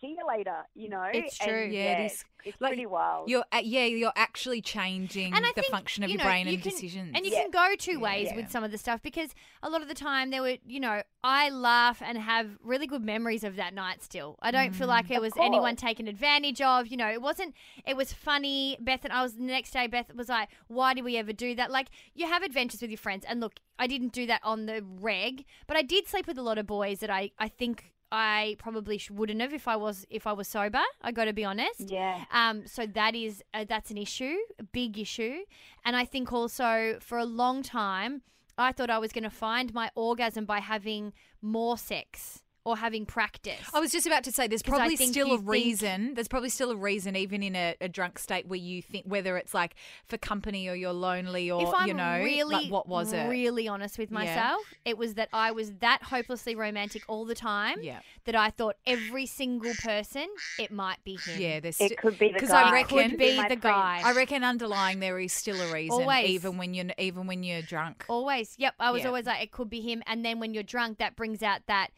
see 0.00 0.16
you 0.18 0.26
later. 0.26 0.66
You 0.74 0.88
know, 0.88 1.04
It's 1.12 1.38
And 1.40 1.48
true. 1.50 1.64
Yeah, 1.70 1.98
it 2.00 2.06
is. 2.06 2.24
It's 2.42 2.58
Like, 2.58 2.70
pretty 2.70 2.86
wild. 2.86 3.28
You're 3.28 3.44
uh, 3.52 3.60
yeah, 3.62 3.84
you're 3.84 4.14
actually 4.16 4.62
changing 4.62 5.34
And 5.34 5.44
the 5.44 5.52
think, 5.52 5.66
function 5.66 6.02
of 6.02 6.08
you 6.08 6.14
your 6.14 6.24
know, 6.24 6.30
brain 6.30 6.46
you 6.46 6.54
and 6.54 6.62
can- 6.62 6.72
decisions. 6.72 7.12
And 7.14 7.26
you 7.26 7.32
Yeah. 7.32 7.42
can 7.42 7.50
go 7.50 7.74
two 7.76 8.00
ways 8.00 8.28
Yeah. 8.30 8.36
with 8.36 8.50
some 8.50 8.64
of 8.64 8.70
the 8.70 8.78
stuff 8.78 9.02
because 9.02 9.34
a 9.62 9.68
lot 9.68 9.82
of 9.82 9.88
the 9.88 9.94
time 9.94 10.30
there 10.30 10.40
were, 10.40 10.56
you 10.66 10.80
know, 10.80 11.02
I 11.22 11.50
laugh 11.50 12.00
and 12.00 12.16
have 12.16 12.56
really 12.62 12.86
good 12.86 13.04
memories 13.04 13.44
of 13.44 13.56
that 13.56 13.74
night 13.74 14.02
still. 14.02 14.38
I 14.40 14.50
don't 14.52 14.72
feel 14.74 14.86
like 14.88 15.10
it 15.10 15.20
was 15.20 15.34
anyone 15.36 15.74
course. 15.76 15.82
taken 15.82 16.08
advantage 16.08 16.62
of. 16.62 16.86
You 16.86 16.96
know, 16.96 17.10
it 17.10 17.20
wasn't, 17.20 17.54
it 17.86 17.94
was 17.94 18.10
funny. 18.14 18.78
Beth 18.80 19.04
and 19.04 19.12
I 19.12 19.22
was 19.22 19.34
the 19.34 19.42
next 19.42 19.72
day, 19.72 19.86
Beth 19.86 20.14
was 20.14 20.30
like, 20.30 20.48
why 20.68 20.94
did 20.94 21.04
we 21.04 21.18
ever 21.18 21.34
do 21.34 21.54
that? 21.56 21.70
Like, 21.70 21.88
you 22.14 22.26
have 22.26 22.42
adventures 22.42 22.80
with 22.80 22.90
your 22.90 22.96
friends. 22.98 23.26
And 23.28 23.40
look, 23.40 23.60
I 23.78 23.86
didn't 23.86 24.12
do 24.14 24.24
that 24.28 24.40
on 24.42 24.64
the 24.64 24.82
reg, 24.82 25.44
but 25.66 25.76
I 25.76 25.82
did 25.82 26.08
sleep 26.08 26.26
with 26.26 26.38
a 26.38 26.42
lot 26.42 26.56
of 26.56 26.66
boys 26.66 27.00
that 27.00 27.10
I, 27.10 27.32
I 27.38 27.48
think. 27.48 27.92
I 28.12 28.56
probably 28.58 28.98
sh- 28.98 29.10
wouldn't 29.10 29.40
have 29.40 29.52
if 29.52 29.68
I 29.68 29.76
was 29.76 30.06
if 30.10 30.26
I 30.26 30.32
was 30.32 30.48
sober. 30.48 30.80
I 31.02 31.12
got 31.12 31.26
to 31.26 31.32
be 31.32 31.44
honest. 31.44 31.80
yeah. 31.90 32.24
Um, 32.32 32.66
so 32.66 32.86
that 32.86 33.14
is 33.14 33.42
uh, 33.54 33.64
that's 33.68 33.90
an 33.90 33.98
issue, 33.98 34.36
a 34.58 34.64
big 34.64 34.98
issue, 34.98 35.38
and 35.84 35.96
I 35.96 36.04
think 36.04 36.32
also 36.32 36.98
for 37.00 37.18
a 37.18 37.24
long 37.24 37.62
time 37.62 38.22
I 38.58 38.72
thought 38.72 38.90
I 38.90 38.98
was 38.98 39.12
going 39.12 39.24
to 39.24 39.30
find 39.30 39.72
my 39.72 39.90
orgasm 39.94 40.44
by 40.44 40.60
having 40.60 41.12
more 41.40 41.78
sex 41.78 42.42
or 42.64 42.76
having 42.76 43.06
practice. 43.06 43.58
I 43.72 43.80
was 43.80 43.90
just 43.90 44.06
about 44.06 44.22
to 44.24 44.32
say, 44.32 44.46
there's 44.46 44.62
probably 44.62 44.96
still 44.96 45.28
you 45.28 45.34
a 45.34 45.38
think- 45.38 45.48
reason. 45.48 46.14
There's 46.14 46.28
probably 46.28 46.50
still 46.50 46.70
a 46.70 46.76
reason, 46.76 47.16
even 47.16 47.42
in 47.42 47.56
a, 47.56 47.74
a 47.80 47.88
drunk 47.88 48.18
state, 48.18 48.46
where 48.46 48.58
you 48.58 48.82
think 48.82 49.06
whether 49.06 49.36
it's 49.38 49.54
like 49.54 49.74
for 50.06 50.18
company 50.18 50.68
or 50.68 50.74
you're 50.74 50.92
lonely 50.92 51.50
or 51.50 51.62
if 51.62 51.72
I'm 51.74 51.88
you 51.88 51.94
know, 51.94 52.18
really, 52.22 52.44
like 52.64 52.70
what 52.70 52.86
was 52.86 53.12
it? 53.14 53.28
Really 53.28 53.66
honest 53.66 53.98
with 53.98 54.10
Yeah. 54.10 54.18
myself, 54.18 54.60
it 54.84 54.98
was 54.98 55.14
that 55.14 55.28
I 55.32 55.52
was 55.52 55.72
that 55.80 56.02
hopelessly 56.02 56.54
romantic 56.54 57.02
all 57.08 57.24
the 57.24 57.34
time 57.34 57.78
Yeah, 57.82 58.00
that 58.26 58.34
I 58.36 58.50
thought 58.50 58.76
every 58.86 59.24
single 59.26 59.72
person 59.82 60.26
it 60.58 60.70
might 60.70 61.02
be 61.02 61.16
him. 61.16 61.40
yeah. 61.40 61.60
There's 61.60 61.80
It 61.80 61.96
could 61.96 62.18
be 62.18 62.32
the 62.32 62.40
'Cause 62.40 62.48
guy. 62.50 62.62
I 62.68 62.72
reckon- 62.72 62.98
could 62.98 63.10
Could 63.10 63.18
be 63.18 63.36
my 63.38 63.44
the 63.44 63.56
friend. 63.56 63.62
guy. 63.62 64.02
I 64.04 64.12
reckon 64.12 64.44
underlying 64.44 65.00
there 65.00 65.18
is 65.18 65.32
still 65.32 65.58
a 65.60 65.72
reason, 65.72 66.02
Always. 66.02 66.28
even 66.28 66.58
when 66.58 66.74
you're 66.74 66.86
even 66.98 67.26
when 67.26 67.42
you're 67.42 67.62
drunk. 67.62 68.04
Always. 68.08 68.54
Yep. 68.58 68.74
I 68.78 68.90
was 68.90 69.02
Yeah. 69.02 69.08
always 69.08 69.24
like, 69.24 69.42
it 69.42 69.50
could 69.50 69.70
be 69.70 69.80
him. 69.80 70.02
And 70.06 70.24
then 70.24 70.40
when 70.40 70.52
you're 70.52 70.62
drunk, 70.62 70.98
that 70.98 71.16
brings 71.16 71.42
out 71.42 71.60
that. 71.66 71.88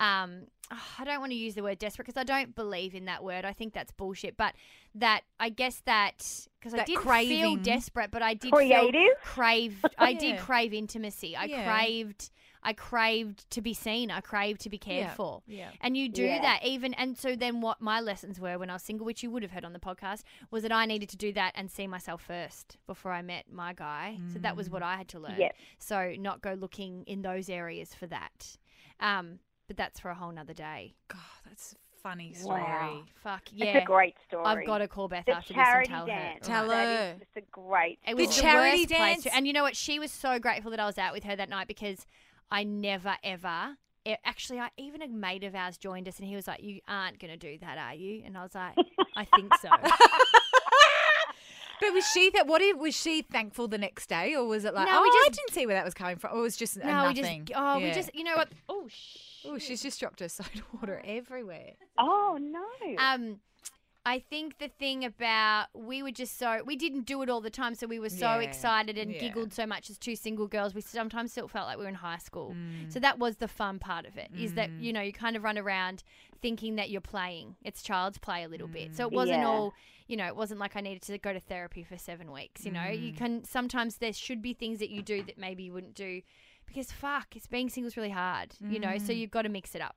Um, 0.00 0.46
I 0.98 1.04
don't 1.04 1.18
want 1.20 1.32
to 1.32 1.36
use 1.36 1.54
the 1.56 1.62
word 1.62 1.78
desperate 1.78 2.06
because 2.06 2.20
I 2.20 2.24
don't 2.24 2.54
believe 2.54 2.94
in 2.94 3.04
that 3.06 3.22
word. 3.24 3.44
I 3.44 3.52
think 3.52 3.74
that's 3.74 3.90
bullshit. 3.92 4.36
But 4.36 4.54
that 4.94 5.22
I 5.38 5.48
guess 5.48 5.82
that 5.84 6.18
because 6.60 6.74
I 6.74 6.84
didn't 6.84 7.02
feel 7.04 7.56
desperate, 7.56 8.10
but 8.10 8.22
I 8.22 8.34
did 8.34 8.52
Creative? 8.52 8.92
feel 8.92 9.10
crave. 9.22 9.84
I 9.98 10.12
did 10.14 10.38
crave 10.38 10.72
intimacy. 10.72 11.34
I 11.36 11.44
Yeah. 11.44 11.64
craved. 11.64 12.30
I 12.62 12.72
craved 12.74 13.50
to 13.52 13.62
be 13.62 13.72
seen. 13.74 14.10
I 14.10 14.20
craved 14.20 14.60
to 14.62 14.70
be 14.70 14.76
cared 14.78 15.06
Yeah. 15.06 15.14
for. 15.14 15.42
Yeah. 15.46 15.70
And 15.80 15.96
you 15.96 16.08
do 16.08 16.22
Yeah. 16.24 16.40
that 16.42 16.64
even 16.64 16.94
and 16.94 17.16
so 17.18 17.34
then 17.34 17.60
what 17.62 17.80
my 17.80 18.00
lessons 18.00 18.38
were 18.38 18.56
when 18.58 18.70
I 18.70 18.74
was 18.74 18.82
single, 18.82 19.06
which 19.06 19.22
you 19.24 19.30
would 19.30 19.42
have 19.42 19.50
heard 19.50 19.64
on 19.64 19.72
the 19.72 19.78
podcast, 19.80 20.22
was 20.52 20.62
that 20.62 20.70
I 20.72 20.86
needed 20.86 21.08
to 21.08 21.16
do 21.16 21.32
that 21.32 21.52
and 21.56 21.68
see 21.70 21.86
myself 21.88 22.22
first 22.22 22.76
before 22.86 23.12
I 23.12 23.22
met 23.22 23.50
my 23.50 23.72
guy. 23.72 24.18
So 24.32 24.38
that 24.40 24.56
was 24.56 24.70
what 24.70 24.82
I 24.82 24.96
had 24.96 25.08
to 25.08 25.18
learn. 25.18 25.36
Yep. 25.38 25.56
So 25.78 26.14
not 26.18 26.42
go 26.42 26.52
looking 26.54 27.02
in 27.06 27.22
those 27.22 27.48
areas 27.48 27.92
for 27.94 28.06
that. 28.06 28.56
Um, 29.00 29.40
but 29.70 29.76
that's 29.76 30.00
for 30.00 30.10
a 30.10 30.14
whole 30.16 30.32
nother 30.32 30.52
day. 30.52 30.96
God, 31.06 31.20
that's 31.48 31.74
a 31.74 32.02
funny 32.02 32.32
story. 32.34 32.60
Wow. 32.60 33.02
Fuck 33.22 33.42
yeah. 33.52 33.66
It's 33.66 33.84
a 33.84 33.86
great 33.86 34.16
story. 34.26 34.44
I've 34.44 34.66
got 34.66 34.78
to 34.78 34.88
call 34.88 35.06
Beth 35.06 35.26
the 35.26 35.32
after 35.36 35.52
this 35.54 35.56
and 35.58 35.64
charity 35.64 35.88
tell 35.92 36.06
dance. 36.06 36.44
her. 36.48 36.52
Tell 36.52 36.66
That 36.68 36.86
her. 36.86 37.12
is 37.14 37.18
just 37.20 37.36
a 37.36 37.40
great. 37.52 38.00
It 38.04 38.16
The 38.16 38.26
was 38.26 38.34
story. 38.34 38.50
charity 38.50 38.78
worst 38.80 38.88
place 38.90 39.16
to- 39.18 39.22
dance? 39.24 39.36
and 39.36 39.46
you 39.46 39.52
know 39.52 39.62
what? 39.62 39.76
She 39.76 40.00
was 40.00 40.10
so 40.10 40.40
grateful 40.40 40.72
that 40.72 40.80
I 40.80 40.86
was 40.86 40.98
out 40.98 41.12
with 41.12 41.22
her 41.22 41.36
that 41.36 41.48
night 41.48 41.68
because 41.68 42.04
I 42.50 42.64
never 42.64 43.16
ever. 43.22 43.76
It, 44.04 44.18
actually, 44.24 44.58
I 44.58 44.70
even 44.76 45.02
a 45.02 45.08
mate 45.08 45.44
of 45.44 45.54
ours 45.54 45.78
joined 45.78 46.08
us, 46.08 46.18
and 46.18 46.26
he 46.26 46.34
was 46.34 46.48
like, 46.48 46.64
"You 46.64 46.80
aren't 46.88 47.20
going 47.20 47.30
to 47.30 47.36
do 47.36 47.58
that, 47.58 47.78
are 47.78 47.94
you?" 47.94 48.22
And 48.24 48.36
I 48.36 48.42
was 48.42 48.54
like, 48.56 48.74
"I 49.14 49.24
think 49.36 49.54
so." 49.60 49.68
But 51.80 51.92
was 51.92 52.06
she 52.10 52.30
that? 52.30 52.46
What 52.46 52.60
if, 52.62 52.76
was 52.76 52.94
she 52.94 53.22
thankful 53.22 53.68
the 53.68 53.78
next 53.78 54.08
day, 54.08 54.34
or 54.34 54.44
was 54.46 54.64
it 54.64 54.74
like, 54.74 54.86
No, 54.88 54.98
oh, 54.98 55.02
we 55.02 55.08
I 55.08 55.28
just- 55.28 55.38
didn't 55.38 55.52
see 55.54 55.66
where 55.66 55.76
that 55.76 55.84
was 55.84 55.94
coming 55.94 56.16
from, 56.16 56.36
or 56.36 56.42
was 56.42 56.56
just 56.56 56.76
a 56.76 56.86
no, 56.86 57.08
we 57.08 57.14
just 57.14 57.30
oh, 57.54 57.78
we 57.78 57.90
just 57.92 58.14
you 58.14 58.24
know 58.24 58.36
what? 58.36 58.48
Oh, 58.68 58.86
sh- 58.88 59.16
Oh, 59.46 59.56
she's 59.58 59.80
just 59.82 59.98
dropped 59.98 60.20
her 60.20 60.28
soda 60.28 60.50
water 60.74 61.00
everywhere. 61.04 61.72
Oh 61.96 62.38
no. 62.40 62.62
Um, 62.98 63.40
I 64.04 64.18
think 64.18 64.58
the 64.58 64.68
thing 64.68 65.04
about 65.04 65.66
we 65.74 66.02
were 66.02 66.10
just 66.10 66.38
so 66.38 66.60
we 66.64 66.76
didn't 66.76 67.02
do 67.06 67.22
it 67.22 67.30
all 67.30 67.40
the 67.40 67.48
time, 67.50 67.74
so 67.74 67.86
we 67.86 67.98
were 67.98 68.10
so 68.10 68.26
Yeah, 68.38 68.40
excited 68.40 68.98
and 68.98 69.10
yeah. 69.12 69.18
giggled 69.20 69.52
so 69.54 69.64
much 69.66 69.88
as 69.90 69.96
two 69.98 70.14
single 70.16 70.46
girls. 70.46 70.74
We 70.74 70.80
sometimes 70.82 71.32
still 71.32 71.48
felt 71.48 71.66
like 71.66 71.78
we 71.78 71.84
were 71.84 71.88
in 71.88 71.94
high 71.96 72.18
school. 72.18 72.54
Mm. 72.54 72.92
So 72.92 73.00
that 73.00 73.18
was 73.18 73.36
the 73.36 73.48
fun 73.48 73.78
part 73.78 74.04
of 74.06 74.16
it. 74.18 74.30
Is 74.38 74.54
that 74.54 74.70
you 74.78 74.92
know 74.92 75.00
you 75.02 75.12
kind 75.14 75.36
of 75.36 75.42
run 75.44 75.56
around 75.58 76.02
thinking 76.42 76.76
that 76.76 76.90
you're 76.90 77.00
playing. 77.02 77.56
It's 77.62 77.82
child's 77.82 78.18
play 78.18 78.42
a 78.44 78.48
little 78.48 78.68
bit. 78.68 78.94
So 78.96 79.04
it 79.06 79.12
wasn't 79.12 79.40
Yeah. 79.40 79.48
all 79.48 79.74
you 80.10 80.16
know. 80.16 80.26
It 80.26 80.36
wasn't 80.36 80.60
like 80.60 80.76
I 80.76 80.80
needed 80.80 81.02
to 81.02 81.16
go 81.18 81.32
to 81.32 81.40
therapy 81.40 81.82
for 81.84 81.96
seven 81.96 82.32
weeks. 82.32 82.64
You 82.66 82.72
know, 82.72 82.80
Mm. 82.80 83.02
you 83.02 83.12
can 83.12 83.44
sometimes 83.44 83.96
there 83.96 84.12
should 84.12 84.42
be 84.42 84.52
things 84.52 84.78
that 84.80 84.90
you 84.90 85.02
do 85.02 85.22
that 85.22 85.38
maybe 85.38 85.62
you 85.62 85.72
wouldn't 85.72 85.94
do 85.94 86.20
because 86.66 86.92
fuck, 86.92 87.34
it's 87.36 87.46
being 87.46 87.68
single 87.68 87.88
is 87.88 87.96
really 87.96 88.10
hard. 88.10 88.54
You 88.60 88.78
know, 88.78 88.88
Mm. 88.96 89.00
so 89.06 89.12
you've 89.12 89.30
got 89.30 89.42
to 89.42 89.48
mix 89.48 89.74
it 89.74 89.80
up. 89.82 89.96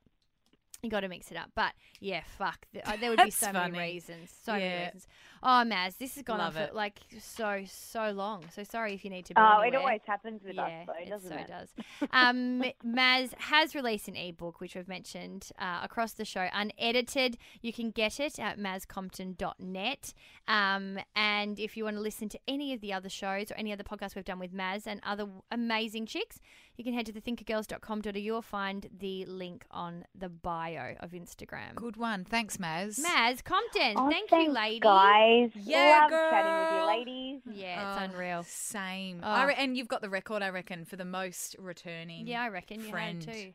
You 0.81 0.89
got 0.89 1.01
to 1.01 1.07
mix 1.07 1.31
it 1.31 1.37
up. 1.37 1.51
But 1.55 1.73
yeah, 2.01 2.23
fuck. 2.37 2.65
There 2.73 3.09
would 3.09 3.21
be 3.23 3.29
so 3.31 3.51
funny. 3.53 3.71
many 3.71 3.93
reasons. 3.93 4.31
So 4.43 4.51
many 4.53 4.83
reasons. 4.85 5.07
Oh, 5.45 5.63
Maz, 5.65 5.97
this 5.97 6.15
has 6.15 6.23
gone 6.23 6.37
Love 6.39 6.55
on 6.55 6.63
for 6.63 6.69
it. 6.69 6.73
like 6.75 6.99
so 7.19 7.63
so 7.67 8.11
long. 8.11 8.45
So 8.55 8.63
sorry 8.63 8.93
if 8.93 9.03
you 9.03 9.09
need 9.09 9.25
to 9.25 9.33
be. 9.33 9.41
Oh, 9.41 9.59
it 9.59 9.75
always 9.75 9.99
happens 10.07 10.41
with 10.43 10.55
yeah, 10.55 10.63
us, 10.63 10.87
though, 10.87 10.93
it 11.03 11.09
doesn't 11.09 11.31
it? 11.33 11.35
so 11.35 11.41
it? 11.41 11.47
does. 11.47 12.09
Um, 12.11 12.63
Maz 12.85 13.33
has 13.39 13.75
released 13.75 14.07
an 14.07 14.15
ebook, 14.15 14.59
which 14.61 14.75
we've 14.75 14.87
mentioned 14.87 15.49
uh, 15.59 15.79
across 15.83 16.13
the 16.13 16.25
show, 16.25 16.47
unedited. 16.53 17.37
You 17.61 17.73
can 17.73 17.91
get 17.91 18.19
it 18.19 18.39
at 18.39 18.57
mazcompton.net. 18.59 20.13
Um, 20.47 20.99
and 21.15 21.59
if 21.59 21.75
you 21.77 21.83
want 21.85 21.95
to 21.97 22.01
listen 22.01 22.29
to 22.29 22.39
any 22.47 22.73
of 22.73 22.81
the 22.81 22.93
other 22.93 23.09
shows 23.09 23.51
or 23.51 23.55
any 23.55 23.71
other 23.73 23.83
podcasts 23.83 24.15
we've 24.15 24.25
done 24.25 24.39
with 24.39 24.53
Maz 24.53 24.85
and 24.87 24.99
other 25.03 25.27
amazing 25.51 26.05
chicks, 26.05 26.39
you 26.77 26.83
can 26.83 26.93
head 26.93 27.05
to 27.07 27.13
thethinkergirls.com.au 27.13 28.35
or 28.35 28.41
find 28.41 28.87
the 28.99 29.25
link 29.25 29.65
on 29.71 30.05
the 30.17 30.29
bio 30.29 30.95
of 30.99 31.11
Instagram. 31.11 31.75
Good 31.75 31.97
one. 31.97 32.23
Thanks, 32.25 32.57
Maz. 32.57 32.99
Maz 32.99 33.43
Compton, 33.43 33.93
Oh, 33.97 34.09
thank 34.09 34.31
you, 34.31 34.37
thanks, 34.37 34.53
lady. 34.53 34.79
guys. 34.79 35.32
Yeah, 35.55 35.99
Love 36.01 36.09
girl. 36.09 36.29
chatting 36.31 36.59
with 36.59 36.81
you, 36.81 36.87
ladies. 36.87 37.41
Yeah, 37.61 37.91
it's 37.91 38.01
Oh, 38.01 38.03
unreal. 38.05 38.43
Same. 38.43 39.21
Oh. 39.23 39.27
I 39.29 39.45
re- 39.45 39.55
and 39.57 39.77
you've 39.77 39.87
got 39.87 40.01
the 40.01 40.09
record, 40.09 40.41
I 40.41 40.49
reckon, 40.49 40.85
for 40.85 40.95
the 40.95 41.05
most 41.05 41.55
returning. 41.59 42.27
Yeah, 42.27 42.41
I 42.41 42.49
reckon 42.49 42.81
you 42.81 42.89
friend. 42.89 43.23
had 43.23 43.33
too. 43.33 43.53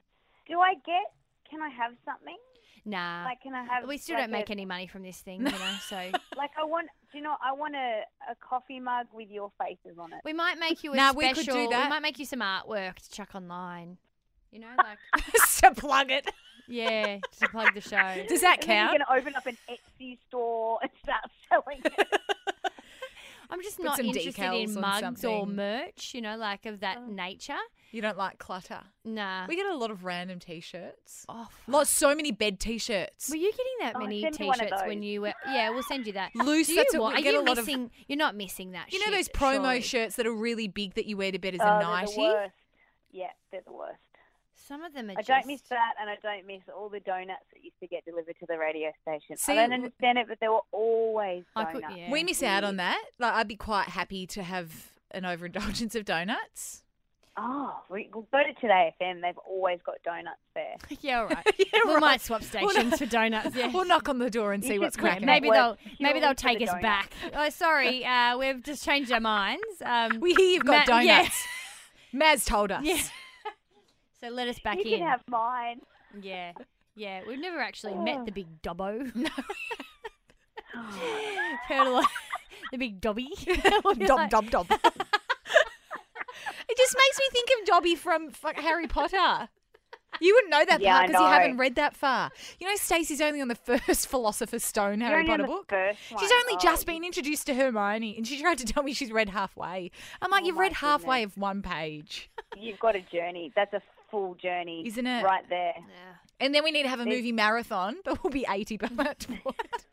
Do 0.48 0.60
I 0.60 0.74
get? 0.74 1.12
Can 1.50 1.60
I 1.62 1.68
have 1.68 1.92
something? 2.04 2.36
Nah. 2.84 3.24
Like, 3.24 3.42
can 3.42 3.54
I 3.54 3.64
have? 3.64 3.86
we 3.86 3.98
still 3.98 4.14
like 4.14 4.24
don't 4.24 4.30
make 4.32 4.48
a, 4.48 4.52
any 4.52 4.64
money 4.64 4.86
from 4.86 5.02
this 5.02 5.18
thing, 5.18 5.40
you 5.44 5.50
know. 5.50 5.74
So 5.88 5.96
Like, 6.36 6.50
I 6.60 6.64
want. 6.64 6.88
Do 7.12 7.18
you 7.18 7.24
know? 7.24 7.36
I 7.42 7.52
want 7.52 7.74
a, 7.74 8.02
a 8.30 8.34
coffee 8.40 8.80
mug 8.80 9.06
with 9.12 9.28
your 9.30 9.50
faces 9.58 9.98
on 9.98 10.12
it. 10.12 10.20
we 10.24 10.32
might 10.32 10.58
make 10.58 10.82
you 10.84 10.92
a 10.92 10.96
Nah, 10.96 11.10
special. 11.12 11.18
we 11.28 11.34
could 11.34 11.46
do 11.46 11.68
that. 11.70 11.84
We 11.84 11.88
might 11.90 12.02
make 12.02 12.18
you 12.18 12.24
some 12.26 12.40
artwork 12.40 12.96
to 12.96 13.10
chuck 13.10 13.30
online. 13.34 13.98
You 14.50 14.60
know, 14.60 14.68
like 14.78 14.98
to 15.60 15.74
plug 15.80 16.10
it. 16.10 16.26
Yeah, 16.68 17.18
to 17.40 17.48
plug 17.48 17.74
the 17.74 17.80
show. 17.80 18.24
Does 18.28 18.42
that 18.42 18.58
And 18.62 18.70
then 18.70 18.88
count? 18.88 18.92
you 18.92 19.04
can 19.04 19.18
open 19.18 19.34
up 19.36 19.46
an 19.46 19.56
Etsy 19.68 20.18
store 20.28 20.78
and 20.82 20.90
start 21.02 21.24
selling 21.48 21.80
it. 21.84 22.08
I'm 23.50 23.62
just 23.62 23.78
Put 23.78 23.86
not 23.86 23.96
some 23.96 24.04
interested 24.06 24.34
decals 24.34 24.64
in 24.64 24.74
on 24.76 24.80
mugs 24.82 25.24
or 25.24 25.38
something. 25.40 25.56
merch. 25.56 26.12
You 26.14 26.20
know, 26.20 26.36
like 26.36 26.66
of 26.66 26.80
that 26.80 26.98
Oh. 27.00 27.06
nature. 27.10 27.56
You 27.92 28.02
don't 28.02 28.18
like 28.18 28.36
clutter. 28.38 28.80
Nah. 29.06 29.46
We 29.48 29.56
get 29.56 29.64
a 29.64 29.74
lot 29.74 29.90
of 29.90 30.04
random 30.04 30.38
t-shirts. 30.38 31.24
oh, 31.30 31.44
fuck. 31.44 31.52
Lots, 31.66 31.88
so 31.88 32.14
many 32.14 32.30
bed 32.30 32.60
t-shirts. 32.60 33.30
Were 33.30 33.36
you 33.36 33.50
getting 33.50 33.64
that 33.80 33.94
Oh, 33.96 34.00
many 34.00 34.20
send 34.20 34.38
me 34.38 34.46
one 34.48 34.60
of 34.60 34.66
t-shirts 34.66 34.82
when 34.86 34.98
those. 34.98 35.06
you 35.06 35.20
were? 35.22 35.32
Yeah, 35.46 35.70
we'll 35.70 35.82
send 35.84 36.06
you 36.06 36.12
that. 36.12 36.32
Loose, 36.34 36.66
Do 36.66 36.74
that's 36.74 36.92
you 36.92 37.00
what 37.00 37.04
want? 37.04 37.16
we 37.16 37.20
Are 37.22 37.24
get 37.24 37.32
you 37.32 37.40
a 37.40 37.48
lot 37.48 37.56
of- 37.56 37.64
missing? 37.66 37.90
You're 38.06 38.18
not 38.18 38.36
missing 38.36 38.72
that. 38.72 38.92
You 38.92 38.98
know 38.98 39.06
shit, 39.06 39.14
those 39.14 39.28
promo 39.30 39.62
surely. 39.62 39.80
shirts 39.80 40.16
that 40.16 40.26
are 40.26 40.34
really 40.34 40.68
big 40.68 40.92
that 40.96 41.06
you 41.06 41.16
wear 41.16 41.32
to 41.32 41.38
bed 41.38 41.54
as 41.54 41.60
a 41.60 41.64
oh, 41.64 41.78
they're 41.78 41.88
nightie? 41.88 42.14
the 42.16 42.20
worst. 42.20 42.54
Yeah, 43.10 43.30
they're 43.50 43.62
the 43.66 43.72
worst. 43.72 43.98
Some 44.68 44.82
of 44.84 44.92
them 44.92 45.08
are 45.08 45.12
I 45.12 45.22
just. 45.22 45.28
don't 45.28 45.46
miss 45.46 45.62
that, 45.70 45.94
and 46.00 46.10
I 46.10 46.16
don't 46.22 46.46
miss 46.46 46.60
all 46.76 46.88
the 46.90 47.00
donuts 47.00 47.44
that 47.54 47.64
used 47.64 47.80
to 47.80 47.86
get 47.86 48.04
delivered 48.04 48.36
to 48.40 48.46
the 48.46 48.58
radio 48.58 48.92
station. 49.02 49.36
See, 49.38 49.52
I 49.52 49.54
don't 49.56 49.72
understand 49.72 50.18
it, 50.18 50.26
but 50.28 50.38
there 50.40 50.52
were 50.52 50.60
always 50.72 51.44
I 51.56 51.64
donuts. 51.64 51.86
could- 51.88 51.96
yeah. 51.96 52.10
We 52.12 52.22
miss 52.22 52.42
out 52.42 52.64
on 52.64 52.76
that. 52.76 53.02
Like 53.18 53.32
I'd 53.32 53.48
be 53.48 53.56
quite 53.56 53.88
happy 53.88 54.26
to 54.28 54.42
have 54.42 54.88
an 55.10 55.24
overindulgence 55.24 55.94
of 55.94 56.04
donuts. 56.04 56.82
Oh, 57.40 57.80
we, 57.88 58.10
we'll 58.12 58.26
go 58.32 58.40
to 58.42 58.52
2Day 58.66 58.92
FM. 59.00 59.22
They've 59.22 59.38
always 59.38 59.78
got 59.86 59.94
donuts 60.04 60.40
there. 60.56 60.74
Yeah, 61.00 61.20
all 61.20 61.28
right. 61.28 61.46
Yeah, 61.72 61.80
we 61.86 61.92
right. 61.94 62.00
might 62.00 62.20
swap 62.20 62.40
We'll 62.60 62.70
stations 62.70 62.98
for 62.98 63.06
donuts. 63.18 63.54
Yeah. 63.54 63.70
We'll 63.72 63.84
knock 63.84 64.08
on 64.08 64.18
the 64.18 64.28
door 64.28 64.52
and 64.52 64.62
You 64.64 64.68
see 64.68 64.74
should 64.74 64.80
what's 64.82 64.96
quit 64.96 65.12
cracking. 65.12 65.26
maybe 65.26 65.48
they'll 65.48 65.78
maybe 66.00 66.18
they'll 66.18 66.34
take 66.34 66.58
the 66.58 66.64
us 66.64 66.70
donuts. 66.70 66.82
back. 66.82 67.12
Oh, 67.34 67.48
sorry, 67.50 68.04
uh, 68.04 68.36
we've 68.36 68.60
just 68.64 68.84
changed 68.84 69.12
our 69.12 69.20
minds. 69.20 69.62
Um, 69.84 70.18
We 70.20 70.34
hear 70.34 70.50
you've 70.50 70.64
got 70.64 70.88
Ma- 70.88 70.98
donuts. 71.00 71.46
yeah. 72.12 72.34
Maz 72.34 72.44
told 72.44 72.72
us. 72.72 72.82
Yeah. 72.84 73.00
So 74.20 74.28
let 74.28 74.48
us 74.48 74.58
back 74.58 74.78
you 74.78 74.84
in. 74.84 74.98
can 74.98 75.08
have 75.08 75.22
mine. 75.28 75.80
Yeah, 76.20 76.52
yeah. 76.96 77.20
We've 77.26 77.38
never 77.38 77.60
actually 77.60 77.94
met 78.04 78.26
the 78.26 78.32
big 78.32 78.60
dobbo. 78.62 79.10
Heard 80.74 81.58
a 81.86 81.90
lot. 81.90 82.06
the 82.72 82.78
big 82.78 83.00
dobby. 83.00 83.28
Dob, 84.06 84.30
dob, 84.30 84.50
dob. 84.50 84.66
it 84.70 84.80
just 86.76 86.96
makes 86.96 87.18
me 87.18 87.24
think 87.32 87.48
of 87.60 87.66
Dobby 87.66 87.94
from 87.94 88.30
Harry 88.56 88.86
Potter. 88.86 89.48
You 90.20 90.34
wouldn't 90.34 90.50
know 90.50 90.64
that 90.64 90.80
Yeah, 90.80 90.96
part 90.98 91.06
because 91.08 91.20
you 91.22 91.26
haven't 91.28 91.58
read 91.58 91.74
that 91.76 91.94
far. 91.94 92.30
You 92.58 92.66
know, 92.66 92.74
Stacey's 92.76 93.20
only 93.20 93.40
on 93.42 93.48
the 93.48 93.54
first 93.86 94.08
Philosopher's 94.08 94.64
Stone 94.64 95.00
Harry 95.02 95.26
Potter 95.26 95.44
book. 95.44 95.70
She's 96.18 96.32
only 96.32 96.54
Oh, 96.54 96.58
just 96.60 96.82
you- 96.86 96.94
been 96.94 97.04
introduced 97.04 97.46
to 97.46 97.54
Hermione, 97.54 98.16
and 98.16 98.26
she 98.26 98.40
tried 98.40 98.58
to 98.58 98.64
tell 98.64 98.82
me 98.82 98.92
she's 98.94 99.12
read 99.12 99.28
halfway. 99.28 99.90
I'm 100.22 100.30
like, 100.30 100.44
Oh 100.44 100.46
you've 100.46 100.56
read 100.58 100.72
halfway 100.72 101.22
of 101.22 101.36
one 101.36 101.62
page, 101.62 102.30
You've 102.56 102.80
got 102.80 102.96
a 102.96 103.00
journey. 103.00 103.52
That's 103.54 103.72
a 103.74 103.82
full 104.10 104.34
journey, 104.34 104.86
Isn't 104.86 105.06
it? 105.06 105.24
Right 105.24 105.48
there. 105.48 105.74
Yeah. 105.76 106.14
and 106.40 106.54
then 106.54 106.64
we 106.64 106.70
need 106.70 106.84
to 106.84 106.88
have 106.88 107.00
a 107.00 107.04
There's- 107.04 107.18
movie 107.18 107.32
marathon, 107.32 107.96
but 108.04 108.22
we'll 108.22 108.30
be 108.30 108.46
80 108.48 108.76
by 108.78 108.88
that 109.04 109.26
point. 109.44 109.86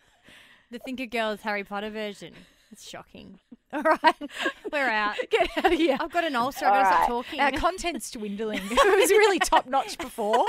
The 0.72 0.80
Thinker 0.80 1.06
Girls 1.06 1.42
Harry 1.42 1.64
Potter 1.64 1.90
version. 1.90 2.34
It's 2.72 2.88
shocking. 2.90 3.40
All 3.74 3.82
right, 3.82 4.16
we're 4.72 4.90
out. 4.90 5.16
Get 5.30 5.50
out 5.58 5.66
of 5.72 5.72
here. 5.74 5.98
I've 6.00 6.12
got 6.12 6.24
an 6.24 6.36
ulcer. 6.36 6.66
I've 6.66 6.84
got 6.84 6.90
to 6.90 6.96
stop 6.96 7.08
talking. 7.08 7.40
Our 7.40 7.52
content's 7.52 8.10
dwindling. 8.12 8.62
it 8.64 9.00
was 9.00 9.10
really 9.12 9.40
top 9.40 9.68
notch 9.68 9.98
before. 9.98 10.46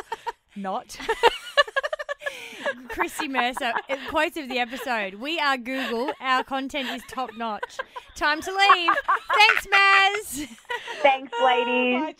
Not. 0.56 0.96
Christy 2.88 3.28
Mercer, 3.28 3.72
uh, 3.90 3.96
quotes 4.08 4.36
of 4.36 4.48
the 4.48 4.58
episode. 4.58 5.14
We 5.14 5.38
are 5.38 5.56
Google. 5.58 6.12
Our 6.20 6.42
content 6.42 6.88
is 6.90 7.02
top 7.08 7.30
notch. 7.36 7.76
Time 8.14 8.40
to 8.40 8.50
leave. 8.50 8.90
Thanks, 9.34 9.66
Maz. 9.66 10.48
Thanks, 11.02 11.32
ladies. 11.42 12.14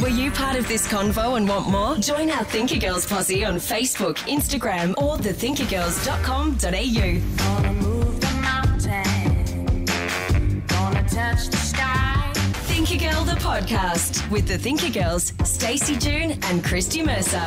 Were 0.00 0.08
you 0.08 0.30
part 0.32 0.56
of 0.56 0.66
this 0.66 0.88
convo 0.88 1.36
and 1.36 1.48
want 1.48 1.68
more? 1.68 1.94
Join 1.96 2.30
our 2.30 2.42
Thinker 2.44 2.78
Girls 2.78 3.06
posse 3.06 3.44
on 3.44 3.56
Facebook, 3.56 4.16
Instagram, 4.28 4.94
or 5.00 5.16
thethinkergirls.com.au. 5.16 7.36
Gonna 7.36 7.72
move 7.74 8.20
the 8.20 8.30
mountain. 8.42 9.84
Gonna 10.66 11.08
touch 11.08 11.46
the 11.48 11.56
sky. 11.56 12.32
Thinker 12.66 12.96
Girl, 12.98 13.22
the 13.24 13.36
podcast 13.36 14.28
with 14.30 14.46
the 14.48 14.58
Thinker 14.58 14.90
Girls, 14.90 15.32
Stacey 15.44 15.96
June 15.96 16.32
and 16.42 16.64
Christy 16.64 17.02
Mercer. 17.02 17.46